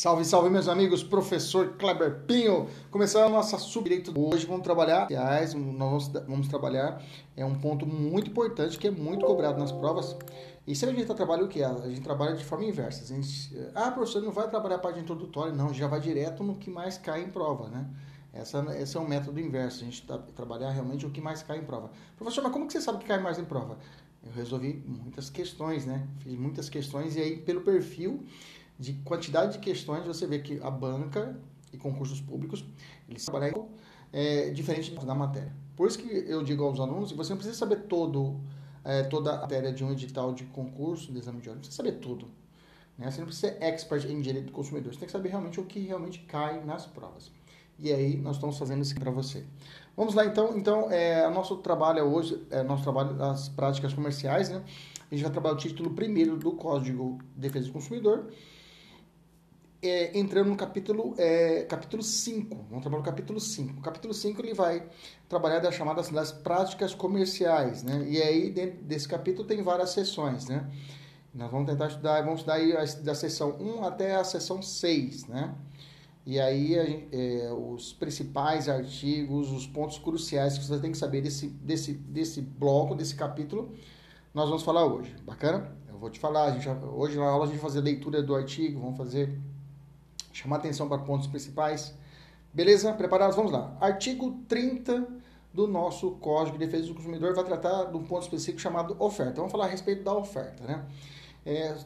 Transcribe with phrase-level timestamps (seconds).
[0.00, 2.68] Salve, salve, meus amigos, professor Kleber Pinho.
[2.90, 7.04] Começando a nossa subdireito hoje, vamos trabalhar, aliás, nós vamos trabalhar,
[7.36, 10.16] é um ponto muito importante que é muito cobrado nas provas.
[10.66, 11.62] E se a gente trabalha o que?
[11.62, 13.04] A gente trabalha de forma inversa.
[13.04, 16.54] A gente, ah, professor, não vai trabalhar a parte introdutória, não, já vai direto no
[16.54, 17.86] que mais cai em prova, né?
[18.32, 21.58] Essa, esse é um método inverso, a gente tá, trabalhar realmente o que mais cai
[21.58, 21.90] em prova.
[22.16, 23.76] Professor, mas como que você sabe que cai mais em prova?
[24.24, 26.08] Eu resolvi muitas questões, né?
[26.20, 28.24] Fiz muitas questões e aí, pelo perfil
[28.80, 31.38] de quantidade de questões, você vê que a banca
[31.70, 32.64] e concursos públicos,
[33.06, 33.68] eles trabalham
[34.10, 35.54] é, diferente da matéria.
[35.76, 38.40] Por isso que eu digo aos alunos, você não precisa saber todo,
[38.82, 41.76] é, toda a matéria de um edital de concurso, de exame de ordem, não precisa
[41.76, 42.26] saber tudo.
[42.96, 43.10] Né?
[43.10, 45.64] Você não precisa ser expert em direito do consumidor, você tem que saber realmente o
[45.64, 47.30] que realmente cai nas provas.
[47.78, 49.44] E aí nós estamos fazendo isso para você.
[49.94, 54.62] Vamos lá então, então é, nosso trabalho hoje, é nosso trabalho das práticas comerciais, né?
[55.10, 58.30] A gente vai trabalhar o título primeiro do Código de Defesa do Consumidor,
[59.82, 62.54] é, entrando no capítulo, é, capítulo 5.
[62.68, 63.78] Vamos trabalhar no capítulo 5.
[63.78, 64.86] O capítulo 5 ele vai
[65.28, 68.06] trabalhar das chamadas das práticas comerciais, né?
[68.08, 70.70] E aí, dentro desse capítulo, tem várias sessões, né?
[71.32, 75.54] Nós vamos tentar estudar, vamos estudar aí da sessão 1 até a sessão 6, né?
[76.26, 81.48] E aí, é, os principais artigos, os pontos cruciais que você tem que saber desse,
[81.48, 83.74] desse, desse bloco, desse capítulo,
[84.34, 85.16] nós vamos falar hoje.
[85.24, 85.74] Bacana?
[85.88, 88.34] Eu vou te falar, a gente, hoje na aula a gente vai fazer leitura do
[88.34, 89.40] artigo, vamos fazer
[90.32, 91.94] chamar atenção para pontos principais.
[92.52, 92.92] Beleza?
[92.92, 93.36] Preparados?
[93.36, 93.76] Vamos lá.
[93.80, 95.06] Artigo 30
[95.52, 99.34] do nosso Código de Defesa do Consumidor vai tratar de um ponto específico chamado oferta.
[99.34, 100.84] Vamos falar a respeito da oferta, né?
[101.44, 101.76] É,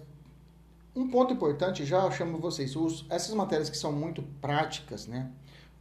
[0.95, 5.31] um ponto importante, já chamo vocês, os, essas matérias que são muito práticas, né?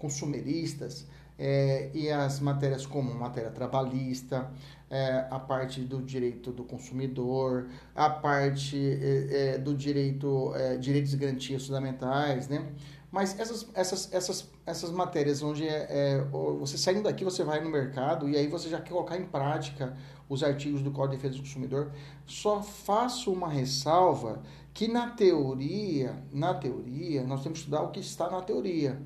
[0.03, 1.07] Consumeristas,
[1.39, 4.51] é, e as matérias como matéria trabalhista,
[4.89, 11.65] é, a parte do direito do consumidor, a parte é, do direito, direitos e garantias
[11.65, 12.67] fundamentais, né?
[13.09, 16.21] Mas essas, essas, essas, essas matérias onde é,
[16.59, 19.95] você saindo daqui, você vai no mercado e aí você já quer colocar em prática
[20.27, 21.91] os artigos do Código de Defesa do Consumidor,
[22.25, 24.41] só faço uma ressalva
[24.73, 28.99] que na teoria, na teoria, nós temos que estudar o que está na teoria.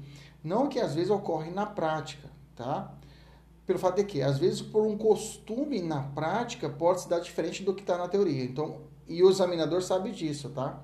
[0.44, 2.94] Não que às vezes ocorre na prática, tá?
[3.66, 7.64] Pelo fato de que, às vezes, por um costume na prática, pode se dar diferente
[7.64, 8.44] do que está na teoria.
[8.44, 10.81] Então, e o examinador sabe disso, tá?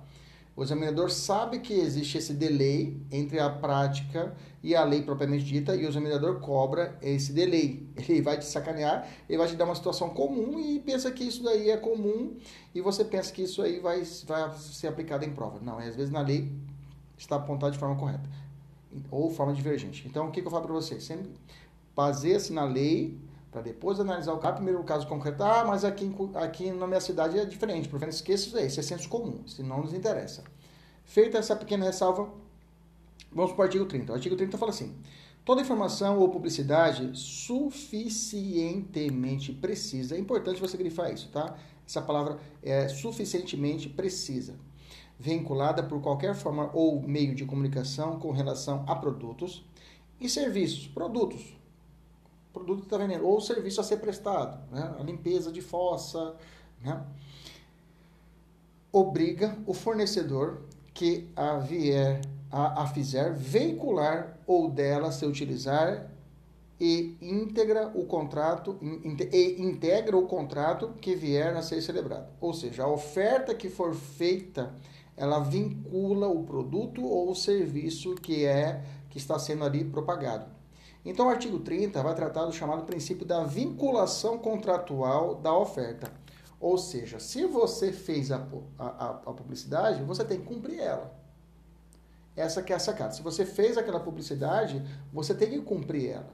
[0.55, 5.75] O examinador sabe que existe esse delay entre a prática e a lei propriamente dita,
[5.75, 7.87] e o examinador cobra esse delay.
[7.97, 11.41] Ele vai te sacanear, ele vai te dar uma situação comum e pensa que isso
[11.41, 12.37] daí é comum,
[12.73, 15.59] e você pensa que isso aí vai, vai ser aplicado em prova.
[15.59, 16.51] Não, às vezes na lei
[17.17, 18.29] está apontado de forma correta
[19.11, 20.07] ou forma divergente.
[20.07, 20.99] Então, o que, que eu falo para você?
[20.99, 21.29] Sempre
[21.95, 23.15] baseia-se na lei
[23.51, 24.55] para depois analisar o caso.
[24.55, 27.87] Primeiro, o caso concreto, ah, mas aqui, aqui na minha cidade é diferente.
[27.87, 30.43] Por favor, esqueça isso aí, isso é senso comum, se não nos interessa.
[31.05, 32.27] Feita essa pequena ressalva,
[33.31, 34.11] vamos para o artigo 30.
[34.11, 34.95] O artigo 30 fala assim:
[35.45, 40.15] toda informação ou publicidade suficientemente precisa.
[40.15, 41.55] É importante você grifar isso, tá?
[41.85, 44.55] Essa palavra é suficientemente precisa
[45.23, 49.65] vinculada por qualquer forma ou meio de comunicação com relação a produtos
[50.19, 50.85] e serviços.
[50.85, 51.55] Produtos.
[52.51, 53.25] Produto está vendendo.
[53.25, 54.59] Ou serviço a ser prestado.
[54.69, 54.93] Né?
[54.99, 56.35] A limpeza de fossa.
[56.81, 57.01] Né?
[58.91, 60.63] Obriga o fornecedor
[60.93, 62.19] que a vier
[62.51, 66.11] a, a fizer veicular ou dela se utilizar
[66.79, 68.77] e integra o contrato
[69.31, 72.27] e integra o contrato que vier a ser celebrado.
[72.41, 74.73] Ou seja, a oferta que for feita
[75.15, 80.47] ela vincula o produto ou o serviço que é que está sendo ali propagado.
[81.05, 86.11] Então, o artigo 30 vai tratar do chamado princípio da vinculação contratual da oferta.
[86.59, 88.47] Ou seja, se você fez a,
[88.79, 91.13] a, a publicidade, você tem que cumprir ela.
[92.35, 93.11] Essa que é a sacada.
[93.11, 94.81] Se você fez aquela publicidade,
[95.11, 96.31] você tem que cumprir ela.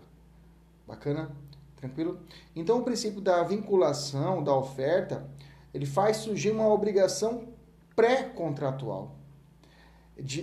[0.87, 1.31] Bacana?
[1.75, 2.19] Tranquilo?
[2.55, 5.27] Então, o princípio da vinculação da oferta,
[5.73, 7.48] ele faz surgir uma obrigação
[7.99, 9.17] pré-contratual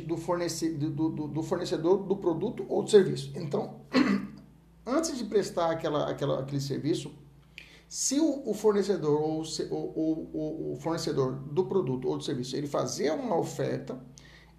[0.07, 3.33] do, fornece, do, do, do, fornecedor do produto ou do serviço.
[3.35, 3.81] Então,
[4.87, 7.11] antes de prestar aquela, aquela, aquele serviço,
[7.89, 13.39] se o, o fornecedor ou o, fornecedor do produto ou do serviço ele fazer uma
[13.39, 13.99] oferta,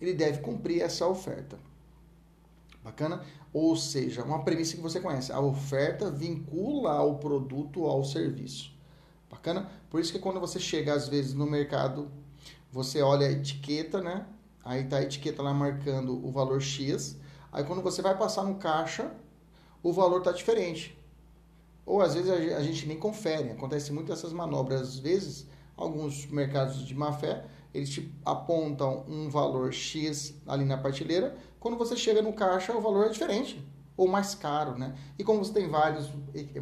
[0.01, 1.59] ele deve cumprir essa oferta.
[2.83, 3.21] Bacana?
[3.53, 8.75] Ou seja, uma premissa que você conhece, a oferta vincula o produto ao serviço.
[9.29, 9.69] Bacana?
[9.87, 12.09] Por isso que quando você chega às vezes no mercado,
[12.77, 14.23] você olha a etiqueta, né?
[14.63, 17.17] Aí tá a etiqueta lá marcando o valor X.
[17.51, 19.11] Aí quando você vai passar no caixa,
[19.81, 20.95] o valor tá diferente.
[21.83, 23.49] Ou às vezes a gente nem confere.
[23.49, 24.81] Acontece muito essas manobras.
[24.81, 30.77] Às vezes, alguns mercados de má fé, eles te apontam um valor X ali na
[30.77, 31.35] prateleira.
[31.59, 33.59] Quando você chega no caixa, o valor é diferente.
[33.97, 34.95] Ou mais caro, né?
[35.17, 36.09] E como você tem vários,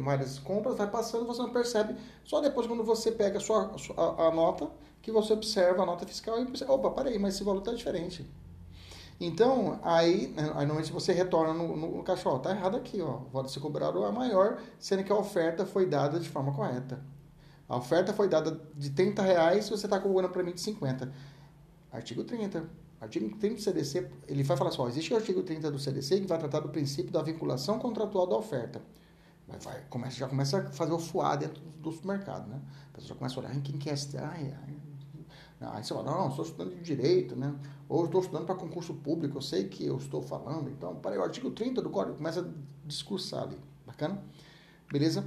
[0.00, 1.94] várias compras, vai passando, você não percebe.
[2.24, 4.70] Só depois, quando você pega a, sua, a, a nota,
[5.02, 8.26] que você observa a nota fiscal e pensa, opa, parei, mas esse valor está diferente.
[9.20, 13.00] Então, aí, né, aí normalmente você retorna no, no, no caixa, ó, tá errado aqui,
[13.00, 17.00] ó, valor ser cobrado é maior, sendo que a oferta foi dada de forma correta.
[17.68, 21.12] A oferta foi dada de 30 reais, você está cobrando para mim de 50.
[21.90, 22.68] Artigo 30.
[23.00, 26.26] Artigo 30 do CDC, ele vai falar assim, existe o artigo 30 do CDC que
[26.26, 28.80] vai tratar do princípio da vinculação contratual da oferta.
[29.46, 32.60] Vai, vai, começa, já começa a fazer o fuá dentro do supermercado, né?
[32.90, 34.76] A pessoa já começa a olhar, quem quer é ai, ai,
[35.58, 37.54] Aí você fala, não, estou estudando de direito, né?
[37.88, 41.22] Ou estou estudando para concurso público, eu sei que eu estou falando, então, para o
[41.22, 42.44] artigo 30 do código, começa a
[42.84, 43.58] discursar ali.
[43.86, 44.22] Bacana?
[44.90, 45.24] Beleza?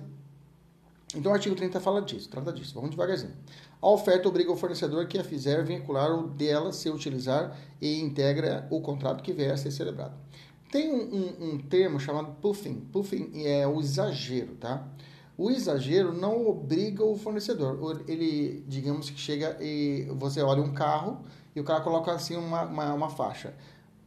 [1.16, 2.76] Então o artigo 30 fala disso, trata disso.
[2.76, 3.34] Vamos devagarzinho.
[3.82, 8.68] A oferta obriga o fornecedor que a fizer vincular o dela se utilizar e integra
[8.70, 10.14] o contrato que vier a ser celebrado.
[10.70, 12.82] Tem um, um, um termo chamado puffing.
[12.92, 14.86] Puffing é o exagero, tá?
[15.38, 18.04] O exagero não obriga o fornecedor.
[18.08, 21.24] Ele, digamos que chega e você olha um carro
[21.56, 23.56] e o cara coloca assim uma, uma, uma faixa.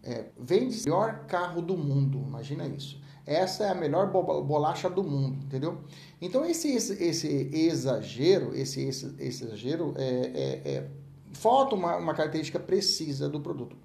[0.03, 3.01] É, vende o melhor carro do mundo, imagina isso.
[3.25, 5.79] Essa é a melhor bolacha do mundo, entendeu?
[6.21, 10.91] Então esse, esse, esse exagero, esse, esse, esse exagero é, é, é,
[11.33, 13.77] falta uma, uma característica precisa do produto.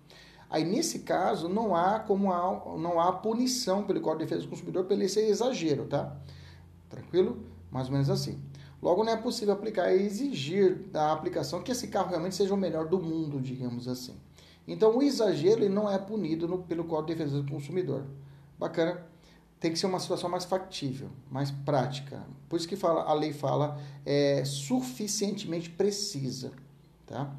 [0.49, 4.49] Aí nesse caso não há como há, não há punição pelo Código de Defesa do
[4.49, 6.17] Consumidor pelo esse exagero, tá?
[6.89, 7.43] Tranquilo?
[7.69, 8.39] Mais ou menos assim.
[8.81, 12.57] Logo, não é possível aplicar e exigir da aplicação que esse carro realmente seja o
[12.57, 14.15] melhor do mundo, digamos assim.
[14.67, 18.05] Então, o exagero ele não é punido no, pelo Código de Defesa do Consumidor.
[18.59, 19.03] Bacana?
[19.59, 22.24] Tem que ser uma situação mais factível, mais prática.
[22.48, 26.51] Por isso que fala, a lei fala é, suficientemente precisa.
[27.06, 27.33] Tá?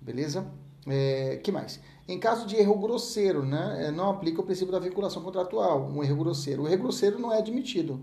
[0.00, 0.46] Beleza?
[0.86, 1.78] É, que mais?
[2.08, 5.88] Em caso de erro grosseiro, né, é, não aplica o princípio da vinculação contratual.
[5.88, 6.64] Um erro grosseiro.
[6.64, 8.00] O erro grosseiro não é admitido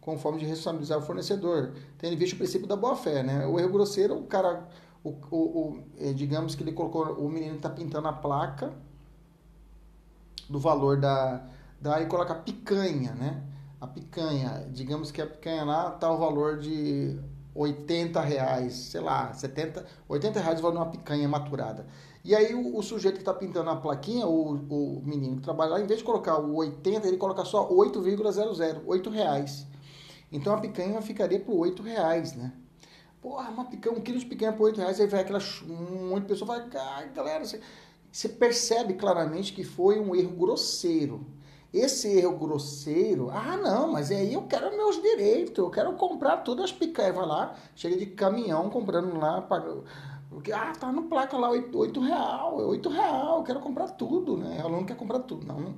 [0.00, 3.46] com forma de responsabilizar o fornecedor, tendo em vista o princípio da boa-fé, né?
[3.46, 4.68] O erro grosseiro, o cara,
[5.04, 8.72] o, o, o é, digamos que ele colocou, o menino está pintando a placa
[10.50, 11.46] do valor da,
[11.82, 13.42] da e coloca picanha, né?
[13.80, 17.18] A picanha, digamos que a picanha lá tá o valor de
[17.52, 21.84] 80 reais, sei lá, 70, 80 reais o valor de uma picanha maturada.
[22.24, 25.72] E aí o, o sujeito que está pintando a plaquinha, o, o menino que trabalha
[25.72, 29.66] lá, em vez de colocar o 80, ele coloca só 8,00, 8 reais.
[30.30, 32.52] Então a picanha ficaria por 8 reais, né?
[33.20, 36.22] Porra, uma picanha, um quilo de picanha por 8 reais, aí vai aquela um monte
[36.22, 37.60] de pessoa vai, ah, galera, você,
[38.10, 41.26] você percebe claramente que foi um erro grosseiro.
[41.72, 46.66] Esse erro grosseiro, ah, não, mas aí eu quero meus direitos, eu quero comprar todas
[46.66, 47.14] as picanhas.
[47.14, 49.82] Vai lá, chega de caminhão comprando lá, paga,
[50.54, 54.60] ah, tá no placa lá, 8, 8 real, 8 real, eu quero comprar tudo, né?
[54.62, 55.46] O aluno quer comprar tudo.
[55.46, 55.74] Não,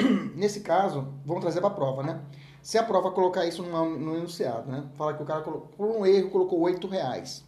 [0.34, 2.20] nesse caso, vamos trazer para a prova, né?
[2.62, 4.84] Se a prova colocar isso no, no enunciado, né?
[4.94, 7.44] Fala que o cara colocou, por um erro colocou 8 reais.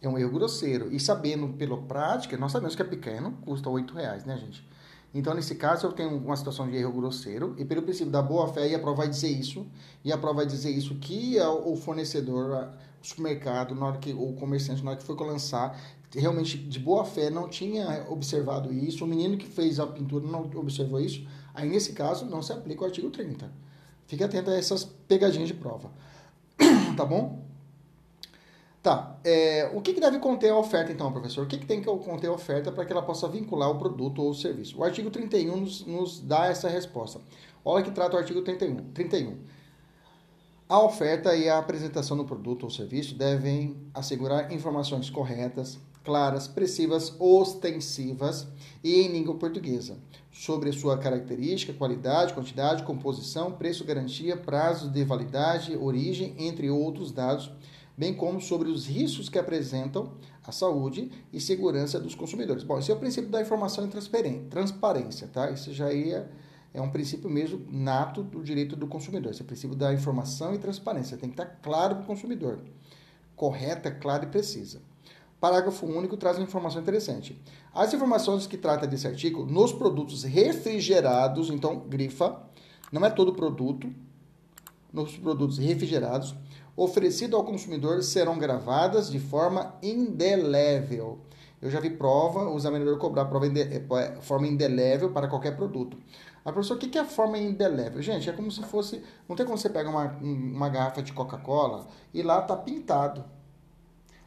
[0.00, 0.92] É um erro grosseiro.
[0.92, 4.66] E sabendo pela prática, nós sabemos que a picanha não custa 8 reais, né, gente?
[5.14, 8.74] Então, nesse caso, eu tenho uma situação de erro grosseiro, e pelo princípio da boa-fé,
[8.74, 9.66] a prova vai dizer isso,
[10.04, 12.70] e a prova vai dizer isso que o fornecedor,
[13.02, 15.78] o supermercado, na hora que, o comerciante, na hora que foi lançar,
[16.14, 20.50] realmente de boa fé não tinha observado isso, o menino que fez a pintura não
[20.54, 23.50] observou isso, aí nesse caso não se aplica o artigo 30.
[24.06, 25.90] Fique atento a essas pegadinhas de prova.
[26.96, 27.45] tá bom?
[28.86, 29.18] Tá.
[29.24, 31.42] É, o que, que, deve conter a oferta, então, professor?
[31.42, 34.22] O que, que tem que conter a oferta para que ela possa vincular o produto
[34.22, 34.78] ou o serviço?
[34.78, 37.20] O artigo 31 nos, nos dá essa resposta.
[37.64, 38.92] Olha que trata o artigo 31.
[38.92, 39.38] 31.
[40.68, 47.12] A oferta e a apresentação do produto ou serviço devem assegurar informações corretas, claras, expressivas,
[47.18, 48.46] ostensivas
[48.84, 49.98] e em língua portuguesa,
[50.30, 57.50] sobre sua característica, qualidade, quantidade, composição, preço, garantia, prazo de validade, origem, entre outros dados,
[57.96, 60.12] bem como sobre os riscos que apresentam
[60.44, 62.62] a saúde e segurança dos consumidores.
[62.62, 63.88] Bom, esse é o princípio da informação e
[64.50, 65.50] transparência, tá?
[65.50, 66.30] Isso já ia
[66.76, 69.30] é um princípio mesmo nato do direito do consumidor.
[69.30, 71.16] Esse é o princípio da informação e transparência.
[71.16, 72.58] Tem que estar claro para o consumidor.
[73.34, 74.82] Correta, clara e precisa.
[75.40, 77.40] Parágrafo único traz uma informação interessante.
[77.72, 82.42] As informações que trata desse artigo, nos produtos refrigerados, então, grifa,
[82.92, 83.90] não é todo produto,
[84.92, 86.34] nos produtos refrigerados,
[86.76, 91.18] oferecido ao consumidor serão gravadas de forma indelével.
[91.60, 93.82] Eu já vi prova, o examinador cobrar prova de é,
[94.20, 95.96] forma indelével para qualquer produto.
[96.44, 98.00] A professora, o que é forma indelével?
[98.00, 99.02] Gente, é como se fosse.
[99.28, 103.24] Não tem como você pegar uma, uma garrafa de Coca-Cola e lá tá pintado.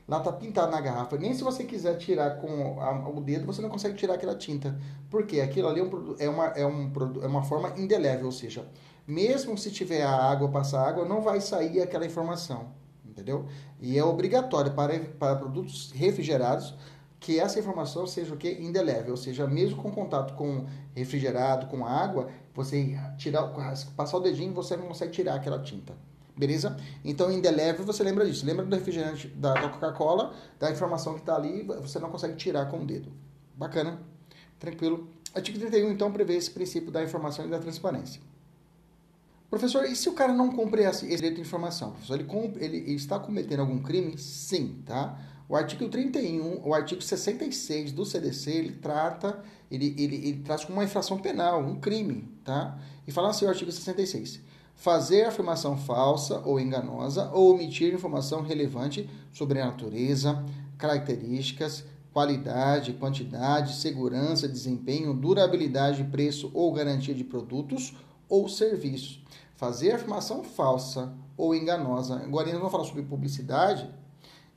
[0.05, 1.17] Lá tá pintado na garrafa.
[1.17, 4.77] Nem se você quiser tirar com a, o dedo, você não consegue tirar aquela tinta.
[5.09, 5.39] Por quê?
[5.39, 6.91] Aquilo ali é, um, é, uma, é, um,
[7.21, 8.67] é uma forma indelével, ou seja,
[9.09, 12.67] mesmo se tiver a água, passar água, não vai sair aquela informação.
[13.03, 13.47] Entendeu?
[13.81, 16.75] E é obrigatório para, para produtos refrigerados
[17.19, 21.85] que essa informação seja o que indelével, ou seja, mesmo com contato com refrigerado, com
[21.85, 23.51] água, você tirar,
[23.97, 25.97] passar o dedinho, você não consegue tirar aquela tinta.
[26.37, 26.77] Beleza?
[27.03, 28.45] Então, indelével, você lembra disso.
[28.45, 32.79] Lembra do refrigerante da Coca-Cola, da informação que está ali, você não consegue tirar com
[32.79, 33.11] o dedo.
[33.55, 33.99] Bacana?
[34.57, 35.09] Tranquilo?
[35.33, 38.28] Artigo 31, então, prevê esse princípio da informação e da transparência.
[39.49, 41.91] Professor, e se o cara não cumpre esse direito de informação?
[41.91, 42.27] Professor, ele,
[42.59, 44.15] ele, ele está cometendo algum crime?
[44.17, 45.17] Sim, tá?
[45.49, 50.77] O artigo 31, o artigo 66 do CDC, ele trata, ele, ele, ele traz como
[50.77, 52.77] uma infração penal, um crime, tá?
[53.07, 54.39] E fala assim o artigo 66.
[54.75, 60.45] Fazer afirmação falsa ou enganosa ou omitir informação relevante sobre a natureza,
[60.77, 67.95] características, qualidade, quantidade, segurança, desempenho, durabilidade, preço ou garantia de produtos
[68.29, 69.19] ou serviços.
[69.59, 72.15] Fazer afirmação falsa ou enganosa.
[72.15, 73.93] Agora, nós vamos falar sobre publicidade,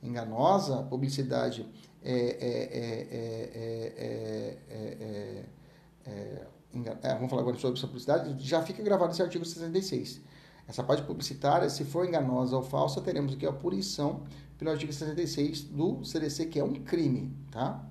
[0.01, 1.69] enganosa, publicidade
[2.01, 2.37] é,
[6.05, 10.21] é, vamos falar agora sobre publicidade, já fica gravado esse artigo 66.
[10.69, 14.23] Essa parte publicitária, se for enganosa ou falsa, teremos aqui a punição
[14.57, 17.85] pelo artigo 66 do CDC, que é um crime, tá?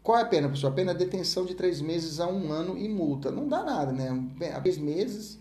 [0.00, 0.72] Qual é a pena, pessoal?
[0.72, 3.32] A pena é detenção de três meses a um ano e multa.
[3.32, 4.08] Não dá nada, né?
[4.62, 5.39] Três meses,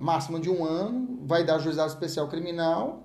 [0.00, 3.04] máximo de um ano, vai dar juizado especial criminal,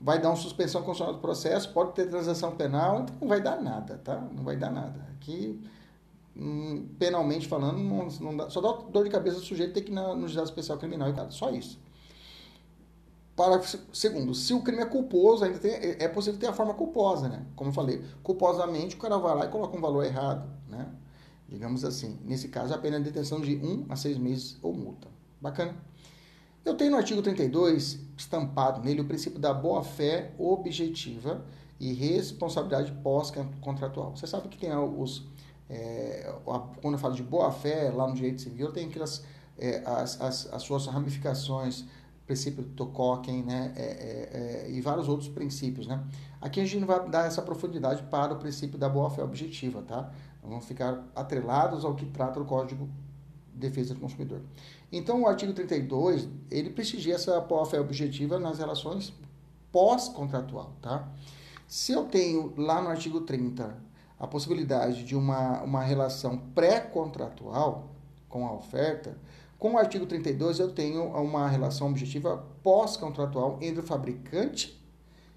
[0.00, 3.60] vai dar uma suspensão constitucional do processo, pode ter transação penal, então não vai dar
[3.60, 4.20] nada, tá?
[4.32, 5.06] Não vai dar nada.
[5.14, 5.60] Aqui,
[6.36, 9.90] hum, penalmente falando, não, não dá, só dá dor de cabeça do sujeito ter que
[9.90, 11.80] ir no juizado especial criminal e só isso.
[13.34, 16.74] Parágrafo segundo, se o crime é culposo, ainda tem, é, é possível ter a forma
[16.74, 17.46] culposa, né?
[17.54, 20.88] Como eu falei, culposamente o cara vai lá e coloca um valor errado, né?
[21.48, 22.18] Digamos assim.
[22.24, 25.08] Nesse caso, a pena é detenção de 1 a 6 meses ou multa.
[25.40, 25.74] Bacana?
[26.68, 31.42] Eu tenho no artigo 32, estampado nele, o princípio da boa-fé objetiva
[31.80, 34.14] e responsabilidade pós-contratual.
[34.14, 35.26] Você sabe que tem os.
[35.70, 36.30] É,
[36.82, 39.24] quando eu falo de boa-fé, lá no direito civil, tem aquelas.
[39.58, 41.86] É, as, as, as, suas ramificações,
[42.26, 46.04] princípio do Tocqueville, né, é, e vários outros princípios, né.
[46.38, 50.12] Aqui a gente não vai dar essa profundidade para o princípio da boa-fé objetiva, tá?
[50.42, 52.90] Vamos ficar atrelados ao que trata o Código
[53.54, 54.42] de Defesa do Consumidor.
[54.90, 59.12] Então, o artigo 32, ele prestigia essa boa-fé objetiva nas relações
[59.70, 61.06] pós-contratual, tá?
[61.66, 63.76] Se eu tenho lá no artigo 30
[64.18, 67.90] a possibilidade de uma, uma relação pré-contratual
[68.30, 69.18] com a oferta,
[69.58, 74.82] com o artigo 32 eu tenho uma relação objetiva pós-contratual entre o fabricante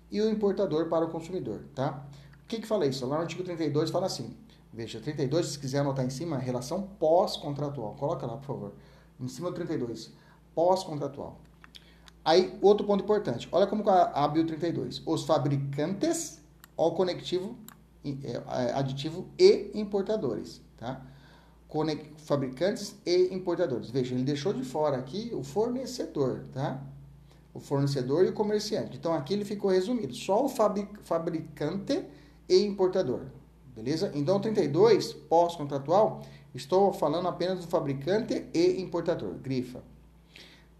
[0.09, 2.05] e o importador para o consumidor, tá?
[2.43, 3.05] O que que fala isso?
[3.05, 4.33] Lá no artigo 32 fala assim,
[4.71, 7.95] veja, 32, se quiser anotar em cima, relação pós-contratual.
[7.95, 8.73] Coloca lá, por favor
[9.21, 10.11] em cima do 32,
[10.53, 11.39] pós-contratual.
[12.23, 15.01] Aí, outro ponto importante, olha como abre o 32.
[15.05, 16.39] Os fabricantes,
[16.77, 17.55] o conectivo,
[18.05, 21.01] é, é, aditivo e importadores, tá?
[22.17, 23.89] fabricantes e importadores.
[23.89, 26.83] Veja, ele deixou de fora aqui o fornecedor, tá?
[27.53, 28.97] O fornecedor e o comerciante.
[28.97, 30.13] Então, aqui ele ficou resumido.
[30.13, 32.03] Só o fabricante
[32.49, 33.21] e importador.
[33.73, 34.11] Beleza?
[34.13, 36.21] Então, o 32, pós-contratual,
[36.53, 39.35] Estou falando apenas do fabricante e importador.
[39.35, 39.81] Grifa.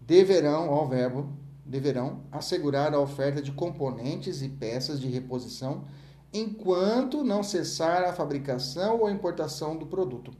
[0.00, 1.28] Deverão, ao verbo,
[1.64, 5.84] deverão assegurar a oferta de componentes e peças de reposição
[6.32, 10.32] enquanto não cessar a fabricação ou importação do produto.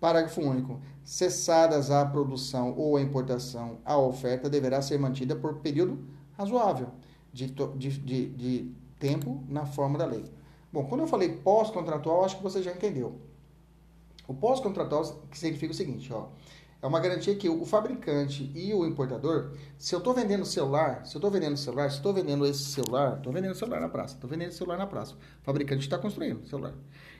[0.00, 0.80] Parágrafo único.
[1.04, 6.04] Cessadas a produção ou a importação, a oferta deverá ser mantida por período
[6.36, 6.88] razoável
[7.32, 10.24] de, de, de, de tempo na forma da lei.
[10.72, 13.20] Bom, quando eu falei pós-contratual, acho que você já entendeu.
[14.26, 16.28] O pós-contratual significa o seguinte, ó.
[16.82, 21.16] É uma garantia que o fabricante e o importador, se eu estou vendendo celular, se
[21.16, 24.28] eu estou vendendo celular, se estou vendendo esse celular, estou vendendo celular na praça, estou
[24.28, 25.14] vendendo celular na praça.
[25.14, 26.74] O fabricante está construindo celular.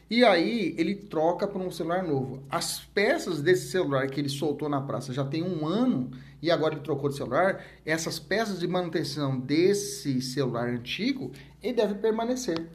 [0.08, 2.44] E aí ele troca por um celular novo.
[2.48, 6.10] As peças desse celular que ele soltou na praça já tem um ano
[6.40, 7.64] e agora ele trocou de celular.
[7.84, 12.68] Essas peças de manutenção desse celular antigo, ele deve permanecer.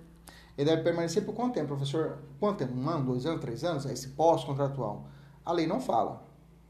[0.58, 2.20] Ele deve permanecer por quanto tempo, professor?
[2.40, 2.74] Quanto tempo?
[2.74, 3.86] Um ano, dois anos, três anos?
[3.86, 5.08] É esse pós-contratual.
[5.46, 6.24] A lei não fala.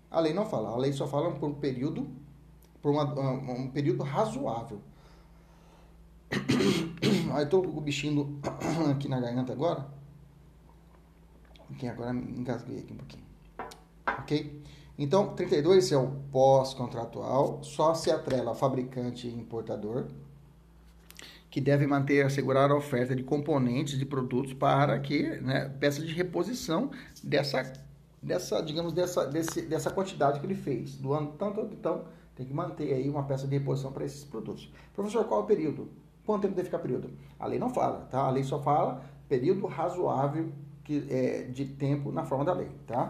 [0.10, 0.70] A lei não fala.
[0.70, 2.08] A lei só fala por um período,
[2.82, 4.82] por uma, um período razoável.
[7.34, 8.40] Aí tô com o bichinho
[8.92, 10.02] aqui na garganta agora
[11.72, 13.24] pouquinho, agora me engasguei aqui um pouquinho.
[14.20, 14.64] Ok?
[14.98, 20.08] Então, 32 é o pós-contratual, só se atrela fabricante e importador,
[21.52, 26.14] que deve manter assegurar a oferta de componentes de produtos para que, né, peça de
[26.14, 26.90] reposição
[27.22, 27.74] dessa,
[28.24, 32.06] dessa digamos, dessa, desse, dessa quantidade que ele fez, do ano tanto, então,
[32.38, 34.72] tem que manter aí uma peça de reposição para esses produtos.
[34.96, 35.90] Professor, qual é o período?
[36.26, 37.10] Quanto tempo deve ficar período?
[37.38, 38.22] A lei não fala, tá?
[38.22, 40.54] A lei só fala período razoável
[40.86, 43.10] que, é, de tempo na forma da lei, tá?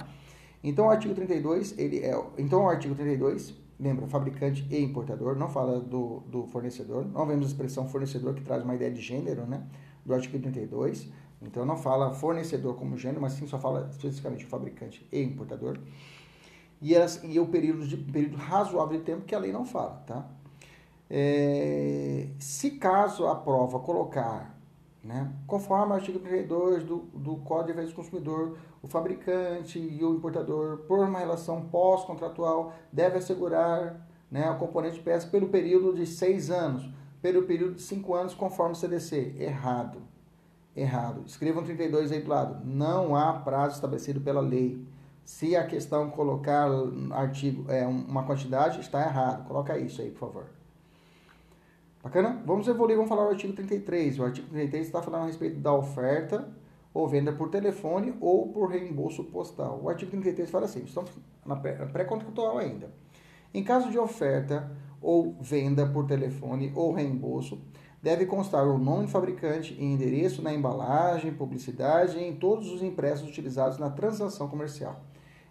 [0.63, 2.19] Então, o artigo 32, ele é...
[2.39, 7.47] Então, o artigo 32, lembra, fabricante e importador, não fala do, do fornecedor, não vemos
[7.47, 9.63] a expressão fornecedor que traz uma ideia de gênero, né?
[10.05, 11.11] Do artigo 32,
[11.41, 15.79] então não fala fornecedor como gênero, mas sim só fala especificamente fabricante e importador.
[16.79, 20.03] E, as, e o período, de, período razoável de tempo que a lei não fala,
[20.05, 20.27] tá?
[21.09, 24.61] É, se caso a prova colocar
[25.03, 25.31] né?
[25.48, 30.15] Conforme o artigo 32 do, do Código de Defesa do Consumidor, o fabricante e o
[30.15, 36.50] importador, por uma relação pós-contratual, deve assegurar né, o componente peça pelo período de seis
[36.51, 36.88] anos,
[37.22, 39.36] pelo período de cinco anos, conforme o CDC.
[39.38, 40.00] Errado.
[40.75, 41.24] Errado.
[41.25, 42.65] Escrevam 32 aí do lado.
[42.65, 44.86] Não há prazo estabelecido pela lei.
[45.25, 46.67] Se a questão colocar
[47.12, 49.48] artigo é uma quantidade, está errado.
[49.48, 50.61] Coloca isso aí, por favor.
[52.03, 52.42] Bacana?
[52.48, 54.18] Vamos evoluir, vamos falar o artigo 33.
[54.18, 56.50] O artigo 33 está falando a respeito da oferta
[56.92, 59.79] ou venda por telefone ou por reembolso postal.
[59.83, 61.11] O artigo 33 fala assim, estamos
[61.46, 62.92] na pré-contratual ainda.
[63.53, 67.61] Em caso de oferta ou venda por telefone ou reembolso,
[68.01, 72.81] deve constar o nome do fabricante e endereço na embalagem, publicidade e em todos os
[72.81, 75.01] impressos utilizados na transação comercial.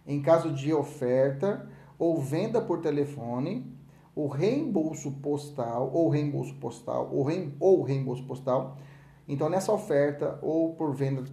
[0.05, 1.65] Em caso de oferta
[1.97, 3.73] ou venda por telefone,
[4.15, 7.27] o reembolso postal, ou reembolso postal, ou,
[7.59, 8.77] ou reembolso postal.
[9.27, 11.23] Então, nessa oferta, ou por venda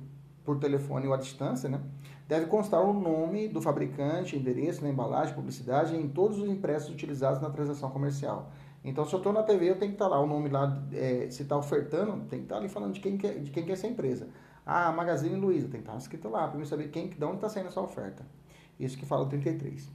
[0.44, 1.78] por telefone ou à distância, né,
[2.26, 7.42] deve constar o nome do fabricante, endereço na embalagem, publicidade em todos os impressos utilizados
[7.42, 8.50] na transação comercial.
[8.82, 10.82] Então, se eu estou na TV, eu tenho que estar tá lá o nome lá,
[10.92, 13.50] é, se está ofertando, tem que estar tá ali falando de quem, que é, de
[13.50, 14.28] quem que é essa empresa.
[14.64, 17.36] Ah, Magazine Luiza, tem que estar tá escrito lá, para eu saber quem, de onde
[17.36, 18.24] está saindo essa oferta.
[18.80, 19.90] Isso que fala o 33.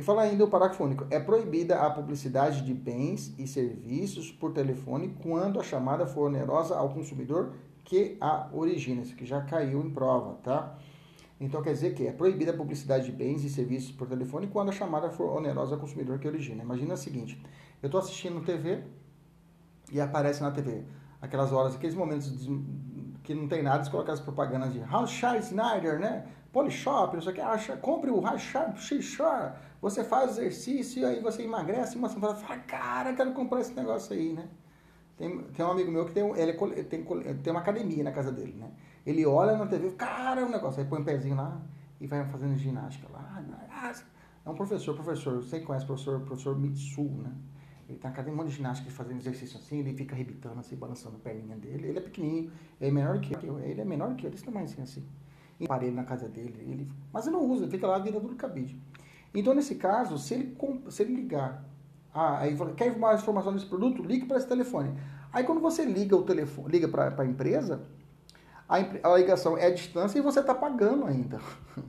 [0.00, 1.06] E fala ainda o parágrafo único.
[1.10, 6.74] É proibida a publicidade de bens e serviços por telefone quando a chamada for onerosa
[6.74, 7.52] ao consumidor
[7.84, 9.02] que a origina.
[9.02, 10.78] Isso aqui já caiu em prova, tá?
[11.38, 14.70] Então quer dizer que é proibida a publicidade de bens e serviços por telefone quando
[14.70, 16.62] a chamada for onerosa ao consumidor que origina.
[16.62, 17.38] Imagina o seguinte:
[17.82, 18.82] eu estou assistindo TV
[19.92, 20.82] e aparece na TV
[21.20, 22.48] aquelas horas, aqueles momentos
[23.22, 26.24] que não tem nada, eles colocam as propagandas de Rashad Snyder, né?
[26.50, 31.20] Polishop, não sei o que, acha, compre o Rashad Shishar, você faz exercício e aí
[31.20, 34.48] você emagrece, uma semana fala, cara, quero comprar esse negócio aí, né?
[35.16, 36.52] Tem, tem um amigo meu que tem, ele
[36.84, 38.70] tem, tem uma academia na casa dele, né?
[39.06, 41.60] Ele olha na TV, cara, é um negócio, aí põe um pezinho lá
[42.00, 43.42] e vai fazendo ginástica lá.
[44.44, 47.32] É um professor, professor, você conhece o professor, professor Mitsu, né?
[47.88, 51.16] Ele tá cada um monte de ginástica fazendo exercício assim, ele fica arrebitando assim, balançando
[51.16, 51.88] a perninha dele.
[51.88, 54.64] Ele é pequenininho, ele é menor que eu, ele é menor que eu, desse tamanho
[54.64, 55.04] assim, assim.
[55.58, 58.34] E aparelho na casa dele, ele, mas ele não usa, ele fica lá vira do
[58.36, 58.80] cabide.
[59.34, 60.56] Então, nesse caso, se ele,
[60.88, 61.64] se ele ligar,
[62.12, 64.94] ah, aí quer mais informação desse produto, ligue para esse telefone.
[65.32, 67.82] Aí quando você liga o telefone, liga para a empresa,
[68.68, 71.40] a, ligação é à distância e você está pagando ainda.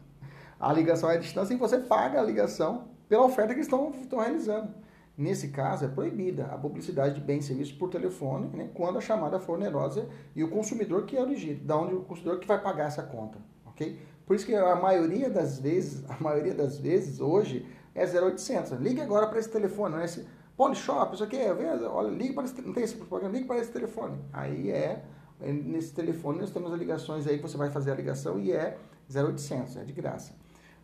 [0.60, 4.19] a ligação é à distância e você paga a ligação pela oferta que estão, estão
[4.19, 4.73] realizando.
[5.17, 9.01] Nesse caso, é proibida a publicidade de bens e serviços por telefone, né, quando a
[9.01, 12.60] chamada for onerosa e o consumidor que é origina, da onde o consumidor que vai
[12.60, 13.99] pagar essa conta, ok?
[14.32, 18.72] Por isso que a maioria das vezes, a maioria das vezes hoje é 0800.
[18.80, 22.46] Ligue agora para esse telefone, não é esse Polishop, isso aqui é, olha, ligue para
[22.46, 24.17] esse, não tem esse propaganda, ligue para esse telefone.
[24.32, 25.04] Aí é,
[25.41, 28.78] é, nesse telefone nós temos as ligações aí você vai fazer a ligação e é
[29.13, 30.34] 0800, é de graça.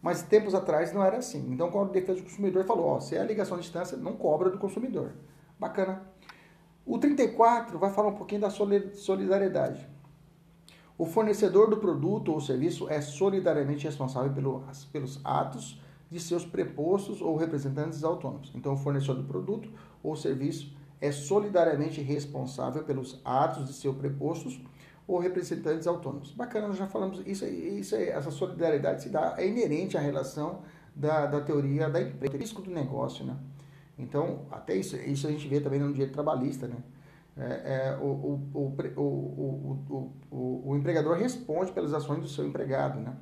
[0.01, 1.49] Mas tempos atrás não era assim.
[1.49, 4.17] Então, quando o Defesa do Consumidor falou, ó, se é a ligação à distância, não
[4.17, 5.13] cobra do consumidor.
[5.57, 6.01] Bacana.
[6.85, 9.87] O 34 vai falar um pouquinho da solidariedade.
[10.97, 15.79] O fornecedor do produto ou serviço é solidariamente responsável pelo, pelos atos
[16.09, 18.51] de seus prepostos ou representantes autônomos.
[18.55, 19.69] Então, o fornecedor do produto
[20.01, 24.59] ou serviço é solidariamente responsável pelos atos de seus prepostos
[25.07, 26.31] ou representantes autônomos.
[26.31, 30.61] Bacana, nós já falamos isso, isso essa solidariedade se dá é inerente à relação
[30.95, 33.37] da, da teoria da empresa, risco do negócio, né?
[33.99, 36.77] Então, até isso, isso a gente vê também no direito trabalhista, né?
[37.39, 43.15] É, é, o, o, o, o, empregador responde pelas ações do seu empregado, né?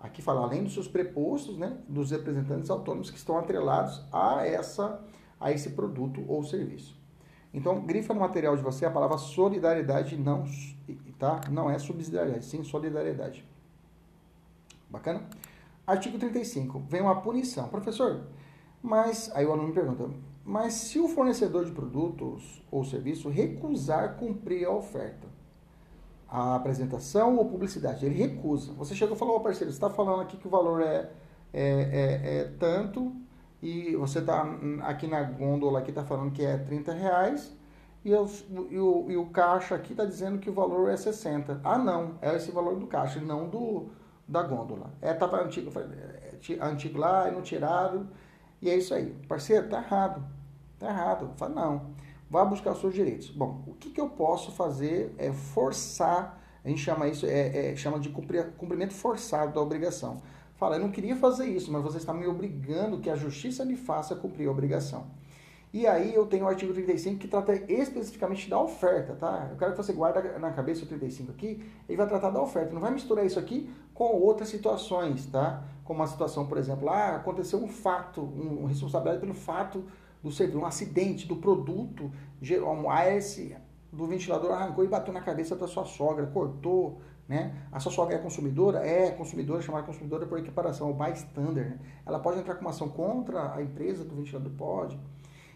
[0.00, 5.00] Aqui fala, além dos seus prepostos, né, dos representantes autônomos que estão atrelados a, essa,
[5.38, 7.00] a esse produto ou serviço.
[7.54, 10.44] Então, grifa no material de você a palavra solidariedade, não,
[11.16, 11.40] tá?
[11.48, 13.44] não é subsidiariedade, sim solidariedade.
[14.90, 15.22] Bacana?
[15.86, 16.80] Artigo 35.
[16.88, 17.68] Vem uma punição.
[17.68, 18.22] Professor,
[18.82, 20.10] mas, aí o aluno me pergunta,
[20.44, 25.28] mas se o fornecedor de produtos ou serviço recusar cumprir a oferta,
[26.28, 28.72] a apresentação ou publicidade, ele recusa.
[28.72, 31.10] Você chegou e falou, oh, parceiro, você está falando aqui que o valor é,
[31.52, 33.14] é, é, é tanto
[33.62, 34.44] e você está
[34.82, 37.54] aqui na gôndola aqui está falando que é 30 reais
[38.04, 38.28] e, eu,
[38.70, 41.60] e, o, e o caixa aqui está dizendo que o valor é 60.
[41.62, 43.90] Ah, não, é esse valor do caixa, não do
[44.26, 44.90] da gôndola.
[45.00, 48.08] É, estava antigo, é, antigo lá, não tiraram
[48.62, 49.12] e é isso aí.
[49.28, 50.24] Parceiro, tá errado.
[50.78, 51.32] Tá errado.
[51.36, 51.90] Fala, não.
[52.30, 53.28] Vá buscar os seus direitos.
[53.28, 57.76] Bom, o que, que eu posso fazer é forçar, a gente chama isso, é, é
[57.76, 60.22] chama de cumprimento forçado da obrigação.
[60.54, 63.76] Fala, eu não queria fazer isso, mas você está me obrigando que a justiça me
[63.76, 65.10] faça cumprir a obrigação.
[65.72, 69.48] E aí eu tenho o artigo 35 que trata especificamente da oferta, tá?
[69.50, 72.72] Eu quero que você guarde na cabeça o 35 aqui, ele vai tratar da oferta.
[72.72, 75.64] Não vai misturar isso aqui com outras situações, tá?
[75.84, 79.84] Como uma situação, por exemplo, ah, aconteceu um fato, um, responsabilidade pelo fato
[80.22, 82.10] do serviço, um acidente do produto,
[82.62, 83.40] um AS
[83.92, 87.54] do ventilador arrancou e bateu na cabeça da sua sogra, cortou, né?
[87.70, 88.86] A sua sogra é consumidora?
[88.86, 91.70] É consumidora, chamada consumidora por equiparação, o bystander.
[91.70, 91.78] Né?
[92.04, 94.52] Ela pode entrar com uma ação contra a empresa do ventilador?
[94.52, 94.98] Pode.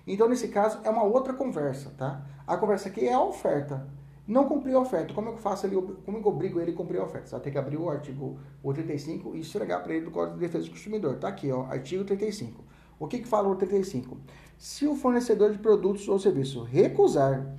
[0.07, 2.25] Então, nesse caso, é uma outra conversa, tá?
[2.47, 3.87] A conversa aqui é a oferta.
[4.27, 5.15] Não cumprir a oferta.
[5.15, 7.29] Como eu faço ele, como eu obrigo ele a cumprir a oferta?
[7.29, 10.41] Você vai ter que abrir o artigo 35 e esfregar para ele do Código de
[10.41, 11.17] Defesa do Consumidor.
[11.17, 12.65] Tá aqui, ó, artigo 35.
[12.99, 14.19] O que, que fala o 35?
[14.59, 17.55] Se o fornecedor de produtos ou serviços recusar,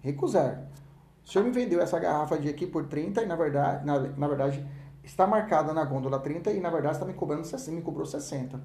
[0.00, 0.66] recusar,
[1.24, 4.26] o senhor me vendeu essa garrafa de aqui por 30 e na verdade, na, na
[4.26, 4.66] verdade
[5.04, 8.60] está marcada na gôndola 30 e na verdade está me cobrando 60, me cobrou 60.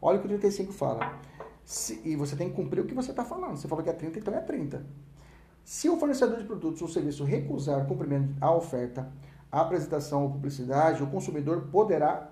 [0.00, 1.18] Olha o que o 35 fala.
[1.64, 3.56] Se, e você tem que cumprir o que você está falando.
[3.56, 4.84] Você falou que é 30, então é 30.
[5.64, 9.10] Se o fornecedor de produtos ou serviço recusar cumprimento da oferta,
[9.50, 12.28] a apresentação ou publicidade, o consumidor poderá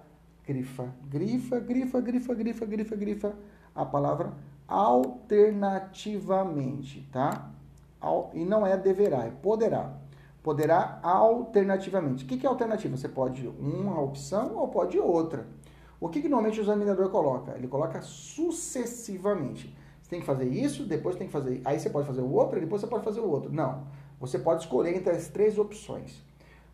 [0.47, 3.35] grifa, grifa, grifa, grifa, grifa, grifa, grifa
[3.75, 4.33] a palavra
[4.67, 7.51] alternativamente, tá?
[8.33, 9.95] E não é deverá, é poderá.
[10.43, 12.25] Poderá alternativamente.
[12.25, 12.97] O que é alternativa?
[12.97, 15.47] Você pode uma opção ou pode outra.
[16.01, 17.53] O que, que normalmente o examinador coloca?
[17.53, 19.77] Ele coloca sucessivamente.
[20.11, 21.63] Tem que fazer isso, depois tem que fazer.
[21.65, 23.53] Aí você pode fazer o outro, depois você pode fazer o outro.
[23.53, 23.87] Não.
[24.19, 26.21] Você pode escolher entre as três opções.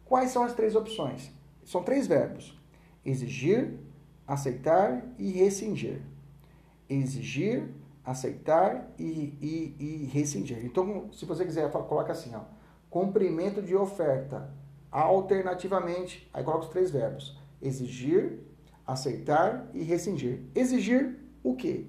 [0.07, 1.31] Quais são as três opções?
[1.62, 2.59] São três verbos:
[3.05, 3.79] exigir,
[4.27, 6.01] aceitar e rescindir.
[6.88, 7.68] Exigir,
[8.03, 9.05] aceitar e,
[9.42, 10.64] e, e rescindir.
[10.64, 12.40] Então, se você quiser, coloca assim: ó,
[12.88, 14.51] cumprimento de oferta
[14.90, 16.27] alternativamente.
[16.33, 18.40] Aí coloca os três verbos: exigir,
[18.87, 20.40] aceitar e rescindir.
[20.55, 21.87] Exigir o quê?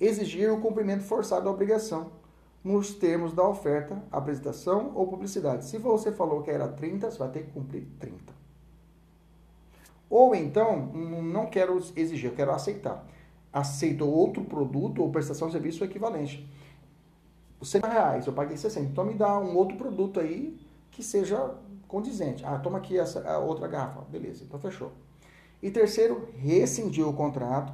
[0.00, 2.12] Exigir o cumprimento forçado da obrigação
[2.62, 5.64] nos termos da oferta, apresentação ou publicidade.
[5.64, 8.32] Se você falou que era 30, você vai ter que cumprir 30.
[10.08, 13.06] Ou então, não quero exigir, eu quero aceitar.
[13.52, 16.48] Aceito outro produto ou prestação de serviço equivalente.
[17.62, 18.90] 100 reais, eu paguei 60.
[18.90, 20.58] Então me dá um outro produto aí
[20.90, 21.54] que seja
[21.86, 22.44] condizente.
[22.44, 24.02] Ah, toma aqui essa outra garrafa.
[24.02, 24.92] Beleza, então fechou.
[25.62, 27.72] E terceiro, rescindir o contrato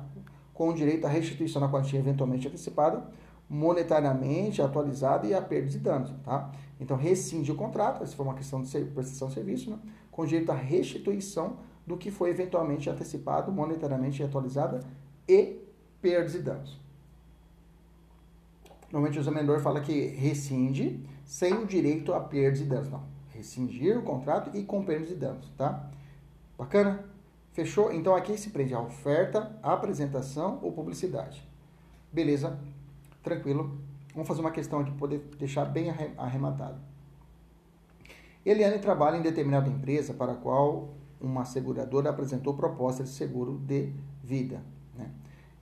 [0.57, 3.07] com direito à restituição da quantia eventualmente antecipada,
[3.49, 6.51] monetariamente atualizada e a perdas e danos, tá?
[6.81, 9.79] Então, rescinde o contrato, se for uma questão de prestação de serviço, né?
[10.11, 14.83] com direito à restituição do que foi eventualmente antecipado, monetariamente atualizada
[15.29, 15.59] e
[16.01, 16.81] perdas e danos.
[18.90, 22.88] Normalmente o examinador fala que rescinde sem o direito a perdas e danos.
[22.88, 23.03] Não,
[23.35, 25.90] rescindir o contrato e com perdas e danos, tá?
[26.57, 27.05] Bacana?
[27.57, 27.90] Fechou?
[27.90, 31.42] Então aqui se prende a oferta, a apresentação ou publicidade.
[32.12, 32.61] Beleza?
[33.23, 33.81] Tranquilo.
[34.12, 35.88] Vamos fazer uma questão para poder deixar bem
[36.19, 36.79] arrematado.
[38.45, 43.90] Eliane trabalha em determinada empresa para a qual uma seguradora apresentou proposta de seguro de
[44.23, 44.62] vida
[44.95, 45.11] né?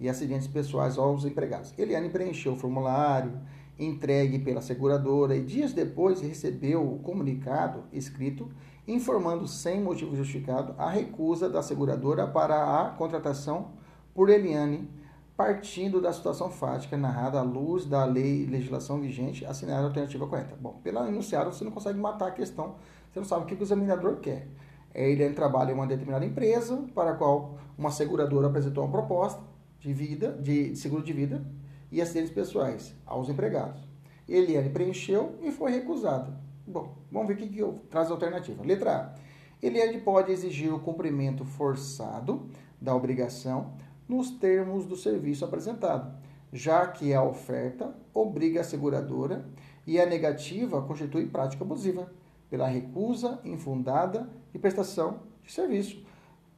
[0.00, 1.72] e acidentes pessoais aos empregados.
[1.78, 3.40] Eliane preencheu o formulário
[3.78, 8.48] entregue pela seguradora e dias depois recebeu o comunicado escrito
[8.86, 13.72] informando sem motivo justificado a recusa da seguradora para a contratação
[14.14, 14.88] por Eliane,
[15.36, 20.26] partindo da situação fática narrada à luz da lei e legislação vigente, assinar a alternativa
[20.26, 20.56] correta.
[20.60, 22.76] Bom, pela enunciada você não consegue matar a questão,
[23.10, 24.48] você não sabe o que o examinador quer.
[24.92, 29.42] É, Eliane trabalha em uma determinada empresa para a qual uma seguradora apresentou uma proposta
[29.80, 31.44] de vida, de seguro de vida
[31.90, 33.82] e acidentes pessoais aos empregados.
[34.28, 36.43] Eliane preencheu e foi recusada.
[36.66, 38.64] Bom, vamos ver o que, que eu, traz a alternativa.
[38.64, 39.66] Letra A.
[39.66, 42.48] Eliane pode exigir o cumprimento forçado
[42.80, 43.74] da obrigação
[44.08, 46.14] nos termos do serviço apresentado,
[46.52, 49.44] já que a oferta obriga a seguradora
[49.86, 52.10] e a negativa constitui prática abusiva,
[52.48, 56.04] pela recusa infundada de prestação de serviço.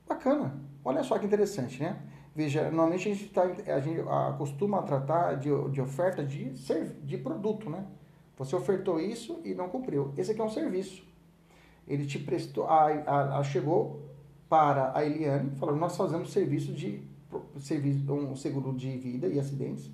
[0.07, 0.55] Bacana.
[0.85, 2.01] Olha só que interessante, né?
[2.35, 6.51] Veja, normalmente a gente, tá, a gente acostuma a tratar de, de oferta de,
[7.03, 7.85] de produto, né?
[8.37, 10.13] Você ofertou isso e não cumpriu.
[10.17, 11.03] Esse aqui é um serviço.
[11.89, 14.03] Ele te prestou, a, a, a chegou
[14.49, 17.03] para a Eliane, falando, nós fazemos serviço de
[17.61, 19.91] serviço, um seguro de vida e acidentes.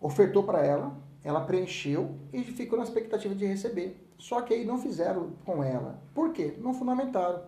[0.00, 4.08] Ofertou para ela, ela preencheu e ficou na expectativa de receber.
[4.18, 6.02] Só que aí não fizeram com ela.
[6.14, 6.54] Por quê?
[6.58, 7.42] Não fundamentaram.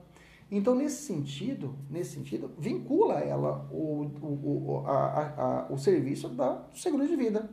[0.51, 6.55] Então, nesse sentido, nesse sentido, vincula ela o, o, o, a, a, o serviço da,
[6.55, 7.49] do seguro de vida.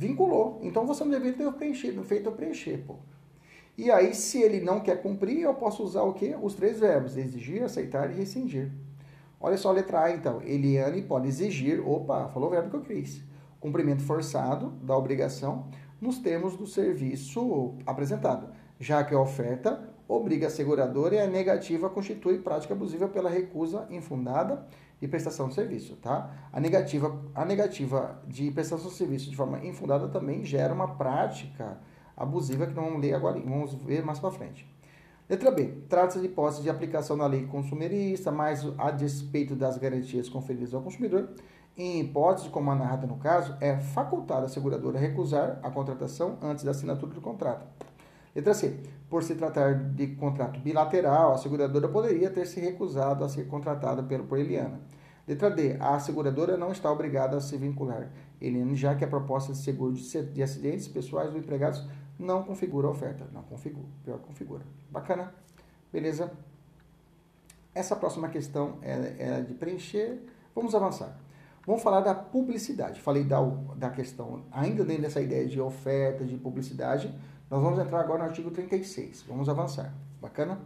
[0.00, 0.58] Vinculou.
[0.62, 2.94] Então, você não deveria ter preenchido, feito eu preencher, pô.
[3.76, 6.34] E aí, se ele não quer cumprir, eu posso usar o quê?
[6.40, 8.72] Os três verbos: exigir, aceitar e rescindir.
[9.38, 10.40] Olha só a letra A, então.
[10.40, 13.22] Eliane pode exigir, opa, falou o verbo que eu quis.
[13.60, 15.66] Cumprimento forçado da obrigação
[16.00, 21.88] nos termos do serviço apresentado, já que a oferta obriga a seguradora e a negativa
[21.88, 24.66] constitui prática abusiva pela recusa infundada
[25.00, 26.48] de prestação de serviço, tá?
[26.52, 31.78] A negativa, a negativa de prestação de serviço de forma infundada também gera uma prática
[32.16, 34.68] abusiva que não vamos ler agora, vamos ver mais para frente.
[35.28, 35.84] Letra B.
[35.88, 40.82] Trata-se de hipótese de aplicação da lei consumerista, mas a despeito das garantias conferidas ao
[40.82, 41.30] consumidor,
[41.76, 46.64] em hipótese, como a narrada no caso, é facultada a seguradora recusar a contratação antes
[46.64, 47.64] da assinatura do contrato.
[48.34, 48.78] Letra C.
[49.08, 54.02] Por se tratar de contrato bilateral, a seguradora poderia ter se recusado a ser contratada
[54.02, 54.80] pelo, por Eliana.
[55.26, 55.76] Letra D.
[55.80, 59.94] A seguradora não está obrigada a se vincular, Eliana, já que a proposta de seguro
[59.94, 61.84] de, de acidentes pessoais dos empregados
[62.18, 63.26] não configura a oferta.
[63.32, 64.64] Não configura, pior configura.
[64.90, 65.34] Bacana?
[65.92, 66.30] Beleza?
[67.74, 70.20] Essa próxima questão é, é de preencher.
[70.54, 71.16] Vamos avançar.
[71.66, 73.00] Vamos falar da publicidade.
[73.00, 73.40] Falei da,
[73.76, 77.14] da questão, ainda dentro dessa ideia de oferta, de publicidade,
[77.50, 79.24] nós vamos entrar agora no artigo 36.
[79.26, 79.92] Vamos avançar.
[80.20, 80.60] Bacana?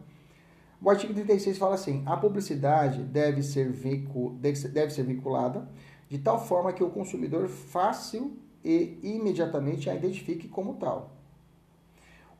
[0.81, 5.67] O artigo 36 fala assim: a publicidade deve ser, deve ser vinculada
[6.09, 11.13] de tal forma que o consumidor fácil e imediatamente a identifique como tal.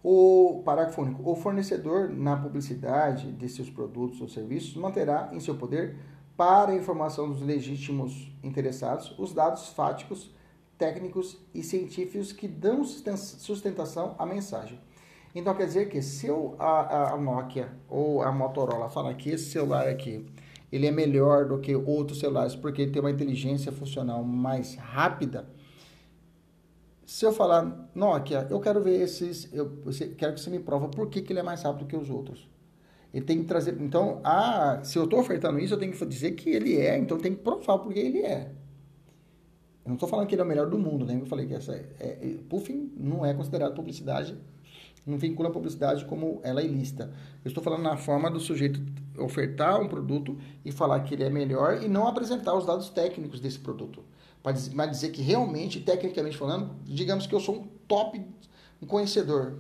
[0.03, 1.29] O parágrafo único.
[1.29, 5.97] O fornecedor, na publicidade de seus produtos ou serviços, manterá em seu poder,
[6.37, 10.35] para informação dos legítimos interessados, os dados fáticos,
[10.79, 14.79] técnicos e científicos que dão sustentação à mensagem.
[15.35, 19.51] Então quer dizer que se eu, a, a Nokia ou a Motorola falar que esse
[19.51, 20.25] celular aqui
[20.71, 25.49] ele é melhor do que outros celulares porque ele tem uma inteligência funcional mais rápida,
[27.07, 30.89] se eu falar, Nokia, eu quero ver esses, eu você, quero que você me prova
[30.89, 32.49] por que, que ele é mais rápido que os outros.
[33.13, 36.33] Ele tem que trazer, então, ah, se eu estou ofertando isso, eu tenho que dizer
[36.33, 38.51] que ele é, então tem que provar porque ele é.
[39.85, 41.25] Eu não estou falando que ele é o melhor do mundo, lembra?
[41.25, 44.37] Eu falei que essa é, é, puffing não é considerado publicidade,
[45.07, 47.13] não vincula a publicidade como ela é ilícita.
[47.45, 48.81] Eu estou falando na forma do sujeito
[49.19, 53.41] ofertar um produto e falar que ele é melhor e não apresentar os dados técnicos
[53.41, 54.03] desse produto
[54.43, 58.23] para dizer que realmente, tecnicamente falando, digamos que eu sou um top
[58.85, 59.59] um conhecedor.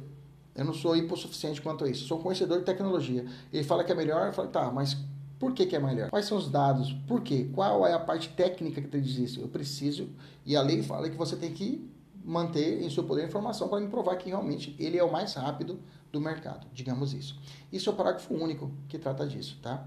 [0.55, 2.07] Eu não sou hipossuficiente quanto a isso.
[2.07, 3.25] Sou um conhecedor de tecnologia.
[3.53, 4.97] Ele fala que é melhor, eu falo, tá, mas
[5.44, 6.09] por que, que é melhor?
[6.09, 6.90] Quais são os dados?
[7.07, 7.50] Por quê?
[7.52, 9.40] Qual é a parte técnica que diz isso?
[9.42, 10.09] Eu preciso,
[10.46, 11.87] e a lei fala que você tem que
[12.24, 15.35] manter em seu poder a informação para me provar que realmente ele é o mais
[15.35, 15.78] rápido
[16.11, 17.38] do mercado, digamos isso.
[17.70, 19.87] Isso é o parágrafo único que trata disso, tá?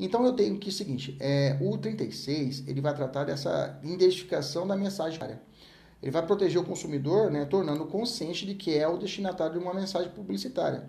[0.00, 4.74] Então eu tenho que o seguinte, é, o 36 ele vai tratar dessa identificação da
[4.74, 5.20] mensagem.
[6.02, 9.72] Ele vai proteger o consumidor, né, tornando consciente de que é o destinatário de uma
[9.72, 10.88] mensagem publicitária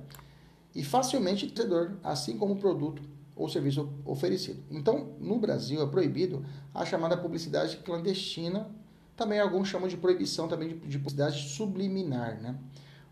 [0.73, 4.63] e facilmente entendedor, assim como o produto ou serviço oferecido.
[4.69, 8.69] Então, no Brasil é proibido a chamada publicidade clandestina,
[9.15, 12.55] também alguns chamam de proibição também de, de publicidade subliminar, né?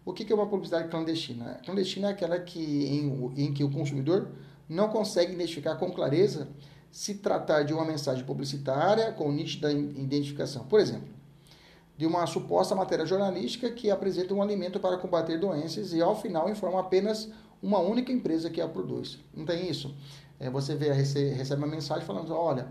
[0.04, 1.60] O que, é uma publicidade clandestina?
[1.64, 4.30] Clandestina é aquela que, em, em que o consumidor
[4.68, 6.48] não consegue identificar com clareza
[6.92, 10.66] se tratar de uma mensagem publicitária com nítida identificação.
[10.66, 11.08] Por exemplo,
[11.98, 16.50] de uma suposta matéria jornalística que apresenta um alimento para combater doenças e ao final
[16.50, 17.30] informa apenas
[17.62, 19.20] uma única empresa que a produz.
[19.34, 19.96] Não tem isso?
[20.40, 22.68] É, você vê, recebe, uma mensagem falando, olha,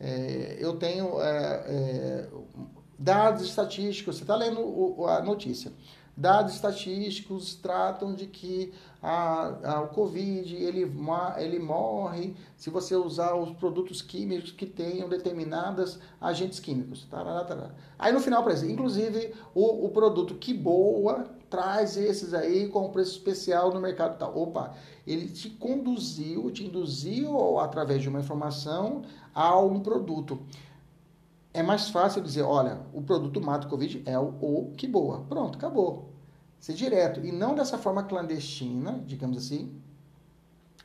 [0.00, 2.28] é, eu tenho é, é
[2.98, 5.72] dados estatísticos, você está lendo o, a notícia.
[6.16, 10.92] Dados estatísticos tratam de que a, a, o Covid ele,
[11.38, 17.06] ele morre se você usar os produtos químicos que tenham determinados agentes químicos.
[17.06, 17.70] Tarará, tarará.
[17.98, 23.12] Aí no final, exemplo, inclusive o, o produto que boa traz esses aí com preço
[23.12, 24.36] especial no mercado tal.
[24.36, 24.74] Opa,
[25.06, 29.02] ele te conduziu, te induziu através de uma informação
[29.34, 30.40] a um produto
[31.54, 35.20] é mais fácil dizer, olha, o produto mata o Covid é o, o que boa.
[35.28, 36.10] Pronto, acabou.
[36.58, 37.24] Ser direto.
[37.24, 39.78] E não dessa forma clandestina, digamos assim,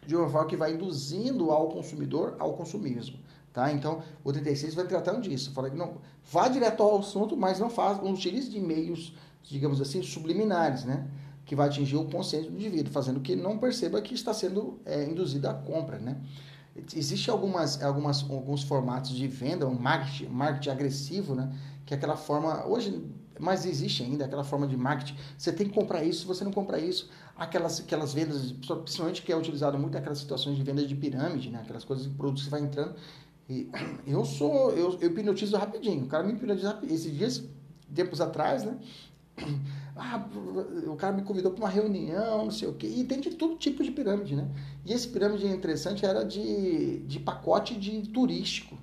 [0.06, 3.17] de uma forma que vai induzindo ao consumidor ao consumismo.
[3.53, 3.71] Tá?
[3.71, 5.51] Então, o 36 vai tratando disso.
[5.53, 5.97] Fala que não,
[6.30, 9.15] vá direto ao assunto, mas não faz, não utilize de meios,
[9.49, 11.07] digamos assim, subliminares, né?
[11.45, 15.03] Que vai atingir o consciente do indivíduo, fazendo que não perceba que está sendo é,
[15.05, 16.17] induzido à compra, né?
[16.95, 21.51] Existem algumas, algumas, alguns formatos de venda, um marketing, marketing agressivo, né?
[21.86, 23.01] Que é aquela forma, hoje,
[23.39, 25.15] mas existe ainda aquela forma de marketing.
[25.38, 29.31] Você tem que comprar isso, se você não comprar isso, aquelas, aquelas vendas, principalmente que
[29.31, 31.62] é utilizado muito aquelas situações de venda de pirâmide, né?
[31.63, 32.95] Aquelas coisas de produtos que vai entrando.
[33.49, 33.69] E
[34.05, 36.05] eu sou, eu, eu hipnotizo rapidinho.
[36.05, 36.95] O cara me hipnotiza rapidinho.
[36.95, 37.43] Esses dias,
[37.93, 38.77] tempos atrás, né?
[40.00, 40.23] Ah,
[40.86, 42.86] o cara me convidou para uma reunião, não sei o quê.
[42.86, 44.47] E tem de todo tipo de pirâmide, né?
[44.86, 48.78] E esse pirâmide interessante era de, de pacote de turístico,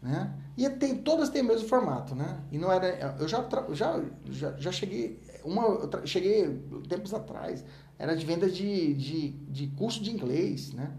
[0.00, 0.34] né?
[0.56, 2.40] E tem, todas têm o mesmo formato, né?
[2.50, 3.16] E não era...
[3.20, 5.20] Eu já, já, já, já cheguei...
[5.44, 7.62] Uma, cheguei tempos atrás.
[7.98, 10.90] Era de venda de, de, de curso de inglês, né?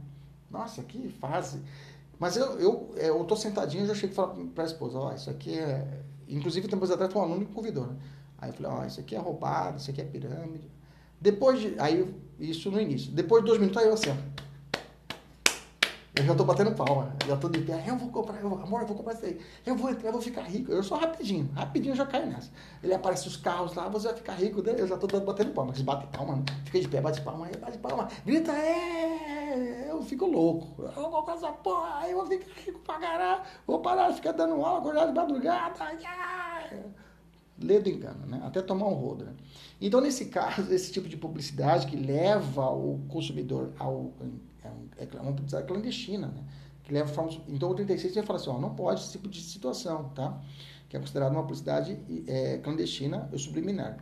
[0.52, 1.60] Nossa, que fase.
[2.20, 5.10] Mas eu, eu, eu tô sentadinho e já chego e falo para a esposa, ó,
[5.10, 6.04] oh, isso aqui é...
[6.28, 7.96] Inclusive, tempos atrás, um aluno que convidou, né?
[8.40, 10.70] Aí eu falei, ó, oh, isso aqui é roubado, isso aqui é pirâmide.
[11.20, 11.76] Depois de.
[11.80, 13.12] Aí, isso no início.
[13.12, 14.38] Depois de dois minutos, aí eu assim, ó.
[16.20, 18.82] Eu já tô batendo palma, já tô de pé, eu vou comprar, eu vou, amor,
[18.82, 19.40] eu vou comprar isso aí.
[19.64, 20.72] Eu vou entrar, eu vou ficar rico.
[20.72, 22.50] Eu sou rapidinho, rapidinho eu já caio nessa.
[22.82, 24.74] Ele aparece os carros lá, você vai ficar rico, né?
[24.80, 25.72] eu já tô batendo palma.
[25.72, 26.44] Eles batem palma, né?
[26.66, 29.92] fica de pé, bate palma, bate palma, grita, é!
[29.92, 30.82] Eu fico louco.
[30.82, 34.16] Eu vou comprar essa porra, aí eu vou ficar rico pra caralho, vou parar de
[34.16, 35.84] ficar dando aula, acordar de madrugada.
[36.00, 37.07] Yeah!
[37.60, 38.42] Lê do engano, né?
[38.44, 39.26] até tomar um rodo.
[39.26, 39.34] Né?
[39.82, 44.12] Então, nesse caso, esse tipo de publicidade que leva o consumidor ao.
[44.98, 46.44] É, é uma publicidade clandestina, né?
[46.84, 47.12] Que leva
[47.48, 50.42] então, o 36 vai falar assim: ó, não pode esse tipo de situação, tá?
[50.90, 53.98] Que é considerado uma publicidade é, clandestina ou subliminar.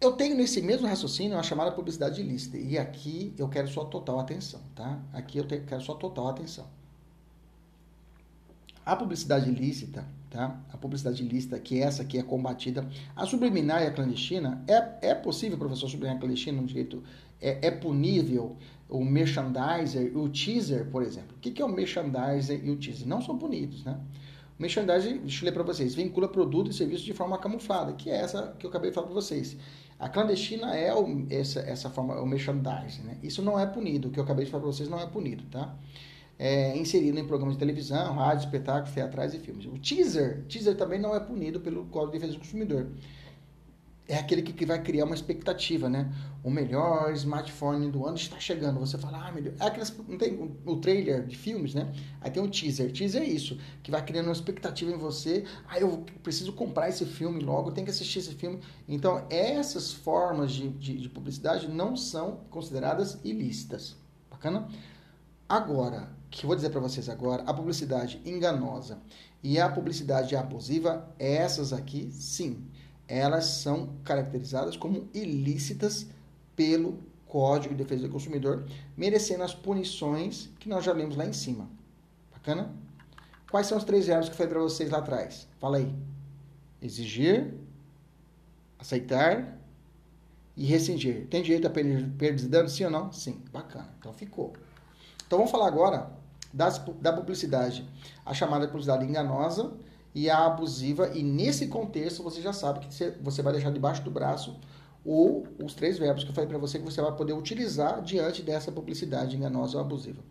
[0.00, 2.56] Eu tenho nesse mesmo raciocínio a chamada publicidade ilícita.
[2.56, 5.00] E aqui eu quero sua total atenção, tá?
[5.12, 6.66] Aqui eu quero sua total atenção.
[8.86, 10.60] A publicidade ilícita tá?
[10.72, 12.88] A publicidade ilícita, que é essa que é combatida.
[13.14, 17.02] A subliminar e a clandestina, é, é possível, professor, subliminar a clandestina no direito?
[17.40, 18.56] É, é punível
[18.88, 21.36] o merchandiser e o teaser, por exemplo.
[21.36, 23.06] O que, é o merchandiser e o teaser?
[23.06, 23.98] Não são punidos, né?
[24.58, 28.10] O merchandiser, deixa eu ler para vocês, vincula produto e serviço de forma camuflada, que
[28.10, 29.56] é essa que eu acabei de falar para vocês.
[29.98, 33.18] A clandestina é o, essa, essa forma, o merchandising, né?
[33.22, 35.44] Isso não é punido, o que eu acabei de falar para vocês não é punido,
[35.50, 35.74] tá?
[36.38, 39.66] É, inserido em programas de televisão, rádio, espetáculos, teatrais e filmes.
[39.66, 42.86] O teaser, teaser também não é punido pelo Código de Defesa do Consumidor.
[44.10, 46.10] É aquele que, que vai criar uma expectativa, né?
[46.42, 48.80] O melhor smartphone do ano está chegando.
[48.80, 49.60] Você fala, ah, Deus.
[49.60, 51.92] É aquelas, não tem o, o trailer de filmes, né?
[52.18, 52.90] Aí tem o teaser.
[52.90, 55.44] Teaser é isso, que vai criando uma expectativa em você.
[55.68, 58.60] Ah, eu preciso comprar esse filme logo, tenho que assistir esse filme.
[58.88, 63.94] Então, essas formas de, de, de publicidade não são consideradas ilícitas.
[64.30, 64.68] Bacana?
[65.46, 68.98] Agora, que vou dizer para vocês agora, a publicidade enganosa
[69.42, 72.64] e a publicidade abusiva, essas aqui, sim,
[73.06, 76.06] elas são caracterizadas como ilícitas
[76.54, 81.32] pelo Código de Defesa do Consumidor, merecendo as punições que nós já lemos lá em
[81.32, 81.68] cima.
[82.32, 82.74] Bacana?
[83.50, 85.48] Quais são os três verbos que eu falei para vocês lá atrás?
[85.58, 85.94] Fala aí.
[86.82, 87.54] Exigir,
[88.78, 89.58] aceitar
[90.56, 91.26] e rescindir.
[91.28, 93.12] Tem direito a perdas e danos, sim ou não?
[93.12, 93.42] Sim.
[93.52, 93.88] Bacana.
[93.98, 94.52] Então ficou.
[95.26, 96.17] Então vamos falar agora
[96.52, 97.88] das, da publicidade,
[98.24, 99.72] a chamada publicidade enganosa
[100.14, 101.10] e a abusiva.
[101.14, 104.58] E nesse contexto você já sabe que você vai deixar debaixo do braço
[105.04, 108.42] ou os três verbos que eu falei para você que você vai poder utilizar diante
[108.42, 110.22] dessa publicidade enganosa ou abusiva.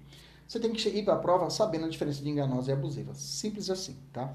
[0.47, 3.13] Você tem que ir para a prova sabendo a diferença de enganosa e abusiva.
[3.13, 4.34] Simples assim, tá?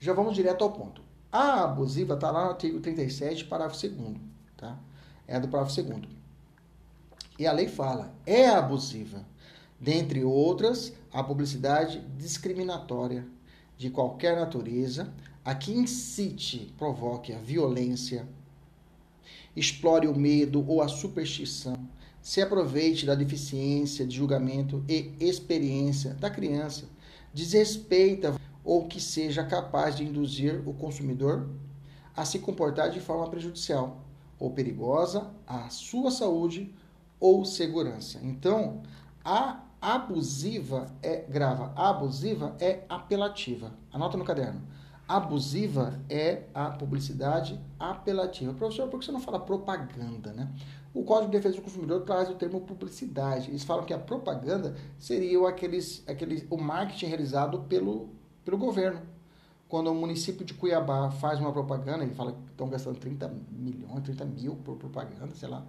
[0.00, 1.02] Já vamos direto ao ponto.
[1.30, 4.16] A abusiva está lá no artigo 37, parágrafo 2
[4.56, 4.78] tá?
[5.26, 6.02] É do parágrafo 2
[7.38, 9.24] E a lei fala, é abusiva
[9.80, 13.26] dentre outras, a publicidade discriminatória
[13.76, 15.12] de qualquer natureza,
[15.44, 18.28] a que incite, provoque a violência,
[19.54, 21.76] explore o medo ou a superstição,
[22.20, 26.86] se aproveite da deficiência de julgamento e experiência da criança,
[27.32, 31.48] desrespeita ou que seja capaz de induzir o consumidor
[32.14, 34.04] a se comportar de forma prejudicial
[34.38, 36.74] ou perigosa à sua saúde
[37.20, 38.20] ou segurança.
[38.22, 38.82] Então,
[39.24, 43.72] a abusiva é grava, abusiva é apelativa.
[43.92, 44.62] Anota no caderno.
[45.06, 48.52] Abusiva é a publicidade apelativa.
[48.52, 50.52] Professor, por que você não fala propaganda, né?
[50.92, 53.50] O Código de Defesa do Consumidor traz o termo publicidade.
[53.50, 58.10] Eles falam que a propaganda seria aqueles, aqueles, o marketing realizado pelo,
[58.44, 59.00] pelo governo.
[59.68, 64.02] Quando o município de Cuiabá faz uma propaganda, ele fala que estão gastando 30 milhões,
[64.02, 65.64] 30 mil por propaganda, sei lá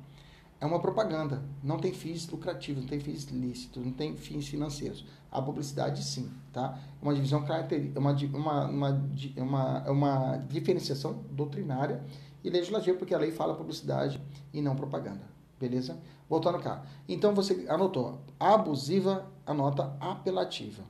[0.61, 1.41] é uma propaganda.
[1.63, 5.05] Não tem fins lucrativos, não tem fins lícitos, não tem fins financeiros.
[5.31, 6.77] A publicidade, sim, tá?
[7.01, 12.03] É uma divisão característica, uma, uma, uma, uma, uma diferenciação doutrinária
[12.43, 14.21] e legislativa, porque a lei fala publicidade
[14.53, 15.21] e não propaganda.
[15.59, 15.97] Beleza?
[16.27, 16.83] Voltando cá.
[17.07, 20.83] Então você anotou abusiva, anota apelativa,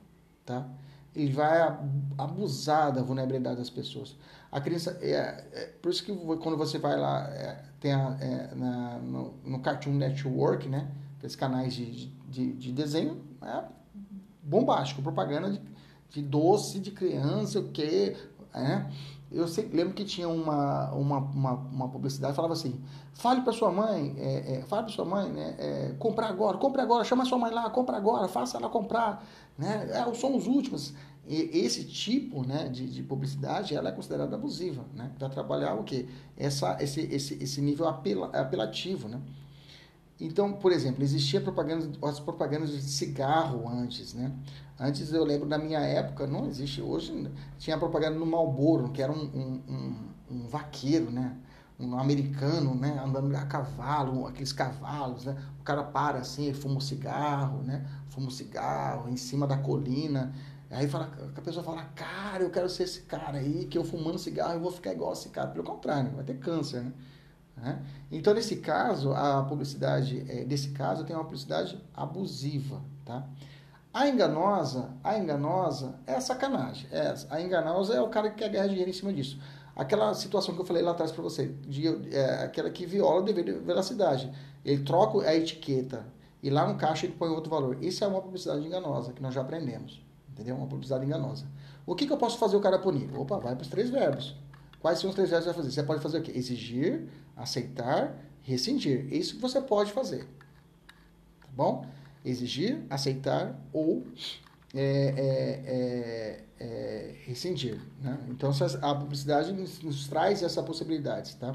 [0.44, 0.68] tá?
[1.14, 1.60] Ele vai
[2.16, 4.16] abusar da vulnerabilidade das pessoas.
[4.50, 8.54] A criança, é, é por isso que quando você vai lá, é, tem a, é,
[8.54, 10.90] na, no, no, Cartoon Network, né?
[11.18, 13.64] Aqueles canais de, de, de desenho, é
[14.42, 15.60] bombástico, propaganda de,
[16.10, 18.16] de doce de criança, o quê,
[18.52, 18.90] né?
[19.30, 22.80] Eu sei, lembro que tinha uma, uma, uma, uma publicidade falava assim:
[23.14, 26.82] fale para sua mãe, é, é, fale para sua mãe, né, é, comprar agora, compre
[26.82, 29.24] agora, chama sua mãe lá, compra agora, faça ela comprar,
[29.56, 29.88] né?
[29.92, 30.92] É, são os últimos.
[31.32, 35.12] E esse tipo né, de, de, publicidade ela é considerada abusiva, né?
[35.16, 36.08] Para trabalhar o quê?
[36.36, 39.20] Essa, esse, esse, esse nível apela, apelativo, né?
[40.20, 44.32] Então, por exemplo, existia propaganda, as propagandas de cigarro antes, né?
[44.76, 49.12] Antes eu lembro da minha época, não existe hoje, tinha propaganda no Marlboro, que era
[49.12, 49.96] um, um, um,
[50.32, 51.36] um vaqueiro, né?
[51.78, 56.80] um americano, né, andando a cavalo, aqueles cavalos, né, o cara para assim, fuma um
[56.80, 60.30] cigarro, né, fuma um cigarro em cima da colina,
[60.70, 64.18] Aí fala, a pessoa fala, cara, eu quero ser esse cara aí, que eu fumando
[64.18, 65.48] cigarro eu vou ficar igual esse cara.
[65.48, 66.84] Pelo contrário, vai ter câncer,
[67.56, 67.82] né?
[68.10, 73.26] Então, nesse caso, a publicidade, é, desse caso, tem uma publicidade abusiva, tá?
[73.92, 76.86] A enganosa, a enganosa é a sacanagem.
[76.92, 79.40] É, a enganosa é o cara que quer ganhar dinheiro em cima disso.
[79.74, 83.24] Aquela situação que eu falei lá atrás para você, de, é, aquela que viola o
[83.24, 84.32] dever de veracidade.
[84.64, 86.06] Ele troca a etiqueta
[86.40, 87.82] e lá no caixa ele põe outro valor.
[87.82, 90.00] Isso é uma publicidade enganosa que nós já aprendemos.
[90.40, 90.56] Entendeu?
[90.56, 91.44] Uma publicidade enganosa.
[91.84, 93.14] O que, que eu posso fazer o cara punir?
[93.14, 94.34] Opa, vai para os três verbos.
[94.80, 95.74] Quais são os três verbos que você vai fazer?
[95.74, 96.32] Você pode fazer o quê?
[96.34, 99.06] Exigir, aceitar, rescindir.
[99.12, 100.24] É isso que você pode fazer.
[101.40, 101.84] Tá bom?
[102.24, 104.02] Exigir, aceitar ou
[104.74, 107.78] é, é, é, é rescindir.
[108.00, 108.18] Né?
[108.30, 111.54] Então, a publicidade nos, nos traz essa possibilidade, tá?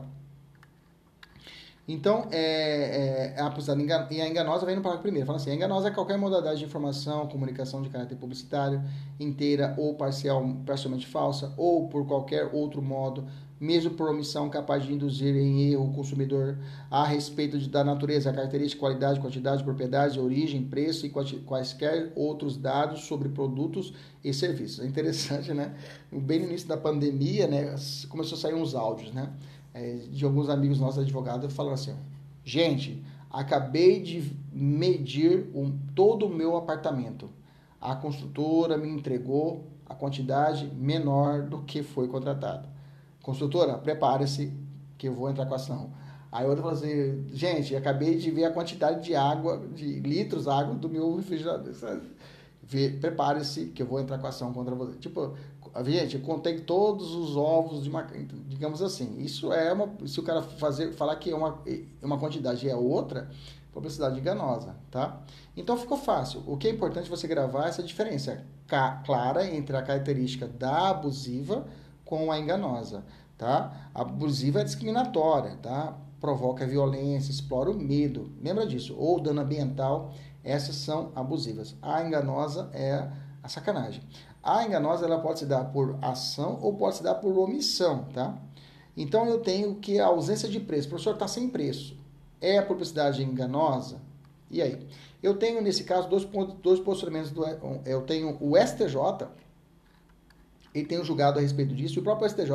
[1.88, 5.28] Então, é, é, a publicidade e a enganosa vem no parágrafo primeiro.
[5.28, 8.82] Fala assim, a enganosa é qualquer modalidade de informação, comunicação de caráter publicitário,
[9.20, 13.28] inteira ou parcial, parcialmente falsa, ou por qualquer outro modo,
[13.60, 16.58] mesmo por omissão, capaz de induzir em erro o consumidor
[16.90, 23.02] a respeito de, da natureza, característica, qualidade, quantidade, propriedade, origem, preço e quaisquer outros dados
[23.02, 24.84] sobre produtos e serviços.
[24.84, 25.76] É interessante, né?
[26.12, 27.76] Bem no início da pandemia, né,
[28.10, 29.32] começou a sair uns áudios, né?
[29.76, 31.94] É, de alguns amigos nossos advogados falando assim:
[32.44, 37.30] gente, acabei de medir um, todo o meu apartamento.
[37.80, 42.70] A construtora me entregou a quantidade menor do que foi contratado.
[43.22, 44.52] Construtora, prepare-se
[44.98, 45.92] que eu vou entrar com a ação.
[46.32, 50.50] Aí outra falou assim, gente, acabei de ver a quantidade de água, de litros de
[50.50, 51.74] água do meu refrigerador.
[53.00, 54.98] Prepare-se que eu vou entrar com ação contra você.
[54.98, 55.36] Tipo,
[55.86, 58.04] gente, eu contei todos os ovos de uma,
[58.48, 59.18] digamos assim.
[59.20, 62.76] Isso é uma, se o cara fazer, falar que é uma, é uma quantidade é
[62.76, 63.30] outra,
[63.72, 65.22] publicidade enganosa, tá?
[65.56, 66.42] Então ficou fácil.
[66.48, 68.46] O que é importante você gravar essa diferença
[69.06, 71.68] clara entre a característica da abusiva
[72.06, 73.04] com a enganosa,
[73.38, 73.90] tá?
[73.94, 75.98] A abusiva é discriminatória, tá?
[76.22, 78.32] Provoca violência, explora o medo.
[78.42, 78.96] Lembra disso?
[78.98, 80.14] Ou dano ambiental,
[80.46, 81.76] essas são abusivas.
[81.82, 83.10] A enganosa é
[83.42, 84.04] a sacanagem.
[84.44, 88.38] A enganosa ela pode se dar por ação ou pode se dar por omissão, tá?
[88.96, 90.88] Então eu tenho que a ausência de preço.
[90.88, 91.98] O professor está sem preço.
[92.40, 94.00] É a publicidade enganosa?
[94.52, 94.88] E aí?
[95.22, 96.26] Eu tenho nesse caso dois,
[96.62, 97.32] dois posicionamentos.
[97.32, 97.44] Do,
[97.84, 99.28] eu tenho o STJ,
[100.76, 102.52] ele tem um julgado a respeito disso, e o próprio STJ,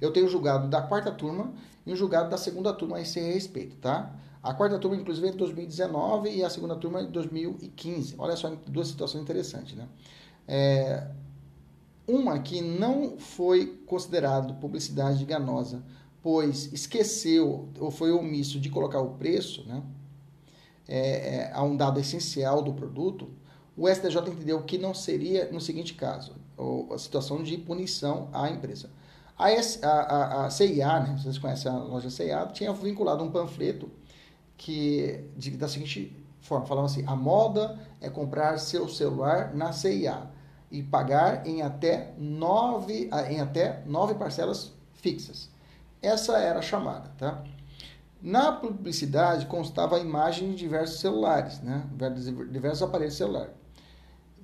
[0.00, 1.52] eu tenho um julgado da quarta turma
[1.86, 4.12] e um julgado da segunda turma a esse respeito, tá?
[4.42, 8.14] A quarta turma, inclusive, é de 2019 e a segunda turma é de 2015.
[8.18, 9.88] Olha só, duas situações interessantes, né?
[10.46, 11.08] É,
[12.06, 15.82] uma que não foi considerado publicidade enganosa
[16.22, 19.82] pois esqueceu ou foi omisso de colocar o preço, né,
[20.86, 23.30] é, é, a um dado essencial do produto,
[23.76, 26.34] o STJ entendeu que não seria no seguinte caso,
[26.92, 28.90] a situação de punição à empresa.
[29.38, 33.88] A, a, a, a CIA, né, vocês conhecem a loja CIA, tinha vinculado um panfleto
[34.58, 40.28] que de, da seguinte forma, falava assim, a moda é comprar seu celular na CIA
[40.70, 45.48] e pagar em até nove, em até nove parcelas fixas.
[46.02, 47.42] Essa era a chamada, tá?
[48.20, 51.86] Na publicidade constava a imagem de diversos celulares, né?
[52.50, 53.54] diversos aparelhos celulares,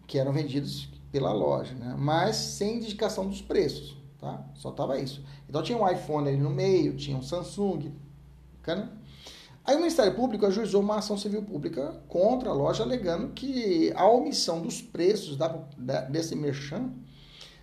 [0.07, 1.95] que eram vendidos pela loja, né?
[1.99, 4.45] mas sem indicação dos preços, tá?
[4.55, 5.25] Só tava isso.
[5.49, 7.93] Então tinha um iPhone ali no meio, tinha um Samsung,
[8.57, 8.93] bacana?
[9.65, 14.07] Aí o Ministério Público ajuizou uma ação civil pública contra a loja, alegando que a
[14.07, 15.49] omissão dos preços da,
[15.79, 16.93] da, desse merchan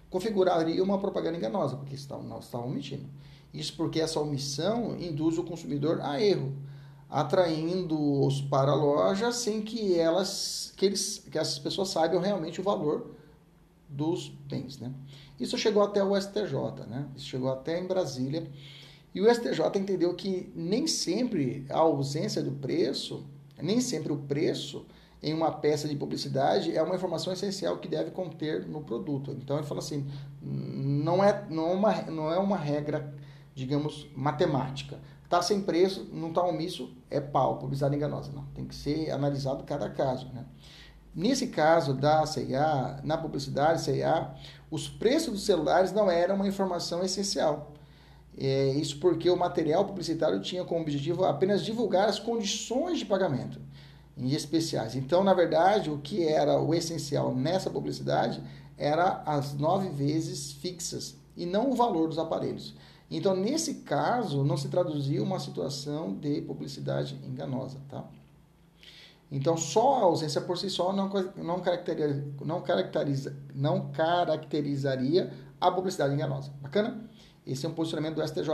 [0.09, 3.05] configuraria uma propaganda enganosa, porque nós estávamos omitindo.
[3.53, 6.53] Isso porque essa omissão induz o consumidor a erro,
[7.07, 12.63] atraindo-os para a loja sem que elas, que, eles, que essas pessoas saibam realmente o
[12.63, 13.11] valor
[13.87, 14.79] dos bens.
[14.79, 14.91] Né?
[15.39, 17.07] Isso chegou até o STJ, né?
[17.15, 18.49] Isso chegou até em Brasília
[19.13, 23.25] e o STJ entendeu que nem sempre a ausência do preço,
[23.61, 24.85] nem sempre o preço
[25.21, 29.31] em uma peça de publicidade é uma informação essencial que deve conter no produto.
[29.31, 30.07] Então ele fala assim,
[30.41, 33.13] não é, não é, uma, não é uma regra,
[33.53, 34.97] digamos, matemática.
[35.23, 38.31] Está sem preço, não está omisso, é pau, publicidade enganosa.
[38.31, 40.27] Não, tem que ser analisado cada caso.
[40.33, 40.45] Né?
[41.13, 44.33] Nesse caso da CIA, na publicidade CIA,
[44.71, 47.73] os preços dos celulares não eram uma informação essencial.
[48.37, 53.59] É, isso porque o material publicitário tinha como objetivo apenas divulgar as condições de pagamento
[54.17, 54.95] em especiais.
[54.95, 58.41] Então, na verdade, o que era o essencial nessa publicidade
[58.77, 62.75] era as nove vezes fixas e não o valor dos aparelhos.
[63.09, 68.05] Então, nesse caso, não se traduzia uma situação de publicidade enganosa, tá?
[69.29, 75.71] Então, só a ausência por si só não, não, caracteriza, não, caracteriza, não caracterizaria a
[75.71, 76.51] publicidade enganosa.
[76.61, 77.09] Bacana?
[77.51, 78.49] Esse é um posicionamento do STJ,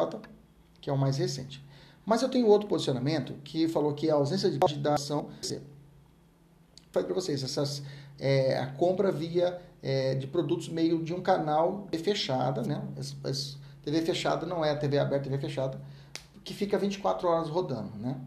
[0.81, 1.63] que é o mais recente.
[2.05, 5.29] Mas eu tenho outro posicionamento que falou que a ausência de da ação.
[6.91, 7.83] Falei para vocês, essas,
[8.17, 12.81] é, a compra via é, de produtos meio de um canal fechada, né?
[13.23, 15.79] As, TV fechada não é TV aberta, TV fechada,
[16.43, 18.19] que fica 24 horas rodando, né?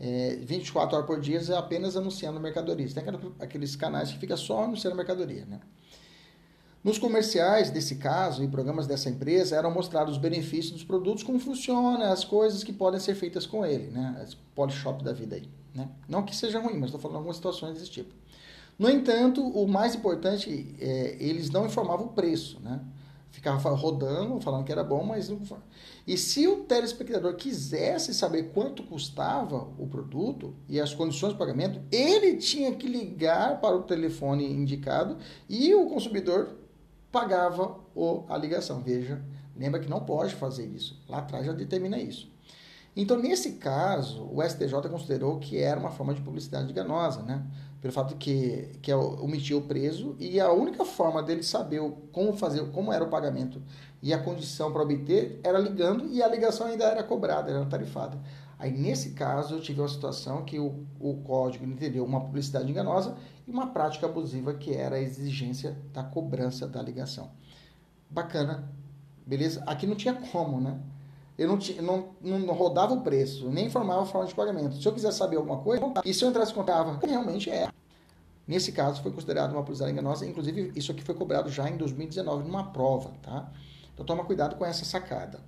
[0.00, 2.92] É, 24 horas por dia apenas anunciando mercadorias.
[2.94, 3.04] Tem
[3.40, 5.60] aqueles canais que fica só anunciando mercadoria, né?
[6.82, 11.38] Nos comerciais desse caso e programas dessa empresa eram mostrados os benefícios dos produtos, como
[11.38, 14.16] funciona, as coisas que podem ser feitas com ele, né?
[14.22, 15.88] As polishop da vida aí, né?
[16.08, 18.14] Não que seja ruim, mas estou falando de algumas situações desse tipo.
[18.78, 22.80] No entanto, o mais importante, é, eles não informavam o preço, né?
[23.30, 25.40] Ficava rodando, falando que era bom, mas não.
[26.06, 31.80] E se o telespectador quisesse saber quanto custava o produto e as condições de pagamento,
[31.92, 35.18] ele tinha que ligar para o telefone indicado
[35.48, 36.56] e o consumidor
[37.10, 38.80] pagava o, a ligação.
[38.80, 39.20] Veja,
[39.56, 41.00] lembra que não pode fazer isso.
[41.08, 42.30] Lá atrás já determina isso.
[42.96, 47.44] Então, nesse caso, o STJ considerou que era uma forma de publicidade enganosa, né?
[47.80, 51.80] Pelo fato que, que omitiu o preso e a única forma dele saber
[52.10, 53.62] como fazer, como era o pagamento
[54.02, 58.18] e a condição para obter era ligando e a ligação ainda era cobrada, era tarifada.
[58.58, 63.16] Aí, nesse caso, eu tive uma situação que o, o código entendeu uma publicidade enganosa
[63.46, 67.30] e uma prática abusiva que era a exigência da cobrança da ligação.
[68.10, 68.68] Bacana,
[69.24, 69.62] beleza?
[69.64, 70.80] Aqui não tinha como, né?
[71.38, 74.74] Eu não, tinha, não, não rodava o preço, nem informava a forma de pagamento.
[74.82, 77.70] Se eu quiser saber alguma coisa, e se eu entrasse contava, realmente é.
[78.44, 80.26] Nesse caso, foi considerado uma publicidade enganosa.
[80.26, 83.52] Inclusive, isso aqui foi cobrado já em 2019 numa prova, tá?
[83.94, 85.38] Então, toma cuidado com essa sacada.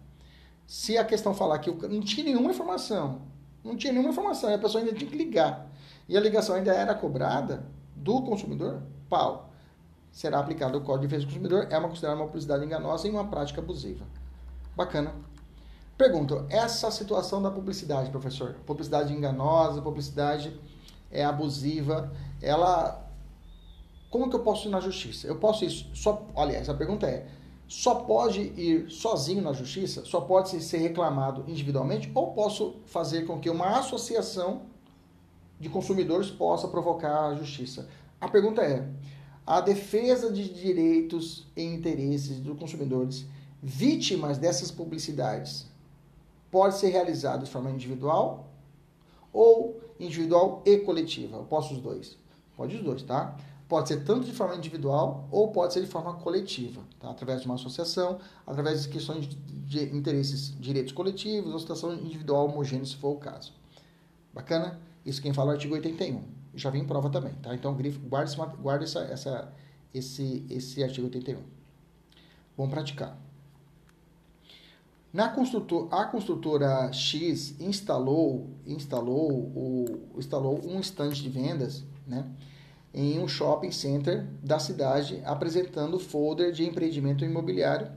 [0.70, 3.22] Se a questão falar que não tinha nenhuma informação,
[3.64, 5.68] não tinha nenhuma informação, e a pessoa ainda tinha que ligar,
[6.08, 7.66] e a ligação ainda era cobrada
[7.96, 9.50] do consumidor, pau.
[10.12, 13.10] Será aplicado o Código de Defesa do Consumidor, é uma considerada uma publicidade enganosa e
[13.10, 14.06] uma prática abusiva.
[14.76, 15.12] Bacana.
[15.98, 20.56] Pergunto, essa situação da publicidade, professor, publicidade enganosa, publicidade
[21.10, 23.10] é abusiva, ela
[24.08, 25.26] como que eu posso ir na justiça?
[25.26, 27.26] Eu posso ir só, olha, essa pergunta é,
[27.70, 33.38] só pode ir sozinho na justiça, só pode ser reclamado individualmente, ou posso fazer com
[33.38, 34.62] que uma associação
[35.60, 37.88] de consumidores possa provocar a justiça?
[38.20, 38.88] A pergunta é:
[39.46, 43.24] a defesa de direitos e interesses dos consumidores
[43.62, 45.68] vítimas dessas publicidades
[46.50, 48.48] pode ser realizada de forma individual
[49.32, 51.36] ou individual e coletiva?
[51.36, 52.18] Eu posso os dois?
[52.56, 53.36] Pode os dois, tá?
[53.70, 57.08] Pode ser tanto de forma individual ou pode ser de forma coletiva, tá?
[57.08, 62.84] através de uma associação, através de questões de, interesses, direitos coletivos, ou situação individual homogênea,
[62.84, 63.52] se for o caso.
[64.34, 64.80] Bacana?
[65.06, 66.20] Isso quem fala é o artigo 81.
[66.52, 67.54] Já vem em prova também, tá?
[67.54, 67.72] Então,
[68.08, 69.52] guarde, guarde essa, essa,
[69.94, 71.40] esse, esse artigo 81.
[72.56, 73.16] Vamos praticar.
[75.12, 82.28] Na construtor, a construtora X instalou, instalou, o, instalou um estande de vendas, né?
[82.92, 87.88] Em um shopping center da cidade, apresentando folder de empreendimento imobiliário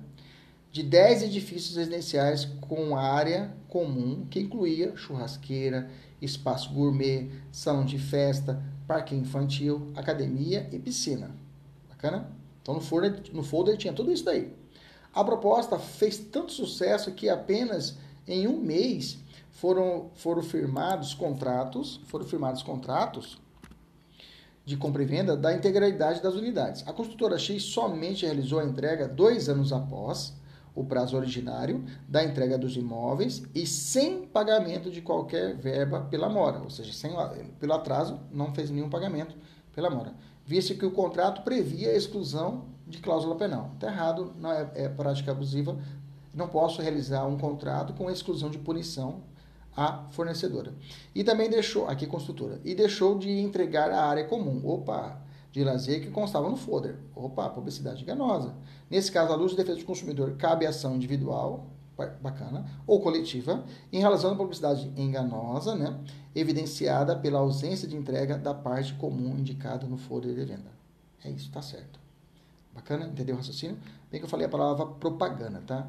[0.72, 5.90] de 10 edifícios residenciais com área comum que incluía churrasqueira,
[6.20, 11.30] espaço gourmet, salão de festa, parque infantil, academia e piscina.
[11.90, 12.28] Bacana?
[12.62, 14.52] Então no folder, no folder tinha tudo isso daí.
[15.14, 19.20] A proposta fez tanto sucesso que apenas em um mês
[19.52, 23.38] foram, foram firmados contratos, foram firmados contratos
[24.66, 26.84] de compra e venda da integralidade das unidades.
[26.88, 30.34] A construtora X somente realizou a entrega dois anos após
[30.76, 36.60] o prazo originário da entrega dos imóveis e sem pagamento de qualquer verba pela mora,
[36.60, 37.12] ou seja, sem,
[37.60, 39.36] pelo atraso, não fez nenhum pagamento
[39.74, 40.14] pela mora,
[40.46, 43.72] visto que o contrato previa a exclusão de cláusula penal.
[43.76, 45.78] Está errado, não é, é prática abusiva,
[46.34, 49.22] não posso realizar um contrato com exclusão de punição
[49.76, 50.74] a fornecedora.
[51.14, 55.22] E também deixou, aqui construtora, e deixou de entregar a área comum, opa,
[55.52, 56.98] de lazer que constava no folder.
[57.16, 58.56] Opa, publicidade enganosa.
[58.90, 61.68] Nesse caso, a luz de defesa do consumidor cabe ação individual,
[62.22, 66.00] bacana, ou coletiva, em relação à publicidade enganosa, né,
[66.34, 70.72] evidenciada pela ausência de entrega da parte comum indicada no folder de venda.
[71.24, 72.00] É isso, tá certo.
[72.74, 73.06] Bacana?
[73.06, 73.78] Entendeu o raciocínio?
[74.10, 75.88] Bem que eu falei a palavra propaganda, tá?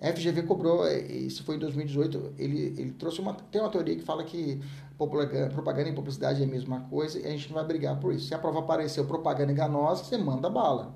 [0.00, 3.34] FGV cobrou, é, isso foi em 2018, ele, ele trouxe uma.
[3.34, 4.60] Tem uma teoria que fala que
[4.96, 8.26] propaganda e publicidade é a mesma coisa e a gente não vai brigar por isso.
[8.26, 10.94] Se a prova apareceu propaganda enganosa, você manda bala.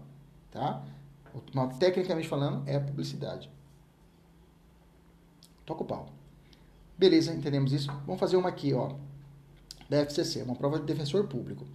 [0.50, 0.82] Tá?
[1.78, 3.50] Tecnicamente falando, é publicidade.
[5.66, 6.06] Toca o pau.
[6.96, 7.90] Beleza, entendemos isso.
[8.06, 8.92] Vamos fazer uma aqui, ó.
[9.88, 11.66] Da FCC, uma prova de defensor público.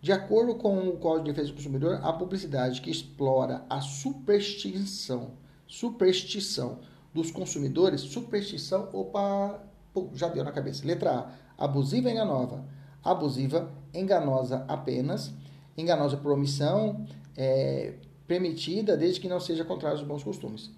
[0.00, 5.32] De acordo com o Código de Defesa do Consumidor, a publicidade que explora a superstição
[5.68, 6.80] superstição
[7.12, 9.62] dos consumidores, superstição, opa,
[9.92, 10.86] pô, já deu na cabeça.
[10.86, 12.64] Letra A, abusiva e enganosa.
[13.04, 15.32] Abusiva, enganosa apenas,
[15.76, 17.06] enganosa por omissão,
[17.36, 17.94] é,
[18.26, 20.70] permitida desde que não seja contrário aos bons costumes.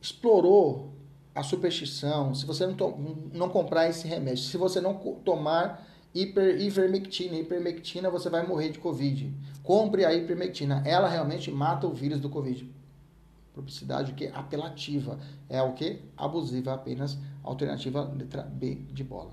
[0.00, 0.92] Explorou
[1.34, 2.76] a superstição, se você não,
[3.32, 4.94] não comprar esse remédio, se você não
[5.24, 9.34] tomar hiper, ivermectina, hipermectina, você vai morrer de Covid.
[9.62, 12.81] Compre a hipermectina, ela realmente mata o vírus do Covid
[13.54, 15.18] publicidade que apelativa.
[15.48, 19.32] É o que abusiva apenas alternativa letra B de bola.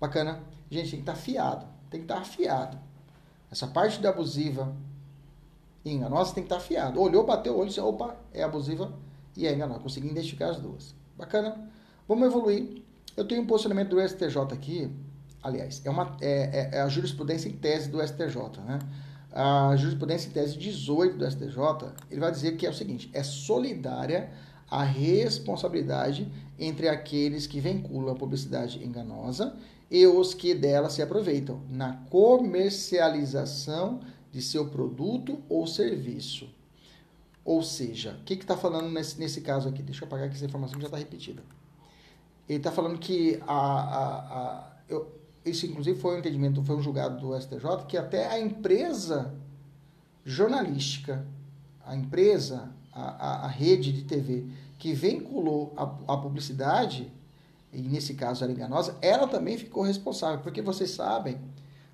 [0.00, 0.40] Bacana?
[0.70, 2.78] Gente tem que estar tá afiado tem que estar tá afiado.
[3.50, 4.74] Essa parte da abusiva
[5.84, 7.00] e enganosa tem que estar tá afiado.
[7.00, 8.96] Olhou bateu o olho disse, opa é abusiva
[9.36, 9.80] e é enganosa.
[9.80, 10.94] Consegui identificar as duas.
[11.18, 11.68] Bacana?
[12.06, 12.82] Vamos evoluir.
[13.16, 14.90] Eu tenho um posicionamento do STJ aqui.
[15.42, 18.78] Aliás é uma é, é, é a jurisprudência em tese do STJ né
[19.32, 21.56] a jurisprudência em tese 18 do STJ,
[22.10, 24.30] ele vai dizer que é o seguinte: é solidária
[24.70, 29.56] a responsabilidade entre aqueles que vinculam a publicidade enganosa
[29.90, 34.00] e os que dela se aproveitam na comercialização
[34.30, 36.48] de seu produto ou serviço.
[37.44, 39.82] Ou seja, o que está falando nesse, nesse caso aqui?
[39.82, 41.42] Deixa eu apagar que essa informação já está repetida.
[42.48, 46.82] Ele está falando que a, a, a eu, isso inclusive foi um entendimento, foi um
[46.82, 49.34] julgado do STJ, que até a empresa
[50.24, 51.26] jornalística,
[51.84, 54.46] a empresa, a, a, a rede de TV
[54.78, 57.12] que vinculou a, a publicidade,
[57.72, 61.38] e nesse caso era enganosa, ela também ficou responsável, porque vocês sabem,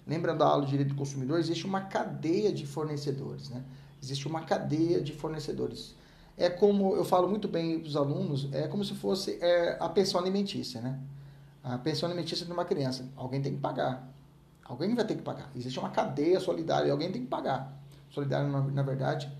[0.06, 3.62] lembrando da aula de direito do consumidor, existe uma cadeia de fornecedores, né?
[4.00, 5.96] Existe uma cadeia de fornecedores.
[6.36, 9.88] É como eu falo muito bem para os alunos, é como se fosse é, a
[9.88, 10.98] pensão alimentícia, né?
[11.66, 13.10] A pensão alimentícia de uma criança.
[13.16, 14.08] Alguém tem que pagar.
[14.64, 15.50] Alguém vai ter que pagar.
[15.54, 17.76] Existe uma cadeia solidária e alguém tem que pagar.
[18.08, 19.30] Solidário, na, verdade,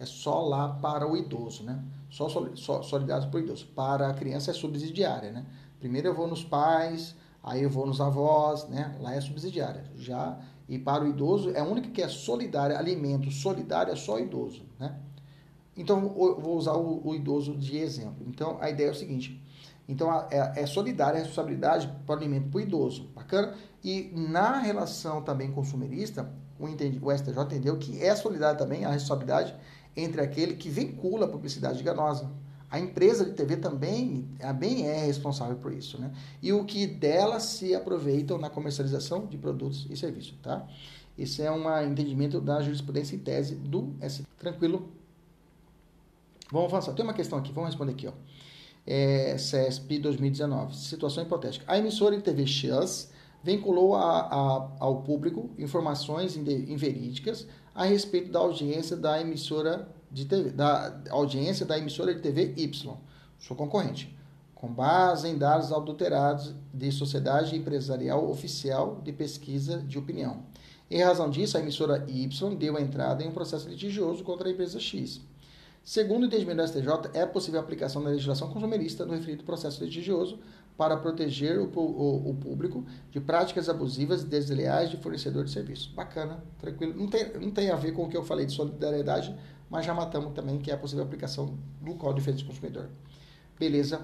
[0.00, 1.80] é só lá para o idoso, né?
[2.10, 3.66] Só, só solidário para o idoso.
[3.68, 5.46] Para a criança é subsidiária, né?
[5.78, 8.96] Primeiro eu vou nos pais, aí eu vou nos avós, né?
[9.00, 9.84] Lá é subsidiária.
[9.94, 14.18] Já e para o idoso é a única que é solidária, alimento solidário é só
[14.18, 14.96] idoso, né?
[15.76, 18.26] Então eu vou usar o, o idoso de exemplo.
[18.26, 19.40] Então a ideia é o seguinte:
[19.88, 23.08] então, é, é solidária a responsabilidade para o alimento para o idoso.
[23.14, 23.54] Bacana?
[23.84, 26.28] E na relação também consumerista,
[26.58, 29.54] o, STJ entendeu que é solidária também a responsabilidade
[29.96, 32.30] entre aquele que vincula a publicidade enganosa.
[32.68, 36.10] A empresa de TV também, também é responsável por isso, né?
[36.42, 40.66] E o que dela se aproveitam na comercialização de produtos e serviços, tá?
[41.16, 44.26] Esse é um entendimento da jurisprudência em tese do S.
[44.38, 44.88] Tranquilo?
[46.50, 46.92] Vamos avançar.
[46.92, 48.12] Tem uma questão aqui, vamos responder aqui, ó.
[48.86, 51.64] É, CESP 2019, situação hipotética.
[51.66, 53.10] A emissora de TV X
[53.42, 60.50] vinculou a, a, ao público informações inverídicas a respeito da audiência da emissora de TV,
[60.50, 62.96] da audiência da emissora de TV Y,
[63.38, 64.16] sua concorrente,
[64.54, 70.42] com base em dados adulterados de sociedade empresarial oficial de pesquisa de opinião.
[70.90, 74.80] Em razão disso, a emissora Y deu entrada em um processo litigioso contra a empresa
[74.80, 75.20] X.
[75.86, 79.84] Segundo o entendimento do STJ, é possível a aplicação da legislação consumerista no referido processo
[79.84, 80.40] litigioso
[80.76, 85.94] para proteger o, o, o, público de práticas abusivas e desleais de fornecedor de serviço.
[85.94, 86.92] Bacana, tranquilo.
[86.98, 89.32] Não tem, não tem a ver com o que eu falei de solidariedade,
[89.70, 92.90] mas já matamos também que é a possível aplicação do Código de Defesa do Consumidor.
[93.56, 94.00] Beleza?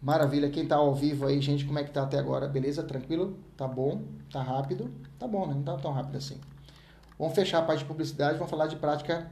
[0.00, 0.48] Maravilha.
[0.48, 2.48] Quem está ao vivo aí, gente, como é que tá até agora?
[2.48, 2.82] Beleza?
[2.82, 3.38] Tranquilo?
[3.54, 4.02] Tá bom?
[4.32, 4.90] Tá rápido?
[5.18, 5.52] Tá bom, né?
[5.52, 6.40] Não tá tão rápido assim.
[7.18, 9.30] Vamos fechar a parte de publicidade, vamos falar de prática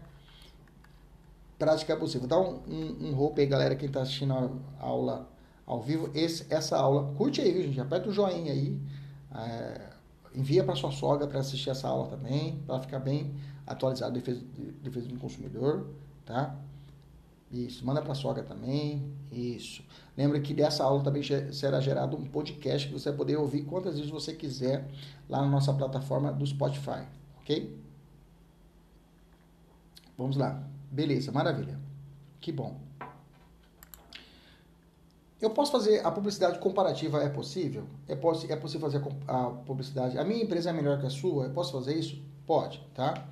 [1.59, 2.27] prática abusiva.
[2.27, 5.29] Dá um, um, um roupa aí, galera, quem está assistindo a aula
[5.67, 6.11] ao vivo.
[6.15, 7.81] Esse, essa aula, curte aí, gente?
[7.81, 8.79] Aperta o joinha aí.
[9.35, 9.91] É,
[10.35, 13.35] envia para sua sogra para assistir essa aula também, para ficar bem
[13.67, 14.43] atualizado defesa,
[14.83, 15.89] defesa do consumidor,
[16.25, 16.57] tá?
[17.51, 19.13] Isso, manda para sogra também.
[19.31, 19.85] Isso.
[20.17, 23.95] Lembra que dessa aula também será gerado um podcast que você vai poder ouvir quantas
[23.97, 24.89] vezes você quiser
[25.29, 27.07] lá na nossa plataforma do Spotify,
[27.41, 27.79] ok?
[30.19, 30.74] Vamos lá.
[30.91, 31.79] Beleza, maravilha.
[32.41, 32.77] Que bom.
[35.41, 37.85] Eu posso fazer a publicidade comparativa, é possível?
[38.09, 40.17] É, poss é possível fazer a, a publicidade.
[40.19, 42.23] A minha empresa é melhor que a sua, eu posso fazer isso?
[42.47, 43.27] Pode, tá?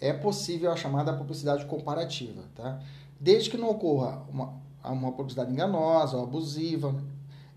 [0.00, 2.80] É possível a chamada publicidade comparativa, tá?
[3.20, 7.00] Desde que não ocorra uma, uma publicidade enganosa ou abusiva,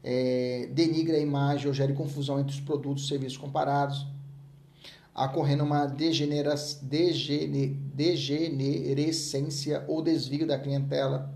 [0.04, 4.06] é, denigre a imagem ou gere confusão entre os produtos e serviços comparados,
[5.16, 11.34] ocorrendo uma degenera, degene, degenerescência ou desvio da clientela,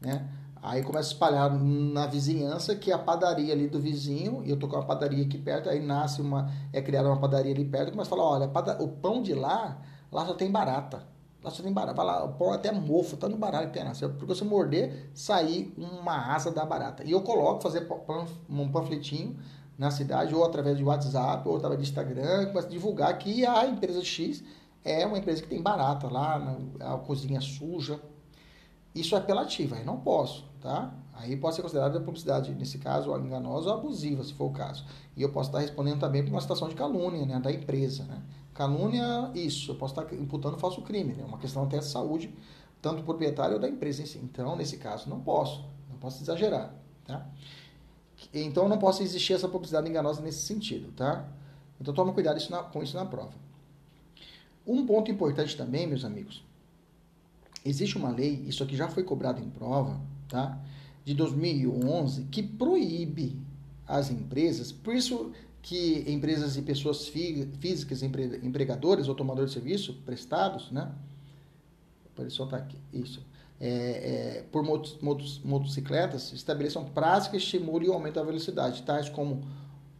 [0.00, 0.28] né?
[0.60, 4.68] Aí começa a espalhar na vizinhança que a padaria ali do vizinho, e eu tô
[4.68, 8.08] com uma padaria aqui perto, aí nasce uma, é criada uma padaria ali perto, começa
[8.08, 8.48] a falar, olha,
[8.80, 11.10] o pão de lá, lá só tem barata.
[11.42, 12.00] Lá só tem barata.
[12.00, 13.90] Lá, o pão é até mofo, tá no barata que tem lá.
[13.90, 17.02] Porque você morder, sair uma asa da barata.
[17.02, 17.88] E eu coloco, fazer
[18.48, 19.36] um panfletinho
[19.78, 23.66] na cidade, ou através de WhatsApp, ou através de Instagram, começa a divulgar que a
[23.66, 24.42] empresa X
[24.84, 28.00] é uma empresa que tem barata lá, a cozinha suja.
[28.94, 30.92] Isso é apelativo, aí não posso, tá?
[31.14, 34.84] Aí pode ser considerada publicidade, nesse caso, enganosa ou abusiva, se for o caso.
[35.16, 38.22] E eu posso estar respondendo também por uma situação de calúnia, né, da empresa, né?
[38.52, 41.24] Calúnia, isso, eu posso estar imputando falso crime, né?
[41.24, 42.34] Uma questão até de saúde,
[42.82, 44.18] tanto do proprietário ou da empresa em si.
[44.18, 47.26] Então, nesse caso, não posso, não posso exagerar, tá?
[48.32, 51.28] Então não posso existir essa publicidade enganosa nesse sentido, tá?
[51.80, 53.34] Então toma cuidado isso na, com isso na prova.
[54.66, 56.42] Um ponto importante também, meus amigos,
[57.64, 60.58] existe uma lei, isso aqui já foi cobrado em prova, tá?
[61.04, 63.36] De 2011, que proíbe
[63.86, 70.70] as empresas, por isso que empresas e pessoas físicas, empregadores ou tomadores de serviço prestados,
[70.70, 70.90] né?
[72.14, 73.20] Pode soltar aqui, isso
[73.64, 79.08] é, é, por motos, motos, motocicletas estabeleçam práticas que estimulem o aumento da velocidade, tais
[79.08, 79.44] como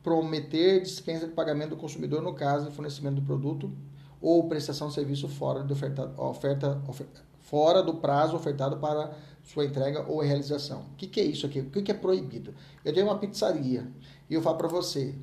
[0.02, 3.72] prometer dispensa de pagamento do consumidor no caso de fornecimento do produto
[4.20, 9.64] ou prestação de serviço fora, de oferta, oferta, oferta fora do prazo ofertado para sua
[9.64, 10.80] entrega ou realização.
[10.92, 11.60] O que, que é isso aqui?
[11.60, 12.52] O que, que é proibido?
[12.84, 13.86] Eu tenho uma pizzaria
[14.28, 15.14] e eu falo para você,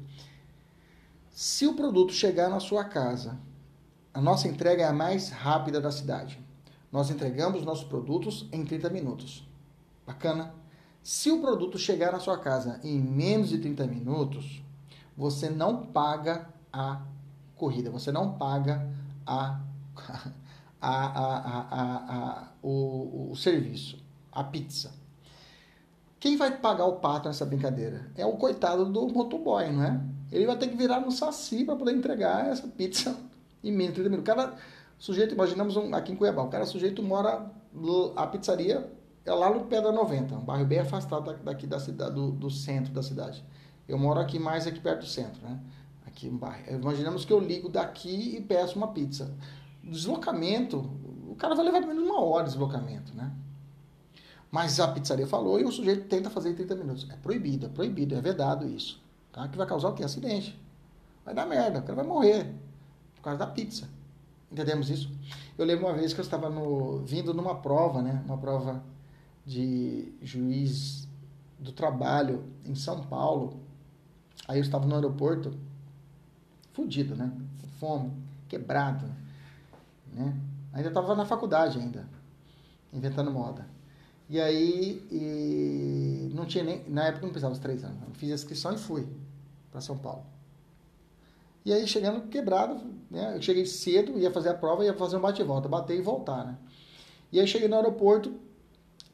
[1.30, 3.38] se o produto chegar na sua casa,
[4.14, 6.40] a nossa entrega é a mais rápida da cidade
[6.92, 9.48] nós entregamos nossos produtos em 30 minutos.
[10.06, 10.54] Bacana?
[11.04, 14.62] Se o produto chegar na sua casa em menos de 30 minutos,
[15.16, 17.02] você não paga a
[17.56, 18.88] corrida, você não paga
[19.26, 19.60] a,
[20.82, 23.98] a, a, a o, o serviço,
[24.32, 24.92] a pizza.
[26.20, 28.12] Quem vai pagar o pato nessa brincadeira?
[28.16, 30.02] É o coitado do motoboy, não é?
[30.32, 33.16] Ele vai ter que virar no saci para poder entregar essa pizza
[33.64, 34.34] em menos de 30 minutos.
[34.34, 34.56] O cara
[35.00, 37.50] sujeito, imaginamos um, aqui em Cuiabá, o cara sujeito mora,
[38.16, 38.92] a pizzaria
[39.26, 42.50] é lá no pé da 90, um bairro bem afastado daqui da cidade, do, do
[42.50, 43.44] centro da cidade.
[43.88, 45.60] Eu moro aqui mais aqui perto do centro, né?
[46.06, 46.76] Aqui um bairro.
[46.76, 49.34] Imaginamos que eu ligo daqui e peço uma pizza.
[49.84, 50.78] Deslocamento,
[51.28, 53.32] o cara vai levar menos uma hora de deslocamento, né?
[54.52, 57.08] Mas a pizzaria falou e o sujeito tenta fazer em 30 minutos.
[57.10, 59.02] É proibido, é proibido, é vedado isso.
[59.32, 59.48] Tá?
[59.48, 60.04] Que vai causar o quê?
[60.04, 60.60] Acidente.
[61.24, 62.52] Vai dar merda, o cara vai morrer
[63.16, 63.88] por causa da pizza.
[64.52, 65.12] Entendemos isso?
[65.58, 68.24] Eu lembro uma vez que eu estava no, vindo numa prova, né?
[68.26, 68.84] Uma prova
[69.46, 71.08] de juiz
[71.60, 73.60] do trabalho em São Paulo.
[74.48, 75.54] Aí eu estava no aeroporto,
[76.74, 77.32] fudido, né?
[77.80, 78.12] Fome.
[78.48, 79.06] quebrado,
[80.12, 80.36] né?
[80.74, 82.08] Ainda estava na faculdade ainda,
[82.92, 83.68] inventando moda.
[84.30, 88.02] E aí, e não tinha nem, na época não precisava os três anos.
[88.08, 89.08] Eu fiz a inscrição e fui
[89.72, 90.24] para São Paulo.
[91.66, 93.36] E aí, chegando quebrado, né?
[93.36, 96.58] Eu cheguei cedo, ia fazer a prova, ia fazer um bate-volta, bater e voltar, né?
[97.32, 98.34] E aí, cheguei no aeroporto,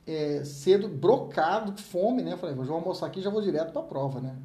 [0.05, 2.37] é, cedo, brocado, fome, né?
[2.37, 4.35] Falei, vou almoçar aqui já vou direto para a prova, né?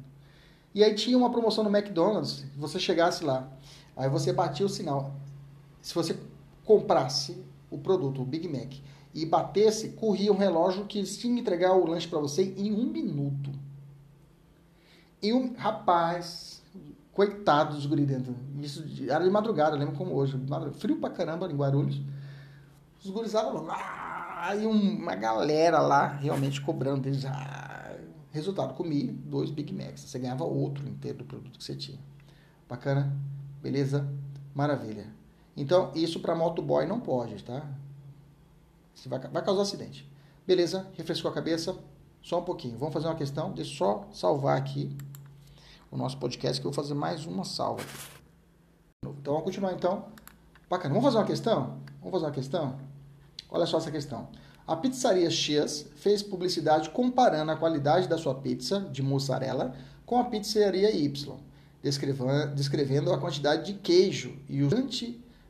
[0.73, 3.51] E aí tinha uma promoção no McDonald's, você chegasse lá,
[3.95, 5.13] aí você batia o sinal.
[5.81, 6.17] Se você
[6.63, 8.73] comprasse o produto, o Big Mac,
[9.13, 12.71] e batesse, corria um relógio que eles tinham que entregar o lanche para você em
[12.71, 13.51] um minuto.
[15.21, 16.60] E um rapaz,
[17.13, 18.35] coitado dos guri dentro.
[18.59, 20.39] Isso era de madrugada, lembro como hoje.
[20.73, 22.01] Frio pra caramba em Guarulhos.
[23.03, 27.25] Os guris estavam lá, e uma galera lá realmente cobrando deles.
[27.25, 27.95] Ah,
[28.31, 30.01] resultado, comi dois Big Macs.
[30.01, 31.99] Você ganhava outro inteiro do produto que você tinha.
[32.69, 33.15] Bacana?
[33.61, 34.07] Beleza?
[34.53, 35.07] Maravilha.
[35.57, 37.65] Então, isso para motoboy não pode, tá?
[38.93, 40.09] Você vai, vai causar acidente.
[40.45, 40.87] Beleza?
[40.93, 41.75] Refrescou a cabeça?
[42.21, 42.77] Só um pouquinho.
[42.77, 43.51] Vamos fazer uma questão.
[43.51, 44.95] Deixa eu só salvar aqui
[45.91, 47.83] o nosso podcast, que eu vou fazer mais uma salva.
[49.03, 50.05] Então, vamos continuar então.
[50.69, 50.93] Bacana.
[50.93, 51.81] Vamos fazer uma questão?
[51.99, 52.79] Vamos fazer uma questão?
[53.49, 54.29] Olha só essa questão.
[54.65, 59.75] A pizzaria X fez publicidade comparando a qualidade da sua pizza de mussarela
[60.05, 61.37] com a pizzaria Y,
[62.55, 64.69] descrevendo a quantidade de queijo e o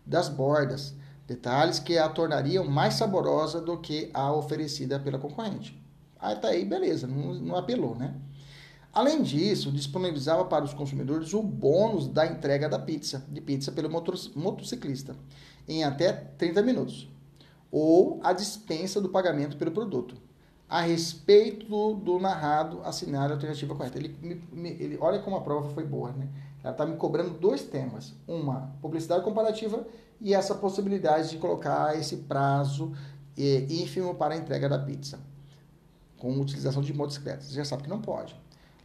[0.03, 0.95] das bordas,
[1.27, 5.79] detalhes que a tornariam mais saborosa do que a oferecida pela concorrente.
[6.19, 8.15] Aí tá aí, beleza, não, não apelou, né?
[8.93, 13.89] Além disso, disponibilizava para os consumidores o bônus da entrega da pizza, de pizza pelo
[13.89, 15.15] motociclista,
[15.65, 17.09] em até 30 minutos,
[17.71, 20.15] ou a dispensa do pagamento pelo produto.
[20.67, 23.97] A respeito do, do narrado, assinar a alternativa correta.
[23.97, 24.15] Ele,
[24.51, 26.29] me, ele, olha como a prova foi boa, né?
[26.63, 29.85] Ela está me cobrando dois temas: uma, publicidade comparativa,
[30.19, 32.93] e essa possibilidade de colocar esse prazo
[33.37, 35.19] é, ínfimo para a entrega da pizza,
[36.17, 37.45] com utilização de motocicletas.
[37.47, 38.40] Você já sabe que não pode.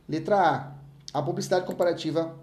[0.09, 0.77] Letra A.
[1.19, 2.37] A publicidade comparativa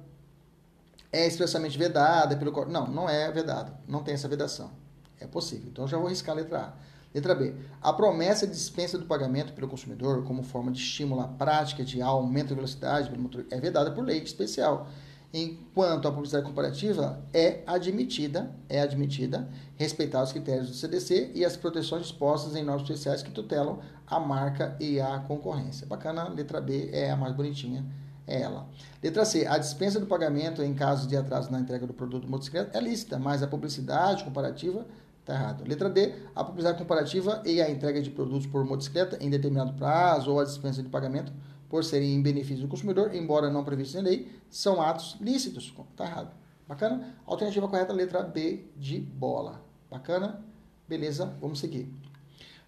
[1.11, 2.65] é expressamente vedada pelo.
[2.65, 3.73] Não, não é vedada.
[3.87, 4.71] Não tem essa vedação.
[5.19, 5.69] É possível.
[5.71, 6.73] Então, já vou riscar a letra A.
[7.13, 7.53] Letra B.
[7.81, 12.01] A promessa de dispensa do pagamento pelo consumidor como forma de estímulo à prática de
[12.01, 13.11] aumento da velocidade
[13.51, 14.87] é vedada por lei especial
[15.33, 21.57] enquanto a publicidade comparativa é admitida, é admitida, respeitar os critérios do CDC e as
[21.57, 25.87] proteções expostas em normas especiais que tutelam a marca e a concorrência.
[25.87, 27.83] Bacana, letra B é a mais bonitinha,
[28.27, 28.69] é ela.
[29.01, 32.77] Letra C, a dispensa do pagamento em caso de atraso na entrega do produto motocicleta
[32.77, 34.85] é lícita, mas a publicidade comparativa
[35.19, 35.63] está errado.
[35.67, 40.31] Letra D, a publicidade comparativa e a entrega de produtos por motocicleta em determinado prazo
[40.31, 41.33] ou a dispensa de pagamento
[41.73, 45.73] por serem em benefício do consumidor, embora não previstos em lei, são atos lícitos.
[45.97, 46.31] Tá errado.
[46.67, 47.15] Bacana?
[47.25, 49.59] Alternativa correta, letra B de bola.
[49.89, 50.45] Bacana?
[50.87, 51.91] Beleza, vamos seguir.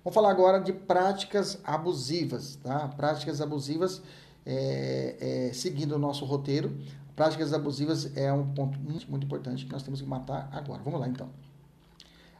[0.03, 2.87] Vamos falar agora de práticas abusivas, tá?
[2.87, 4.01] Práticas abusivas,
[4.43, 6.75] é, é, seguindo o nosso roteiro.
[7.15, 10.81] Práticas abusivas é um ponto muito, muito importante que nós temos que matar agora.
[10.81, 11.29] Vamos lá, então.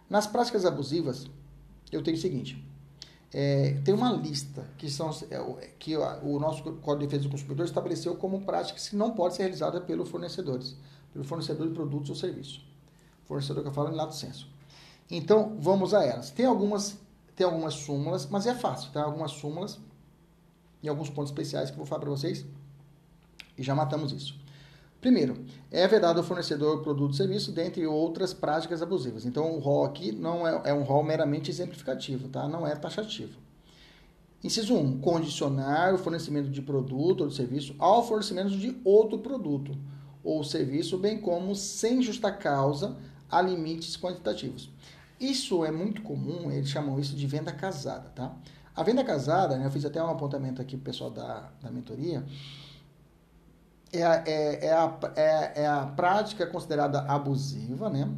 [0.10, 1.28] Nas práticas abusivas,
[1.92, 2.66] eu tenho o seguinte
[3.38, 7.66] é, tem uma lista que, são, é, que o nosso Código de Defesa do Consumidor
[7.66, 10.78] estabeleceu como práticas que não pode ser realizada pelos fornecedores,
[11.12, 12.66] pelo fornecedor de produtos ou serviços.
[13.26, 14.48] Fornecedor que eu falo em lato senso.
[15.12, 16.32] Então, vamos a elas.
[16.32, 16.98] Tem algumas,
[17.36, 19.04] tem algumas súmulas, mas é fácil, tá?
[19.04, 19.80] Algumas súmulas
[20.82, 22.46] e alguns pontos especiais que eu vou falar para vocês
[23.58, 24.40] e já matamos isso.
[25.06, 29.24] Primeiro, é vedado ao fornecedor produto ou serviço, dentre outras práticas abusivas.
[29.24, 32.50] Então, o rol aqui não é, é um rol meramente exemplificativo, tá?
[32.50, 33.38] não é taxativo.
[34.44, 35.02] Inciso 1.
[35.02, 39.78] Condicionar o fornecimento de produto ou de serviço ao fornecimento de outro produto
[40.24, 42.98] ou serviço, bem como sem justa causa
[43.30, 44.72] a limites quantitativos.
[45.20, 48.36] Isso é muito comum, eles chamam isso de venda casada, tá?
[48.76, 52.26] A venda casada, né, eu fiz até um apontamento aqui pro pessoal da, da mentoria,
[53.98, 58.10] é a, é, é, a, é, é a prática considerada abusiva, né?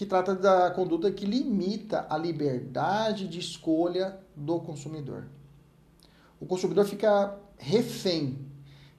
[0.00, 5.26] que trata da conduta que limita a liberdade de escolha do consumidor.
[6.40, 8.38] O consumidor fica refém,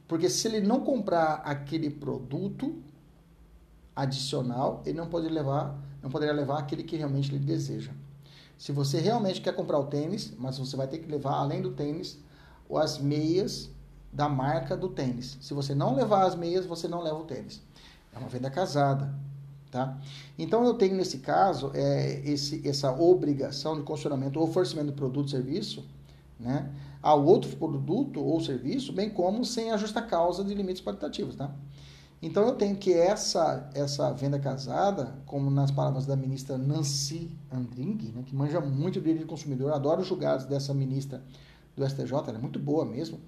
[0.07, 2.83] porque se ele não comprar aquele produto
[3.95, 7.91] adicional, ele não pode levar, não poderia levar aquele que realmente ele deseja.
[8.55, 11.71] Se você realmente quer comprar o tênis, mas você vai ter que levar além do
[11.71, 12.19] tênis
[12.77, 13.70] as meias
[14.11, 15.37] da marca do tênis.
[15.41, 17.61] Se você não levar as meias, você não leva o tênis.
[18.13, 19.13] É uma venda casada,
[19.71, 19.97] tá?
[20.37, 25.23] Então eu tenho nesse caso é, esse, essa obrigação de condicionamento ou fornecimento de produto
[25.23, 25.85] ou serviço,
[26.37, 26.69] né,
[27.01, 31.53] ao outro produto ou serviço, bem como sem a justa causa de limites qualitativos, tá?
[32.21, 38.11] Então eu tenho que essa essa venda casada, como nas palavras da ministra Nancy Andrighi,
[38.11, 41.23] né, que manja muito de direito do consumidor, adoro os julgados dessa ministra
[41.75, 43.19] do STJ, ela é muito boa mesmo,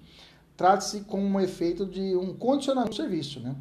[0.56, 3.56] trata-se com um efeito de um condicionamento do serviço, né?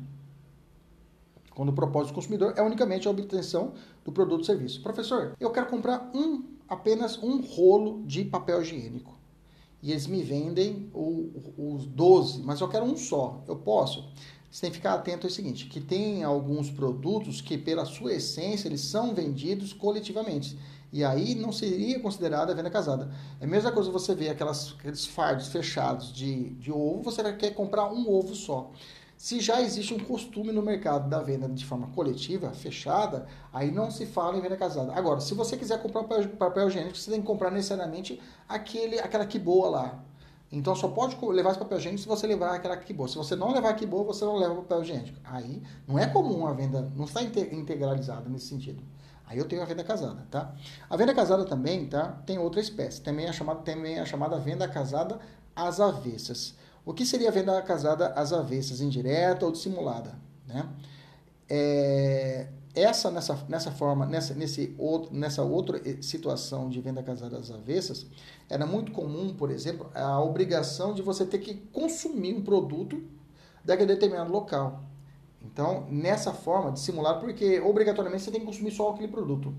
[1.52, 3.74] Quando o propósito do consumidor é unicamente a obtenção
[4.04, 4.82] do produto ou serviço.
[4.82, 9.14] Professor, eu quero comprar um apenas um rolo de papel higiênico.
[9.82, 13.44] E eles me vendem os 12, mas eu quero um só.
[13.48, 14.10] Eu posso?
[14.50, 18.68] Você tem que ficar atento ao seguinte, que tem alguns produtos que, pela sua essência,
[18.68, 20.58] eles são vendidos coletivamente.
[20.94, 23.10] E aí não seria considerada venda casada.
[23.42, 27.56] É a mesma coisa você ver aquelas, aqueles fardos fechados de, de ovo, você querer
[27.56, 28.70] comprar um ovo só.
[29.18, 33.90] Se já existe um costume no mercado da venda de forma coletiva, fechada, aí não
[33.90, 34.94] se fala em venda casada.
[34.94, 39.26] Agora, se você quiser comprar papel, papel higiênico, você tem que comprar necessariamente aquele, aquela
[39.26, 40.04] que boa lá.
[40.52, 43.10] Então só pode levar esse papel higiênico se você levar aquela que boa.
[43.10, 45.20] Se você não levar que boa, você não leva papel higiênico.
[45.24, 48.84] Aí não é comum a venda, não está integralizada nesse sentido.
[49.34, 50.54] Aí eu tenho a venda casada, tá?
[50.88, 52.22] A venda casada também, tá?
[52.24, 53.02] Tem outra espécie.
[53.02, 55.20] Também é chamada, também é chamada venda casada
[55.56, 56.54] às avessas.
[56.86, 60.14] O que seria a venda casada às avessas, indireta ou dissimulada,
[60.48, 60.70] né?
[61.50, 67.50] É, essa nessa, nessa forma, nessa, nesse outro, nessa outra situação de venda casada às
[67.50, 68.06] avessas,
[68.48, 73.02] era muito comum, por exemplo, a obrigação de você ter que consumir um produto
[73.66, 74.84] daquele determinado local.
[75.44, 79.54] Então, nessa forma de simular, porque obrigatoriamente você tem que consumir só aquele produto.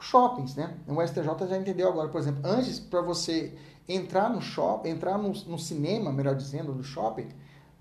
[0.00, 0.76] Shoppings, né?
[0.86, 3.52] O STJ já entendeu agora, por exemplo, antes para você
[3.88, 7.28] entrar no shopping, entrar no, no cinema, melhor dizendo, no shopping,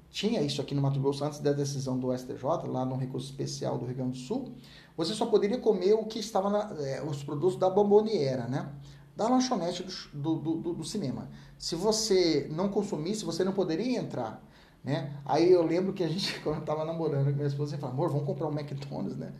[0.09, 3.77] tinha isso aqui no Mato Grosso antes da decisão do STJ, lá no recurso especial
[3.77, 4.51] do Rio Grande do Sul,
[4.95, 8.71] você só poderia comer o que estava na, é, os produtos da bomboniera, né?
[9.15, 9.83] Da lanchonete
[10.13, 11.29] do, do, do, do, cinema.
[11.57, 14.43] Se você não consumisse, você não poderia entrar,
[14.87, 15.11] né?
[15.25, 17.97] Aí eu lembro que a gente, quando eu estava namorando com minha esposa, você falava,
[17.97, 19.33] amor, vamos comprar um McDonald's, né?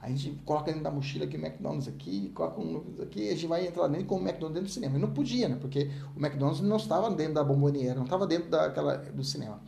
[0.00, 3.46] A gente coloca dentro da mochila aqui o McDonald's aqui, coloca um aqui, a gente
[3.46, 4.96] vai entrar dentro com o McDonald's dentro do cinema.
[4.96, 5.58] E não podia, né?
[5.60, 9.60] Porque o McDonald's não estava dentro da bomboniera, não estava dentro daquela, do cinema.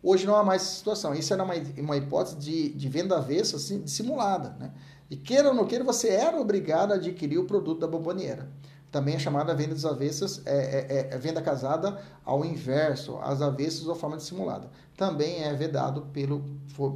[0.00, 1.12] Hoje não há mais essa situação.
[1.12, 4.56] Isso era uma, uma hipótese de, de venda avessa assim, dissimulada.
[4.60, 4.72] Né?
[5.10, 8.48] E queira ou não queira, você era obrigado a adquirir o produto da bomboniera.
[8.94, 13.42] Também é chamada venda das avessas, é, é, é, é venda casada ao inverso, às
[13.42, 14.70] avessas ou forma dissimulada.
[14.96, 16.44] Também é vedado pelo,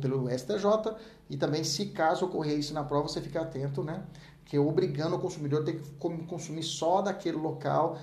[0.00, 0.94] pelo STJ
[1.28, 4.04] e também, se caso ocorrer isso na prova, você fica atento, né?
[4.44, 5.90] Que é obrigando o consumidor a ter que
[6.28, 7.98] consumir só daquele local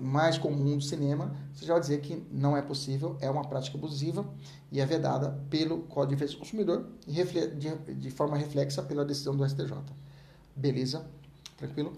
[0.00, 3.76] mais comum do cinema, você já vai dizer que não é possível, é uma prática
[3.76, 4.26] abusiva
[4.72, 9.36] e é vedada pelo Código de Defesa do Consumidor de, de forma reflexa pela decisão
[9.36, 9.76] do STJ.
[10.56, 11.06] Beleza?
[11.58, 11.92] Tranquilo?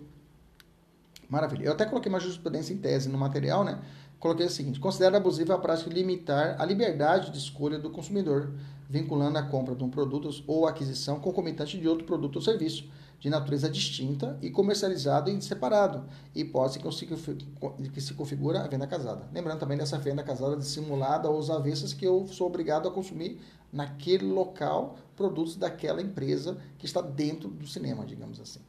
[1.29, 1.67] Maravilha.
[1.67, 3.83] Eu até coloquei uma jurisprudência em tese no material, né?
[4.19, 8.55] Coloquei o seguinte: considera abusiva a prática de limitar a liberdade de escolha do consumidor,
[8.89, 12.89] vinculando a compra de um produto ou aquisição concomitante de outro produto ou serviço,
[13.21, 16.05] de natureza distinta e comercializado em separado,
[16.35, 19.29] hipótese que se configura a venda casada.
[19.33, 23.39] Lembrando também dessa venda casada dissimulada ou avessas que eu sou obrigado a consumir
[23.71, 28.61] naquele local produtos daquela empresa que está dentro do cinema, digamos assim.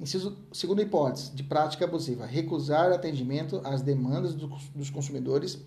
[0.00, 5.58] Inciso, segunda hipótese de prática abusiva, recusar atendimento às demandas dos consumidores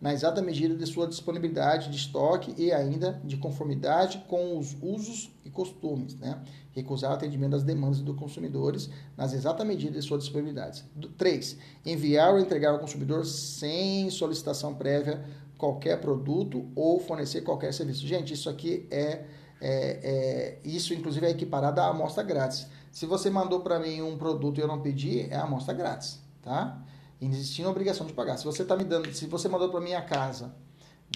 [0.00, 5.30] na exata medida de sua disponibilidade de estoque e ainda de conformidade com os usos
[5.44, 6.42] e costumes, né?
[6.72, 10.84] Recusar atendimento às demandas dos consumidores nas exata medida de sua disponibilidade.
[11.16, 11.56] 3.
[11.86, 15.22] Enviar ou entregar ao consumidor sem solicitação prévia
[15.56, 18.04] qualquer produto ou fornecer qualquer serviço.
[18.04, 19.24] Gente, isso aqui é,
[19.60, 22.66] é, é isso inclusive é equiparado à amostra grátis.
[22.92, 26.80] Se você mandou para mim um produto e eu não pedi, é amostra grátis, tá?
[27.20, 28.36] existindo obrigação de pagar.
[28.36, 30.54] Se você está me dando, se você mandou para minha casa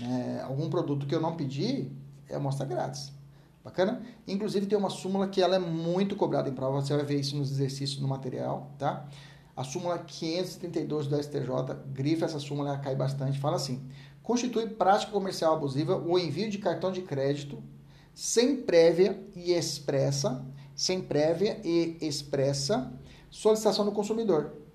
[0.01, 1.91] né, algum produto que eu não pedi,
[2.29, 3.13] é amostra grátis.
[3.65, 4.01] Bacana?
[4.27, 7.37] Inclusive tem uma súmula que ela é muito cobrada em prova, você vai ver isso
[7.37, 9.09] nos exercícios no material, tá?
[9.57, 13.89] A súmula 532 do STJ, grifa essa súmula, ela cai bastante, fala assim:
[14.23, 17.61] constitui prática comercial abusiva o envio de cartão de crédito
[18.15, 20.47] sem prévia e expressa,
[20.77, 22.93] sem prévia e expressa
[23.31, 24.67] solicitação do consumidor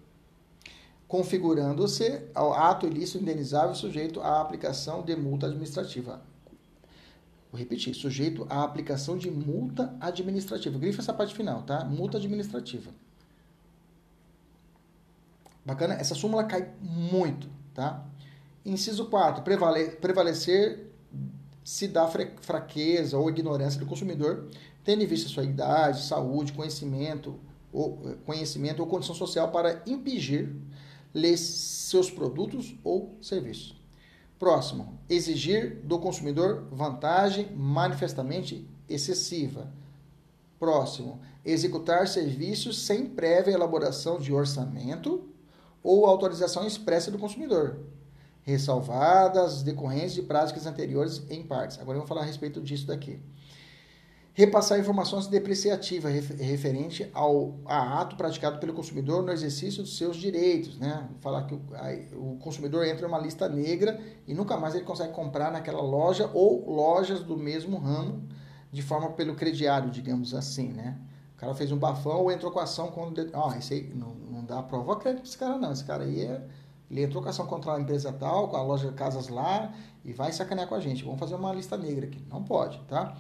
[1.11, 6.21] configurando-se ao ato ilícito indenizável sujeito à aplicação de multa administrativa.
[7.51, 10.79] Vou repetir, sujeito à aplicação de multa administrativa.
[10.79, 11.83] Grifa essa parte final, tá?
[11.83, 12.91] Multa administrativa.
[15.65, 15.95] Bacana?
[15.95, 18.05] Essa súmula cai muito, tá?
[18.65, 19.43] Inciso 4.
[19.43, 20.93] Prevale prevalecer
[21.61, 24.47] se dá fraqueza ou ignorância do consumidor,
[24.83, 27.39] tendo em vista sua idade, saúde, conhecimento
[27.71, 30.55] ou, conhecimento ou condição social para impedir
[31.13, 33.75] lhe seus produtos ou serviços.
[34.39, 39.71] Próximo, exigir do consumidor vantagem manifestamente excessiva.
[40.59, 45.29] Próximo, executar serviços sem prévia elaboração de orçamento
[45.83, 47.79] ou autorização expressa do consumidor,
[48.43, 51.79] ressalvadas as decorrências de práticas anteriores em partes.
[51.79, 53.19] Agora eu vou falar a respeito disso daqui
[54.33, 60.77] repassar informações depreciativas referente ao a ato praticado pelo consumidor no exercício dos seus direitos,
[60.77, 61.09] né?
[61.19, 65.13] Falar que o, a, o consumidor entra numa lista negra e nunca mais ele consegue
[65.13, 68.27] comprar naquela loja ou lojas do mesmo ramo
[68.71, 70.97] de forma pelo crediário, digamos assim, né?
[71.35, 73.27] O cara fez um bafão ou entrou com ação contra...
[73.33, 76.21] Ó, oh, esse aí não, não dá prova crédito esse cara não, esse cara aí
[76.21, 76.41] é...
[76.89, 79.73] Ele entrou com ação contra a empresa tal, com a loja casas lá
[80.03, 81.05] e vai sacanear com a gente.
[81.05, 82.21] Vamos fazer uma lista negra aqui.
[82.29, 83.15] Não pode, tá?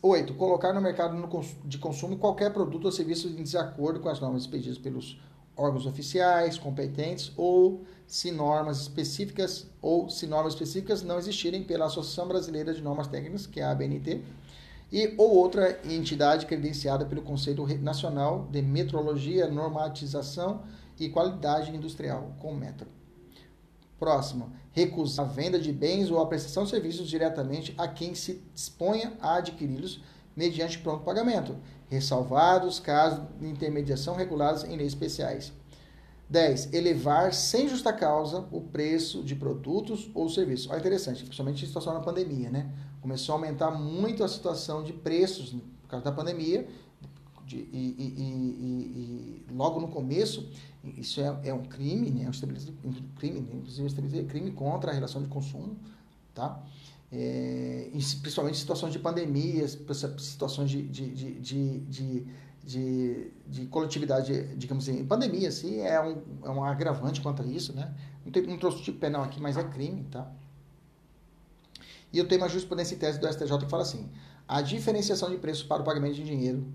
[0.00, 0.34] 8.
[0.34, 1.16] Colocar no mercado
[1.64, 5.20] de consumo qualquer produto ou serviço em desacordo com as normas expedidas pelos
[5.56, 12.28] órgãos oficiais competentes ou se normas específicas ou se normas específicas não existirem pela Associação
[12.28, 14.22] Brasileira de Normas Técnicas, que é a ABNT,
[14.92, 20.62] e ou outra entidade credenciada pelo Conselho Nacional de Metrologia, Normatização
[20.98, 22.86] e Qualidade Industrial, com metro.
[23.98, 28.42] Próximo, recusar a venda de bens ou a prestação de serviços diretamente a quem se
[28.52, 30.02] disponha a adquiri-los
[30.36, 31.56] mediante pronto pagamento,
[31.88, 35.50] ressalvados casos de intermediação regulados em leis especiais.
[36.28, 36.74] 10.
[36.74, 40.68] Elevar sem justa causa o preço de produtos ou serviços.
[40.68, 42.70] Olha, interessante, principalmente em situação da pandemia, né?
[43.00, 46.68] Começou a aumentar muito a situação de preços por causa da pandemia
[47.46, 50.50] de, e, e, e, e, logo no começo,
[50.96, 52.24] isso é, é um crime, né?
[52.24, 53.54] É um crime, né?
[53.54, 55.76] inclusive crime contra a relação de consumo,
[56.34, 56.60] tá?
[57.12, 57.88] É,
[58.20, 59.78] principalmente em situações de pandemias,
[60.18, 62.26] situações de, de, de, de,
[62.64, 67.94] de, de coletividade, digamos assim, pandemia, assim, é um, é um agravante contra isso, né?
[68.24, 70.28] Não, tem, não trouxe tipo penal aqui, mas é crime, tá?
[72.12, 74.08] E eu tenho uma jurisprudência em tese do STJ que fala assim,
[74.48, 76.66] a diferenciação de preços para o pagamento de dinheiro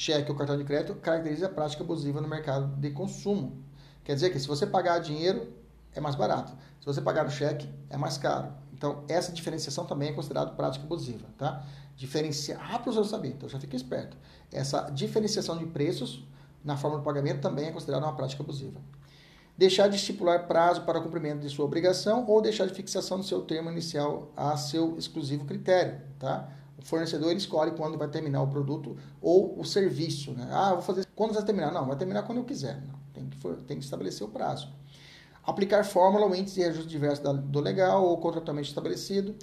[0.00, 3.62] cheque ou cartão de crédito caracteriza a prática abusiva no mercado de consumo.
[4.02, 5.52] Quer dizer que se você pagar dinheiro,
[5.94, 6.52] é mais barato.
[6.80, 8.50] Se você pagar no cheque, é mais caro.
[8.72, 11.66] Então, essa diferenciação também é considerada prática abusiva, tá?
[11.96, 14.16] Diferenciar, ah, professor, eu sabia, então já fica esperto.
[14.50, 16.26] Essa diferenciação de preços
[16.64, 18.80] na forma de pagamento também é considerada uma prática abusiva.
[19.58, 23.24] Deixar de estipular prazo para o cumprimento de sua obrigação ou deixar de fixação do
[23.24, 26.48] seu termo inicial a seu exclusivo critério, tá?
[26.82, 30.32] O fornecedor escolhe quando vai terminar o produto ou o serviço.
[30.32, 30.48] Né?
[30.50, 31.06] Ah, vou fazer.
[31.14, 31.70] Quando vai terminar?
[31.72, 32.82] Não, vai terminar quando eu quiser.
[32.86, 34.68] Não, tem, que, tem que estabelecer o prazo.
[35.44, 39.34] Aplicar fórmula ou índice de reajuste diverso do legal ou contratualmente estabelecido.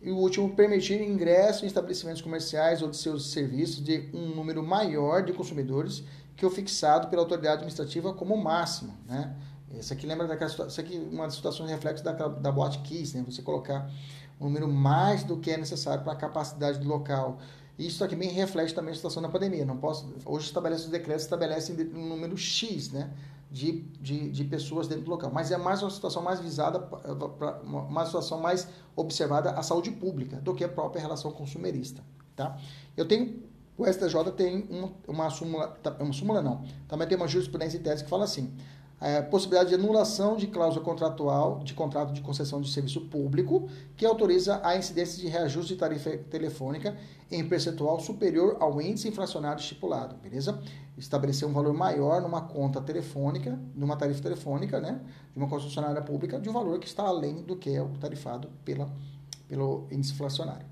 [0.00, 4.62] E o último, permitir ingresso em estabelecimentos comerciais ou de seus serviços de um número
[4.62, 6.04] maior de consumidores
[6.36, 8.96] que o fixado pela autoridade administrativa como máximo.
[9.06, 9.34] Né?
[9.74, 13.24] Isso aqui lembra daquela isso aqui uma das situações reflexo da, da boate Kiss, né?
[13.26, 13.90] Você colocar
[14.40, 17.38] um número mais do que é necessário para a capacidade do local.
[17.78, 19.64] Isso aqui bem reflete também a situação da pandemia.
[19.64, 23.10] Não posso, hoje estabelece os decretos estabelecem um número X, né?
[23.50, 25.30] De, de, de, pessoas dentro do local.
[25.32, 26.86] Mas é mais uma situação mais visada,
[27.64, 32.04] uma situação mais observada à saúde pública do que a própria relação consumerista.
[32.36, 32.58] Tá?
[32.94, 33.42] Eu tenho,
[33.78, 34.68] o STJ tem
[35.08, 38.54] uma, súmula, tá, uma súmula não, também tem uma jurisprudência em tese que fala assim,
[39.00, 44.04] é, possibilidade de anulação de cláusula contratual de contrato de concessão de serviço público, que
[44.04, 46.96] autoriza a incidência de reajuste de tarifa telefônica
[47.30, 50.60] em percentual superior ao índice inflacionário estipulado, beleza?
[50.96, 55.00] Estabelecer um valor maior numa conta telefônica, numa tarifa telefônica, né,
[55.32, 58.50] de uma concessionária pública, de um valor que está além do que é o tarifado
[58.64, 58.90] pela,
[59.46, 60.66] pelo índice inflacionário.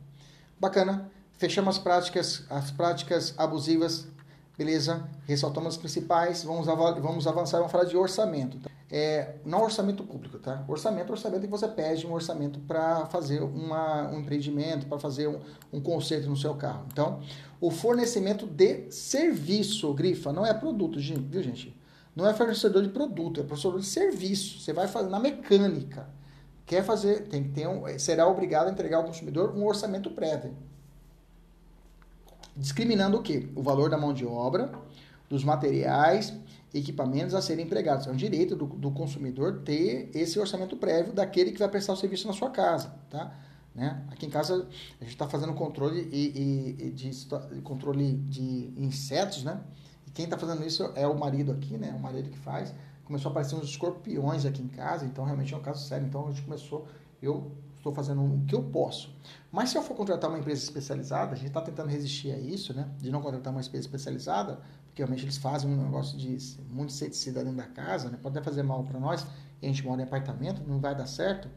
[0.59, 1.11] Bacana.
[1.39, 4.09] Fechamos as práticas, as práticas abusivas
[4.57, 5.07] Beleza?
[5.27, 6.43] Ressaltamos as principais.
[6.43, 8.59] Vamos, vamos avançar, vamos falar de orçamento.
[8.91, 10.65] É, não orçamento público, tá?
[10.67, 15.29] Orçamento, orçamento é que você pede um orçamento para fazer uma, um empreendimento, para fazer
[15.29, 15.41] um,
[15.73, 16.87] um conserto no seu carro.
[16.91, 17.21] Então,
[17.61, 21.77] o fornecimento de serviço, grifa, não é produto, viu, gente?
[22.15, 24.61] Não é fornecedor de produto, é fornecedor de serviço.
[24.61, 26.09] Você vai fazer na mecânica.
[26.65, 30.57] Quer fazer, tem que ter um, será obrigado a entregar ao consumidor um orçamento prévio
[32.57, 33.49] discriminando o quê?
[33.55, 34.73] O valor da mão de obra,
[35.29, 36.33] dos materiais,
[36.73, 38.07] equipamentos a serem empregados.
[38.07, 41.97] É um direito do, do consumidor ter esse orçamento prévio daquele que vai prestar o
[41.97, 43.33] serviço na sua casa, tá?
[43.75, 44.03] Né?
[44.11, 44.67] Aqui em casa
[45.01, 47.11] a gente está fazendo controle e, e, de
[47.63, 49.61] controle de insetos, né?
[50.07, 51.95] E quem está fazendo isso é o marido aqui, né?
[51.95, 52.75] O marido que faz.
[53.05, 56.07] Começou a aparecer uns escorpiões aqui em casa, então realmente é um caso sério.
[56.07, 56.89] Então a gente começou,
[57.21, 57.53] eu
[57.89, 59.15] estou fazendo o que eu posso.
[59.51, 62.75] Mas se eu for contratar uma empresa especializada, a gente está tentando resistir a isso,
[62.75, 62.89] né?
[62.99, 66.37] De não contratar uma empresa especializada, porque realmente eles fazem um negócio de
[66.69, 68.19] muito inseticida dentro da casa, né?
[68.21, 69.27] Pode até fazer mal para nós,
[69.63, 71.49] e a gente mora em apartamento, não vai dar certo.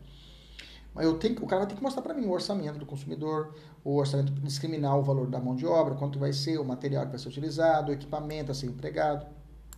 [0.94, 3.56] Mas eu tenho, o cara vai ter que mostrar para mim o orçamento do consumidor,
[3.84, 7.12] o orçamento discriminar o valor da mão de obra, quanto vai ser, o material que
[7.12, 9.26] vai ser utilizado, o equipamento a ser empregado,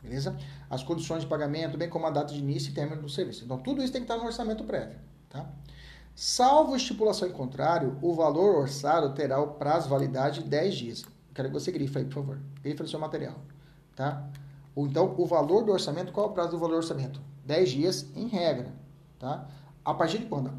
[0.01, 0.37] beleza?
[0.69, 3.43] As condições de pagamento, bem como a data de início e término do serviço.
[3.43, 4.97] Então, tudo isso tem que estar no orçamento prévio,
[5.29, 5.49] tá?
[6.15, 11.05] Salvo estipulação em contrário, o valor orçado terá o prazo de validade de 10 dias.
[11.33, 12.39] Quero que você grife aí, por favor.
[12.61, 13.35] Grife no seu material,
[13.95, 14.29] tá?
[14.75, 17.21] Ou então, o valor do orçamento, qual é o prazo do valor do orçamento?
[17.45, 18.73] 10 dias em regra,
[19.17, 19.47] tá?
[19.83, 20.51] A partir de quando?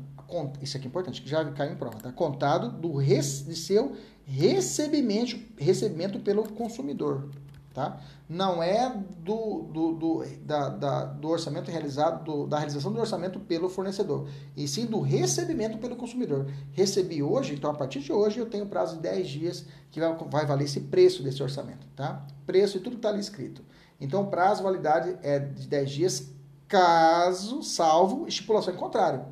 [0.63, 2.11] Isso aqui é importante, que já caiu em prova, tá?
[2.11, 7.29] Contado do res, de seu recebimento, recebimento pelo consumidor,
[7.73, 8.01] tá?
[8.29, 13.41] Não é do, do, do, da, da, do orçamento realizado, do, da realização do orçamento
[13.41, 16.47] pelo fornecedor, e sim do recebimento pelo consumidor.
[16.73, 20.15] Recebi hoje, então a partir de hoje eu tenho prazo de 10 dias que vai,
[20.31, 22.27] vai valer esse preço desse orçamento, tá?
[22.47, 23.63] Preço e tudo está ali escrito.
[24.01, 26.33] Então, o prazo de validade é de 10 dias,
[26.67, 29.25] caso, salvo estipulação em contrário.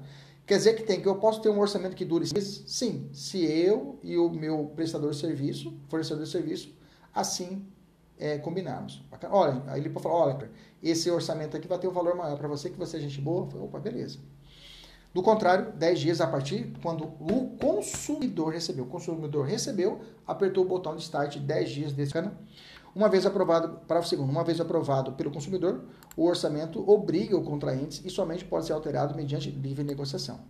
[0.46, 2.62] Quer dizer que tem que eu posso ter um orçamento que dure meses?
[2.66, 6.72] Sim, se eu e o meu prestador de serviço, fornecedor de serviço,
[7.12, 7.66] assim
[8.20, 9.02] é, combinarmos.
[9.30, 10.50] Olha, aí ele falar, olha,
[10.82, 13.48] esse orçamento aqui vai ter um valor maior para você, que você é gente boa.
[13.60, 14.18] Opa, beleza.
[15.12, 18.84] Do contrário, 10 dias a partir quando o consumidor recebeu.
[18.84, 22.30] O consumidor recebeu, apertou o botão de start 10 dias desse ano.
[22.94, 25.84] Uma vez aprovado, para o segundo, uma vez aprovado pelo consumidor,
[26.16, 30.40] o orçamento obriga o contraente e somente pode ser alterado mediante livre negociação.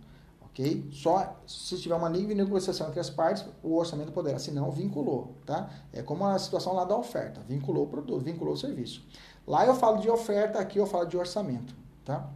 [0.51, 0.89] Ok?
[0.91, 5.35] Só se tiver uma livre negociação entre as partes, o orçamento poderá, se não, vinculou,
[5.45, 5.69] tá?
[5.93, 9.03] É como a situação lá da oferta, vinculou o produto, vinculou o serviço.
[9.47, 11.73] Lá eu falo de oferta, aqui eu falo de orçamento,
[12.03, 12.29] tá?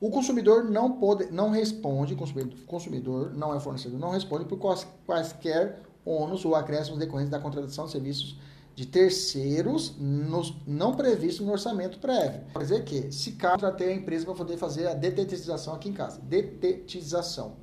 [0.00, 4.58] O consumidor não pode, não responde, consumidor, consumidor não é fornecedor, não responde por
[5.06, 8.36] quaisquer ônus ou acréscimos decorrentes da contratação de serviços
[8.74, 12.40] de terceiros nos, não previstos no orçamento prévio.
[12.52, 15.92] Quer dizer que, se caso contratei a empresa para poder fazer a detetização aqui em
[15.92, 17.56] casa, detetização.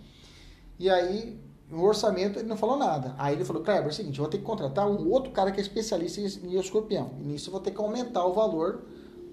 [0.80, 1.38] E aí,
[1.70, 3.14] no orçamento, ele não falou nada.
[3.18, 5.52] Aí ele falou, Kleber, é o seguinte, eu vou ter que contratar um outro cara
[5.52, 7.12] que é especialista em escorpião.
[7.20, 8.84] E nisso eu vou ter que aumentar o valor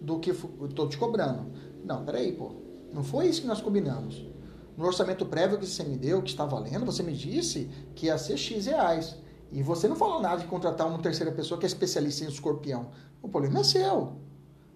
[0.00, 1.46] do que estou te cobrando.
[1.84, 2.52] Não, peraí, pô.
[2.92, 4.26] Não foi isso que nós combinamos.
[4.76, 8.16] No orçamento prévio que você me deu, que está valendo, você me disse que ia
[8.16, 9.16] ser X reais.
[9.50, 12.88] E você não falou nada de contratar uma terceira pessoa que é especialista em escorpião.
[13.22, 14.12] O problema é seu.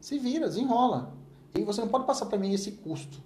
[0.01, 1.13] Se vira, desenrola.
[1.55, 3.23] E você não pode passar para mim esse custo.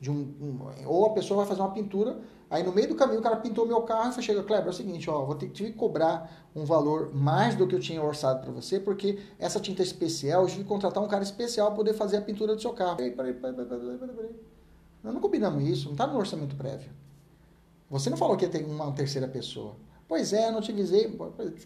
[0.00, 3.20] De um, um, ou a pessoa vai fazer uma pintura, aí no meio do caminho
[3.20, 5.72] o cara pintou meu carro e chega, Kleber, é o seguinte, ó, vou ter que
[5.72, 9.84] cobrar um valor mais do que eu tinha orçado para você, porque essa tinta é
[9.84, 12.72] especial, eu tive que contratar um cara especial para poder fazer a pintura do seu
[12.72, 12.96] carro.
[12.96, 14.30] Peraí, peraí, peraí, peraí, peraí, peraí.
[15.04, 16.90] Nós não combinamos isso, não está no orçamento prévio.
[17.90, 19.76] Você não falou que ia ter uma terceira pessoa.
[20.10, 21.16] Pois é, não avisei.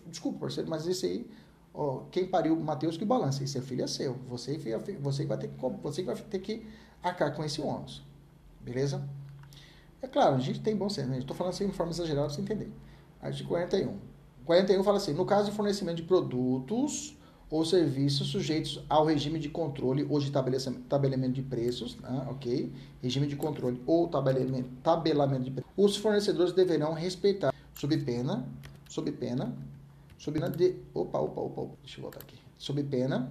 [0.07, 1.27] Desculpa, parceiro, mas esse aí,
[1.73, 3.43] ó, quem pariu Mateus que balança.
[3.43, 4.19] Esse é filho é seu.
[4.29, 4.59] Você,
[5.01, 6.67] você, vai ter que, você vai ter que
[7.03, 8.05] arcar com esse ônus.
[8.61, 9.03] Beleza?
[10.03, 11.09] É claro, a gente tem bom senso.
[11.09, 11.21] Né?
[11.21, 12.71] Estou falando assim de forma exagerada para você entender.
[13.23, 13.97] Artigo 41.
[14.45, 17.17] 41 fala assim: no caso de fornecimento de produtos
[17.49, 22.27] ou serviços sujeitos ao regime de controle ou de tabelamento de preços, né?
[22.29, 22.71] ok?
[23.01, 25.73] Regime de controle ou tabelamento, tabelamento de preços.
[25.75, 28.47] Os fornecedores deverão respeitar, sob pena,
[28.89, 29.55] sob pena,
[30.19, 33.31] sob pena de, opa, opa, opa, opa, deixa eu voltar aqui, sob pena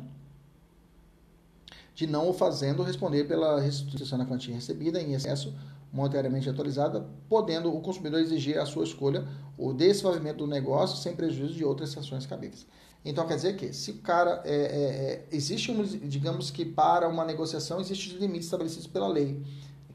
[1.96, 5.54] de não o fazendo responder pela restituição da quantia recebida em excesso
[5.92, 11.54] monetariamente atualizada, podendo o consumidor exigir a sua escolha o desfavimento do negócio sem prejuízo
[11.54, 12.66] de outras sanções cabíveis.
[13.06, 17.08] Então quer dizer que se o cara é, é, é, existe um, digamos que para
[17.08, 19.40] uma negociação existe os limites estabelecidos pela lei,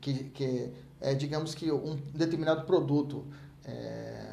[0.01, 0.71] que, que
[1.01, 3.25] é, digamos que um determinado produto
[3.65, 4.28] é,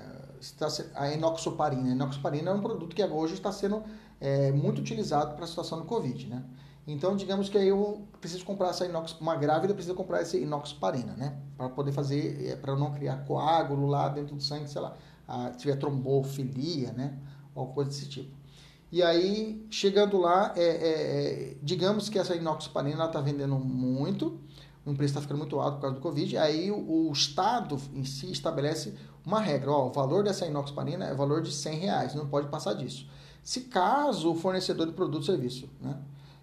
[0.45, 3.83] está a enoxoparina, a enoxoparina é um produto que hoje está sendo
[4.19, 6.43] é, muito utilizado para a situação do covid, né?
[6.87, 11.35] Então, digamos que eu preciso comprar essa inox, uma grávida precisa comprar esse inoxoparina, né?
[11.57, 14.95] Para poder fazer, é, para não criar coágulo lá dentro do sangue, sei lá,
[15.27, 17.17] a, tiver trombofilia, né?
[17.55, 18.35] Ou coisa desse tipo.
[18.91, 24.39] E aí, chegando lá, é, é, é digamos que essa inoxaparina está vendendo muito,
[24.85, 28.03] o preço está ficando muito alto por causa do Covid, aí o, o, Estado em
[28.03, 28.93] si estabelece
[29.25, 32.47] uma regra, ó, o valor dessa inoxaparina é o valor de 100 reais, não pode
[32.47, 33.07] passar disso.
[33.43, 35.97] Se caso o fornecedor de produto ou serviço, né,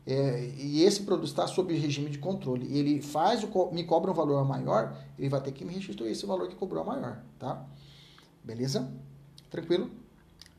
[0.07, 4.45] é, e esse produto está sob regime de controle, ele faz me cobra um valor
[4.45, 7.65] maior, ele vai ter que me restituir esse valor que cobrou maior, tá?
[8.45, 8.91] Beleza?
[9.49, 10.03] Tranquilo?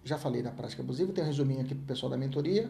[0.04, 2.70] já falei da prática abusiva, tem um resuminho aqui para o pessoal da mentoria,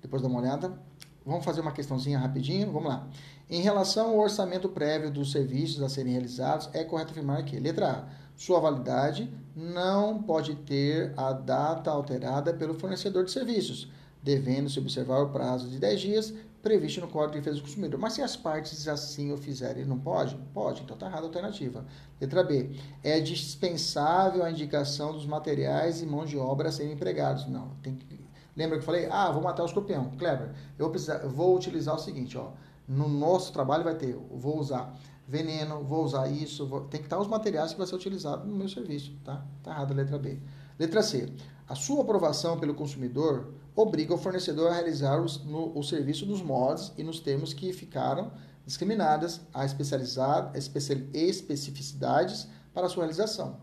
[0.00, 0.76] depois dá uma olhada.
[1.24, 3.06] Vamos fazer uma questãozinha rapidinho, vamos lá.
[3.48, 7.92] Em relação ao orçamento prévio dos serviços a serem realizados, é correto afirmar que, letra
[7.92, 13.90] A, sua validade não pode ter a data alterada pelo fornecedor de serviços,
[14.22, 17.98] devendo-se observar o prazo de 10 dias previsto no Código de Defesa do Consumidor.
[17.98, 20.36] Mas se as partes assim o fizerem, não pode?
[20.54, 21.84] Pode, então está errada a alternativa.
[22.20, 22.70] Letra B.
[23.02, 27.46] É dispensável a indicação dos materiais e mãos de obra a serem empregados.
[27.48, 28.22] Não, tem que...
[28.56, 29.08] Lembra que eu falei?
[29.10, 30.12] Ah, vou matar o escorpião.
[30.18, 32.50] Kleber, eu vou, precisar, vou utilizar o seguinte, ó.
[32.86, 34.94] No nosso trabalho vai ter, vou usar
[35.26, 36.82] veneno, vou usar isso, vou...
[36.82, 39.44] tem que estar os materiais que vai ser utilizado no meu serviço, tá?
[39.62, 40.38] Tá errado a letra B.
[40.78, 41.32] Letra C.
[41.68, 46.42] A sua aprovação pelo consumidor obriga o fornecedor a realizar os, no, o serviço dos
[46.42, 48.32] modos e nos termos que ficaram
[48.66, 53.58] discriminadas a especializar, especificidades para sua realização.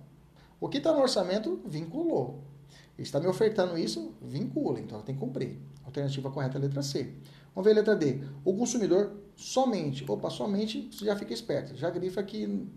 [0.59, 2.43] O que está no orçamento vinculou.
[2.97, 5.57] Está me ofertando isso, vincula, então tem que cumprir.
[5.85, 7.13] Alternativa correta é letra C.
[7.53, 8.23] Vamos ver a letra D.
[8.43, 12.67] O consumidor somente, opa, somente, você já fica esperto, já grifa que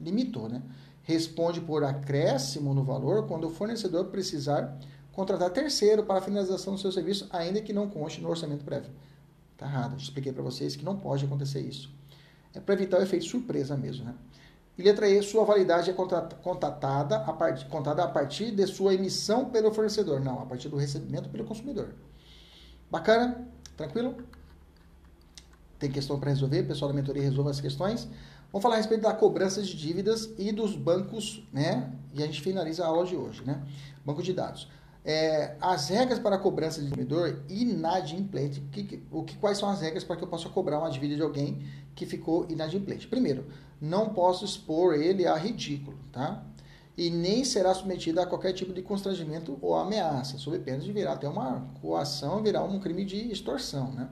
[0.00, 0.62] limitou, né?
[1.02, 4.78] Responde por acréscimo no valor quando o fornecedor precisar
[5.12, 8.90] contratar terceiro para a finalização do seu serviço, ainda que não conste no orçamento prévio.
[9.52, 9.92] Está errado.
[9.92, 11.90] Eu expliquei para vocês que não pode acontecer isso.
[12.54, 14.14] É para evitar o efeito surpresa mesmo, né?
[14.78, 19.50] E letra E, sua validade é contatada a, part, contada a partir de sua emissão
[19.50, 20.20] pelo fornecedor.
[20.20, 21.94] Não, a partir do recebimento pelo consumidor.
[22.90, 23.46] Bacana?
[23.80, 24.14] Tranquilo?
[25.78, 26.64] Tem questão para resolver?
[26.64, 28.06] Pessoal da mentoria resolve as questões.
[28.52, 31.90] Vamos falar a respeito da cobrança de dívidas e dos bancos, né?
[32.12, 33.62] E a gente finaliza a aula de hoje, né?
[34.04, 34.68] Banco de dados.
[35.02, 38.60] É, as regras para a cobrança de consumidor inadimplente.
[38.70, 41.22] Que, o que, quais são as regras para que eu possa cobrar uma dívida de
[41.22, 43.08] alguém que ficou inadimplente?
[43.08, 43.46] Primeiro,
[43.80, 46.44] não posso expor ele a ridículo, tá?
[47.00, 51.14] E nem será submetido a qualquer tipo de constrangimento ou ameaça, sob pena de virar
[51.14, 54.10] até uma coação, virar um crime de extorsão, né?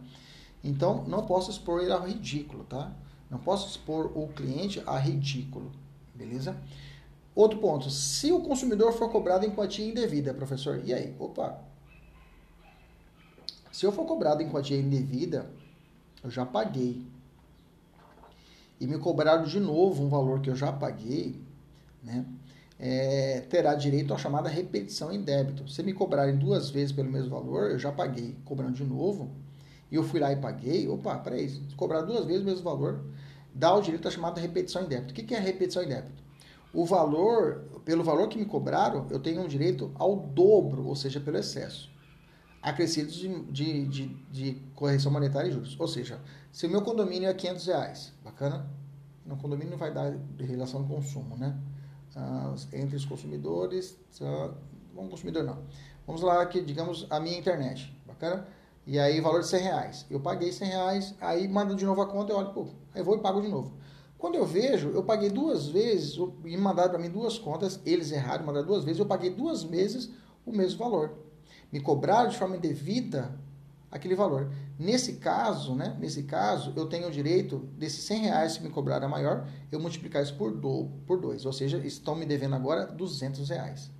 [0.65, 2.90] Então, não posso expor ele a ridículo, tá?
[3.28, 5.70] Não posso expor o cliente a ridículo,
[6.15, 6.56] beleza?
[7.35, 11.15] Outro ponto, se o consumidor for cobrado em quantia indevida, professor, e aí?
[11.19, 11.60] Opa!
[13.70, 15.51] Se eu for cobrado em quantia indevida,
[16.24, 17.06] eu já paguei.
[18.81, 21.39] E me cobraram de novo um valor que eu já paguei,
[22.02, 22.24] né?
[22.79, 25.69] É, terá direito à chamada repetição em débito.
[25.69, 28.37] Se me cobrarem duas vezes pelo mesmo valor, eu já paguei.
[28.45, 29.31] Cobrando de novo,
[29.91, 33.05] e eu fui lá e paguei, opa, peraí, se cobrar duas vezes o mesmo valor,
[33.53, 35.13] dá o direito à chamada repetição em débito.
[35.13, 36.29] O que é repetição em débito?
[36.73, 41.19] o valor, pelo valor que me cobraram, eu tenho um direito ao dobro, ou seja,
[41.21, 41.91] pelo excesso,
[42.63, 45.77] acrescidos de, de, de, de correção monetária e juros.
[45.79, 46.21] Ou seja,
[46.53, 48.69] se o meu condomínio é 500 reais, bacana?
[49.25, 51.57] No condomínio não vai dar relação de consumo, né?
[52.73, 53.97] Entre os consumidores,
[54.95, 55.59] vamos consumidor não.
[56.07, 58.47] Vamos lá que digamos a minha internet, bacana?
[58.86, 60.07] E aí valor de 100 reais.
[60.11, 63.16] Eu paguei 100 reais, aí manda de novo a conta, eu olho, pô, aí vou
[63.16, 63.77] e pago de novo.
[64.16, 68.45] Quando eu vejo, eu paguei duas vezes, e mandaram para mim duas contas, eles erraram,
[68.45, 70.11] mandaram duas vezes, eu paguei duas vezes
[70.45, 71.19] o mesmo valor.
[71.70, 73.39] Me cobraram de forma indevida
[73.90, 74.51] aquele valor.
[74.78, 79.02] Nesse caso, né, nesse caso, eu tenho o direito desses 100 reais, se me cobrar
[79.02, 81.44] a maior, eu multiplicar isso por, do, por dois.
[81.47, 83.90] Ou seja, estão me devendo agora 200 reais.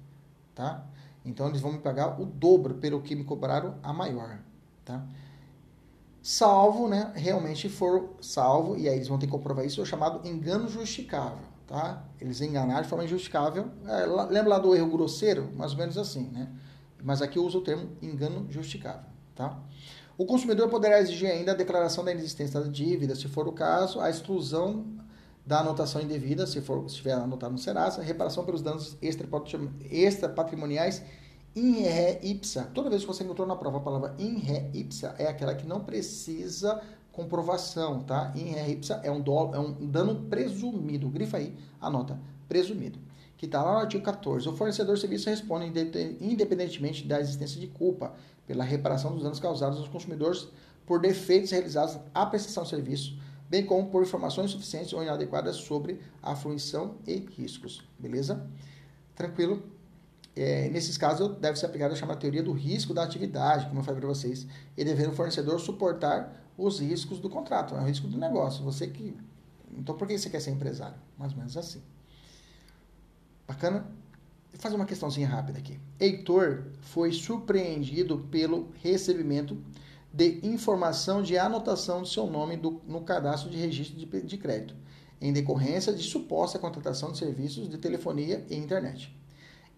[0.55, 0.85] Tá?
[1.25, 4.39] Então, eles vão me pagar o dobro pelo que me cobraram a maior.
[4.85, 5.07] Tá?
[6.29, 9.87] salvo, né, realmente for salvo, e aí eles vão ter que comprovar isso, é o
[9.87, 12.05] chamado engano justificável, tá?
[12.21, 15.51] Eles enganaram de forma injustificável, é, lembra lá do erro grosseiro?
[15.57, 16.53] Mais ou menos assim, né?
[17.03, 19.09] Mas aqui usa o termo engano justificável,
[19.39, 19.59] tá?
[20.19, 24.01] O consumidor poderá exigir ainda a declaração da inexistência da dívida, se for o caso,
[24.01, 24.85] a exclusão
[25.47, 31.05] da anotação indevida, se for estiver anotado no Serasa, reparação pelos danos extra-patrimoniais
[31.55, 32.69] in re ipsa.
[32.75, 35.67] Toda vez que você encontrou na prova a palavra in re ipsa, é aquela que
[35.67, 36.83] não precisa
[37.13, 38.33] comprovação, tá?
[38.35, 39.23] In re ipsa é um,
[39.55, 41.09] é um dano presumido.
[41.09, 42.99] Grifa aí, anota, presumido.
[43.37, 44.49] Que está lá no artigo 14.
[44.49, 45.67] O fornecedor de serviço responde
[46.21, 48.13] independentemente da existência de culpa
[48.49, 50.49] pela reparação dos danos causados aos consumidores
[50.87, 56.01] por defeitos realizados à prestação de serviço, bem como por informações insuficientes ou inadequadas sobre
[56.23, 57.87] a fruição e riscos.
[57.99, 58.49] Beleza?
[59.15, 59.63] Tranquilo?
[60.35, 63.85] É, nesses casos, deve ser aplicada a chamada teoria do risco da atividade, como eu
[63.85, 64.47] falei para vocês,
[64.77, 68.65] e devendo o fornecedor suportar os riscos do contrato, é o risco do negócio.
[68.65, 69.15] Você que.
[69.77, 70.97] Então, por que você quer ser empresário?
[71.19, 71.83] Mais ou menos assim.
[73.47, 73.87] Bacana?
[74.59, 75.79] Vou fazer uma questãozinha rápida aqui.
[76.01, 79.57] Heitor foi surpreendido pelo recebimento
[80.13, 84.75] de informação de anotação do seu nome do, no cadastro de registro de, de crédito,
[85.21, 89.17] em decorrência de suposta contratação de serviços de telefonia e internet.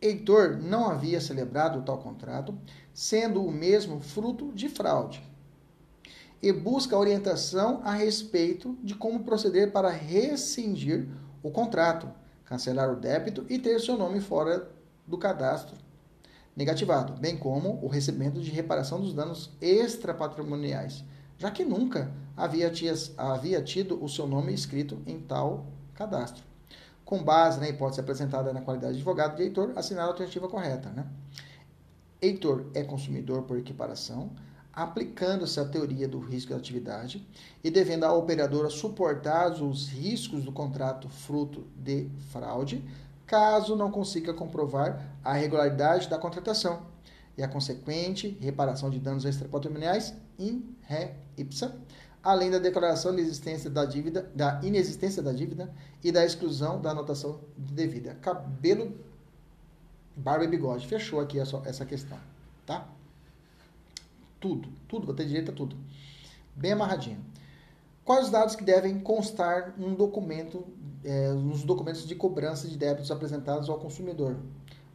[0.00, 2.56] Heitor não havia celebrado tal contrato,
[2.94, 5.22] sendo o mesmo fruto de fraude,
[6.42, 11.06] e busca orientação a respeito de como proceder para rescindir
[11.42, 12.08] o contrato,
[12.50, 14.68] cancelar o débito e ter seu nome fora
[15.06, 15.76] do cadastro
[16.56, 21.04] negativado, bem como o recebimento de reparação dos danos extrapatrimoniais,
[21.38, 22.72] já que nunca havia,
[23.16, 25.64] havia tido o seu nome escrito em tal
[25.94, 26.42] cadastro.
[27.04, 30.90] Com base na hipótese apresentada na qualidade de advogado de Heitor, assinar a alternativa correta.
[30.90, 31.06] Né?
[32.20, 34.32] Heitor é consumidor por equiparação,
[34.72, 37.26] aplicando-se a teoria do risco da atividade
[37.62, 42.84] e devendo à operadora suportar os riscos do contrato fruto de fraude,
[43.26, 46.82] caso não consiga comprovar a regularidade da contratação
[47.36, 51.74] e a consequente reparação de danos extrapatrimoniais in re ipsa,
[52.22, 55.72] além da declaração de existência da dívida, da inexistência da dívida
[56.02, 58.14] e da exclusão da anotação devida.
[58.16, 58.94] Cabelo,
[60.16, 60.86] barba e bigode.
[60.86, 62.18] Fechou aqui essa questão,
[62.66, 62.86] tá?
[64.40, 65.76] Tudo, tudo, vou ter direito a tudo.
[66.56, 67.24] Bem amarradinho.
[68.04, 70.64] Quais os dados que devem constar num documento,
[71.04, 74.36] é, nos documentos de cobrança de débitos apresentados ao consumidor?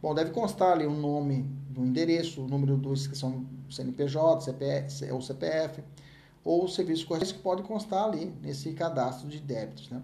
[0.02, 5.10] Bom, deve constar ali o um nome do endereço, o número do inscrição CNPJ, CPF,
[5.12, 5.82] ou CPF,
[6.44, 9.88] ou o serviço correto que pode constar ali nesse cadastro de débitos.
[9.90, 10.02] Né?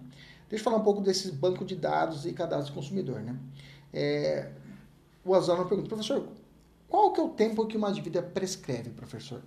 [0.49, 3.21] Deixa eu falar um pouco desses bancos de dados e cadastro de consumidor.
[3.21, 3.37] Né?
[3.93, 4.51] É,
[5.25, 6.27] o Azano pergunta, professor,
[6.93, 9.41] qual que é o tempo que uma dívida prescreve, professor?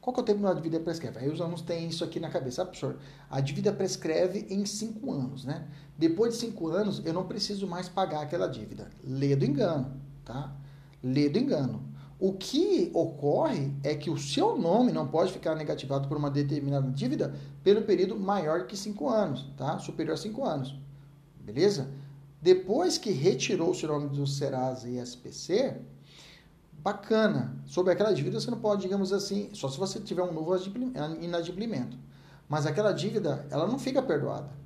[0.00, 1.18] Qual que é o tempo que uma dívida prescreve?
[1.18, 2.62] Aí os alunos têm isso aqui na cabeça.
[2.62, 2.96] Ah, professor,
[3.28, 5.68] a dívida prescreve em cinco anos, né?
[5.98, 8.88] Depois de cinco anos, eu não preciso mais pagar aquela dívida.
[9.04, 10.56] Lê do engano, tá?
[11.02, 11.84] Lê do engano.
[12.18, 16.90] O que ocorre é que o seu nome não pode ficar negativado por uma determinada
[16.90, 19.78] dívida pelo período maior que cinco anos, tá?
[19.80, 20.74] Superior a cinco anos.
[21.38, 21.90] Beleza?
[22.40, 25.76] Depois que retirou o seu nome do Serasa e SPC,
[26.78, 27.56] bacana.
[27.66, 30.56] Sobre aquela dívida você não pode, digamos assim, só se você tiver um novo
[31.20, 31.98] inadimplimento.
[32.48, 34.58] Mas aquela dívida, ela não fica perdoada.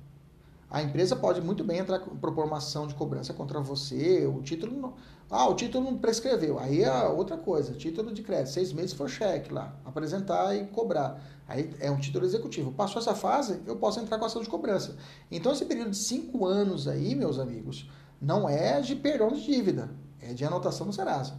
[0.73, 4.75] A empresa pode muito bem entrar propor uma ação de cobrança contra você, o título
[4.75, 4.93] não,
[5.29, 6.57] ah, o título não prescreveu.
[6.57, 11.21] Aí é outra coisa, título de crédito, seis meses for cheque lá, apresentar e cobrar.
[11.47, 12.71] Aí é um título executivo.
[12.71, 14.95] Passou essa fase, eu posso entrar com ação de cobrança.
[15.29, 17.87] Então esse período de cinco anos aí, meus amigos,
[18.19, 21.35] não é de perdão de dívida, é de anotação no Serasa.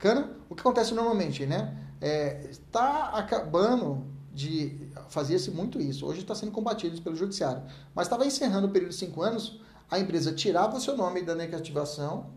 [0.00, 0.30] Bacana?
[0.48, 1.76] O que acontece normalmente, né?
[2.50, 6.06] Está é, acabando de fazia-se muito isso.
[6.06, 7.62] Hoje está sendo combatido pelo judiciário.
[7.94, 9.60] Mas estava encerrando o período de cinco anos,
[9.90, 12.30] a empresa tirava o seu nome da negativação,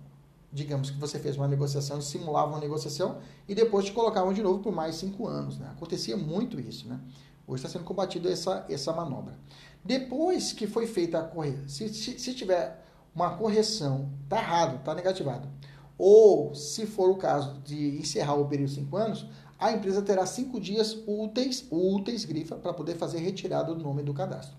[0.52, 4.60] digamos que você fez uma negociação, simulava uma negociação e depois te colocavam de novo
[4.60, 5.58] por mais cinco anos.
[5.58, 5.70] Né?
[5.72, 6.86] Acontecia muito isso.
[6.90, 7.00] Né?
[7.48, 9.40] Hoje está sendo combatido essa, essa manobra.
[9.82, 12.84] Depois que foi feita a correção, se, se, se tiver
[13.16, 15.48] uma correção, está errado, está negativado
[16.06, 19.26] ou, se for o caso de encerrar o período de 5 anos,
[19.58, 24.14] a empresa terá 5 dias úteis, úteis, grifa, para poder fazer retirada do nome do
[24.14, 24.54] cadastro.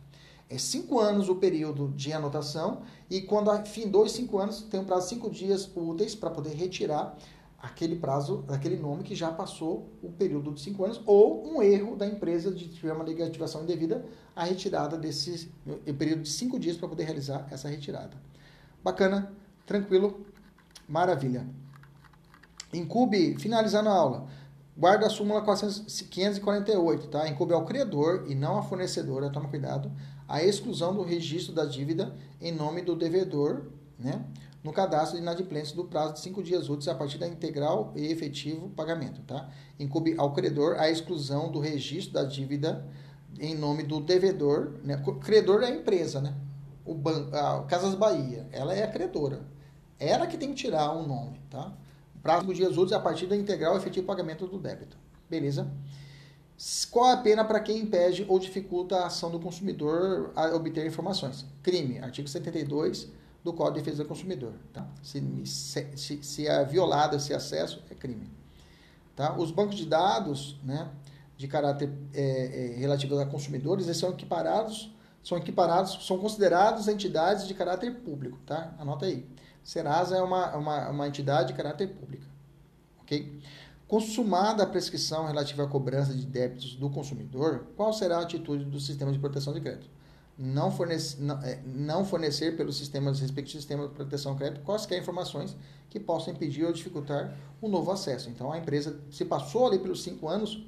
[0.48, 2.80] É 5 anos o período de anotação
[3.10, 6.54] e quando findou os 5 anos, tem um prazo de 5 dias úteis para poder
[6.54, 7.14] retirar
[7.58, 11.94] aquele prazo, aquele nome que já passou o período de 5 anos, ou um erro
[11.94, 14.02] da empresa de tiver uma negativação indevida,
[14.34, 15.50] a retirada desse
[15.98, 18.16] período de 5 dias para poder realizar essa retirada.
[18.82, 19.30] Bacana,
[19.66, 20.24] tranquilo,
[20.88, 21.46] Maravilha.
[22.72, 24.26] Incube, finalizando a aula.
[24.76, 27.28] Guarda a súmula 548, tá?
[27.28, 29.92] Incube ao credor e não à fornecedora, toma cuidado,
[30.28, 33.66] a exclusão do registro da dívida em nome do devedor,
[33.98, 34.24] né?
[34.64, 38.06] No cadastro de inadimplência do prazo de cinco dias úteis a partir da integral e
[38.06, 39.48] efetivo pagamento, tá?
[39.78, 42.84] Incube ao credor a exclusão do registro da dívida
[43.38, 45.00] em nome do devedor, né?
[45.20, 46.34] Credor é a empresa, né?
[46.84, 49.46] O banco, a Casas Bahia, ela é a credora,
[49.98, 51.72] ela que tem que tirar o um nome, tá?
[52.22, 54.96] Prazo de dias úteis a partir da integral efetivo pagamento do débito.
[55.28, 55.70] Beleza?
[56.90, 61.44] Qual a pena para quem impede ou dificulta a ação do consumidor a obter informações?
[61.62, 63.08] Crime, artigo 72
[63.42, 64.54] do Código de Defesa do Consumidor.
[64.72, 64.86] Tá?
[65.02, 68.30] Se, se, se é violado esse acesso, é crime.
[69.14, 69.36] Tá?
[69.36, 70.88] Os bancos de dados né,
[71.36, 74.90] de caráter é, é, a consumidores eles são equiparados,
[75.22, 78.38] são equiparados, são considerados entidades de caráter público.
[78.46, 78.74] Tá?
[78.78, 79.26] Anota aí.
[79.64, 82.26] Serasa é uma, uma, uma entidade de caráter pública.
[83.00, 83.40] Ok?
[83.88, 88.78] Consumada a prescrição relativa à cobrança de débitos do consumidor, qual será a atitude do
[88.78, 89.88] sistema de proteção de crédito?
[90.36, 94.98] Não fornecer, não, é, não fornecer pelos sistemas, respectivos sistemas de proteção de crédito quaisquer
[94.98, 95.56] informações
[95.88, 98.28] que possam impedir ou dificultar o novo acesso.
[98.28, 100.66] Então, a empresa, se passou ali pelos cinco anos,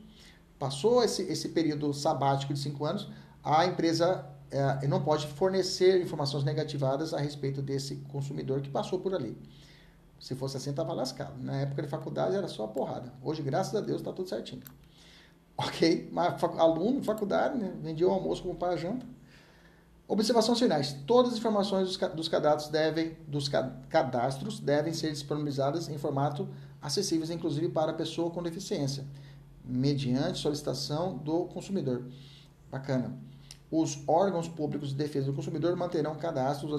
[0.58, 3.10] passou esse, esse período sabático de cinco anos,
[3.42, 9.14] a empresa é, não pode fornecer informações negativadas a respeito desse consumidor que passou por
[9.14, 9.36] ali.
[10.18, 11.42] Se fosse assim, estava lascado.
[11.42, 13.12] Na época de faculdade era só porrada.
[13.22, 14.62] Hoje, graças a Deus, está tudo certinho.
[15.58, 16.10] Ok?
[16.12, 17.72] Mas aluno, faculdade, né?
[17.80, 19.06] vendia o almoço como para a janta.
[20.06, 20.92] Observações finais.
[21.06, 23.48] Todas as informações dos cadastros devem, dos
[23.88, 26.46] cadastros devem ser disponibilizadas em formato
[26.82, 29.06] acessíveis, inclusive para a pessoa com deficiência
[29.66, 32.04] mediante solicitação do consumidor.
[32.70, 33.18] Bacana.
[33.70, 36.72] Os órgãos públicos de defesa do consumidor manterão cadastros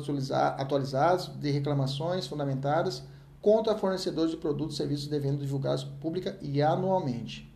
[0.58, 3.04] atualizados de reclamações fundamentadas
[3.42, 7.54] contra fornecedores de produtos e serviços devendo divulgados pública e anualmente.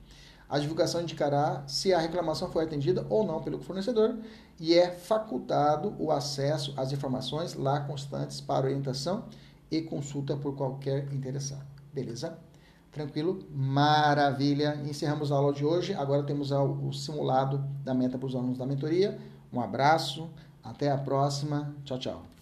[0.50, 4.18] A divulgação indicará se a reclamação foi atendida ou não pelo fornecedor
[4.60, 9.24] e é facultado o acesso às informações lá constantes para orientação
[9.72, 11.66] e consulta por qualquer interessado.
[11.94, 12.38] Beleza?
[12.92, 13.40] Tranquilo?
[13.50, 14.76] Maravilha!
[14.84, 15.94] Encerramos a aula de hoje.
[15.94, 19.18] Agora temos o simulado da meta para os alunos da mentoria.
[19.52, 20.30] Um abraço,
[20.64, 21.74] até a próxima.
[21.86, 22.41] Tchau, tchau.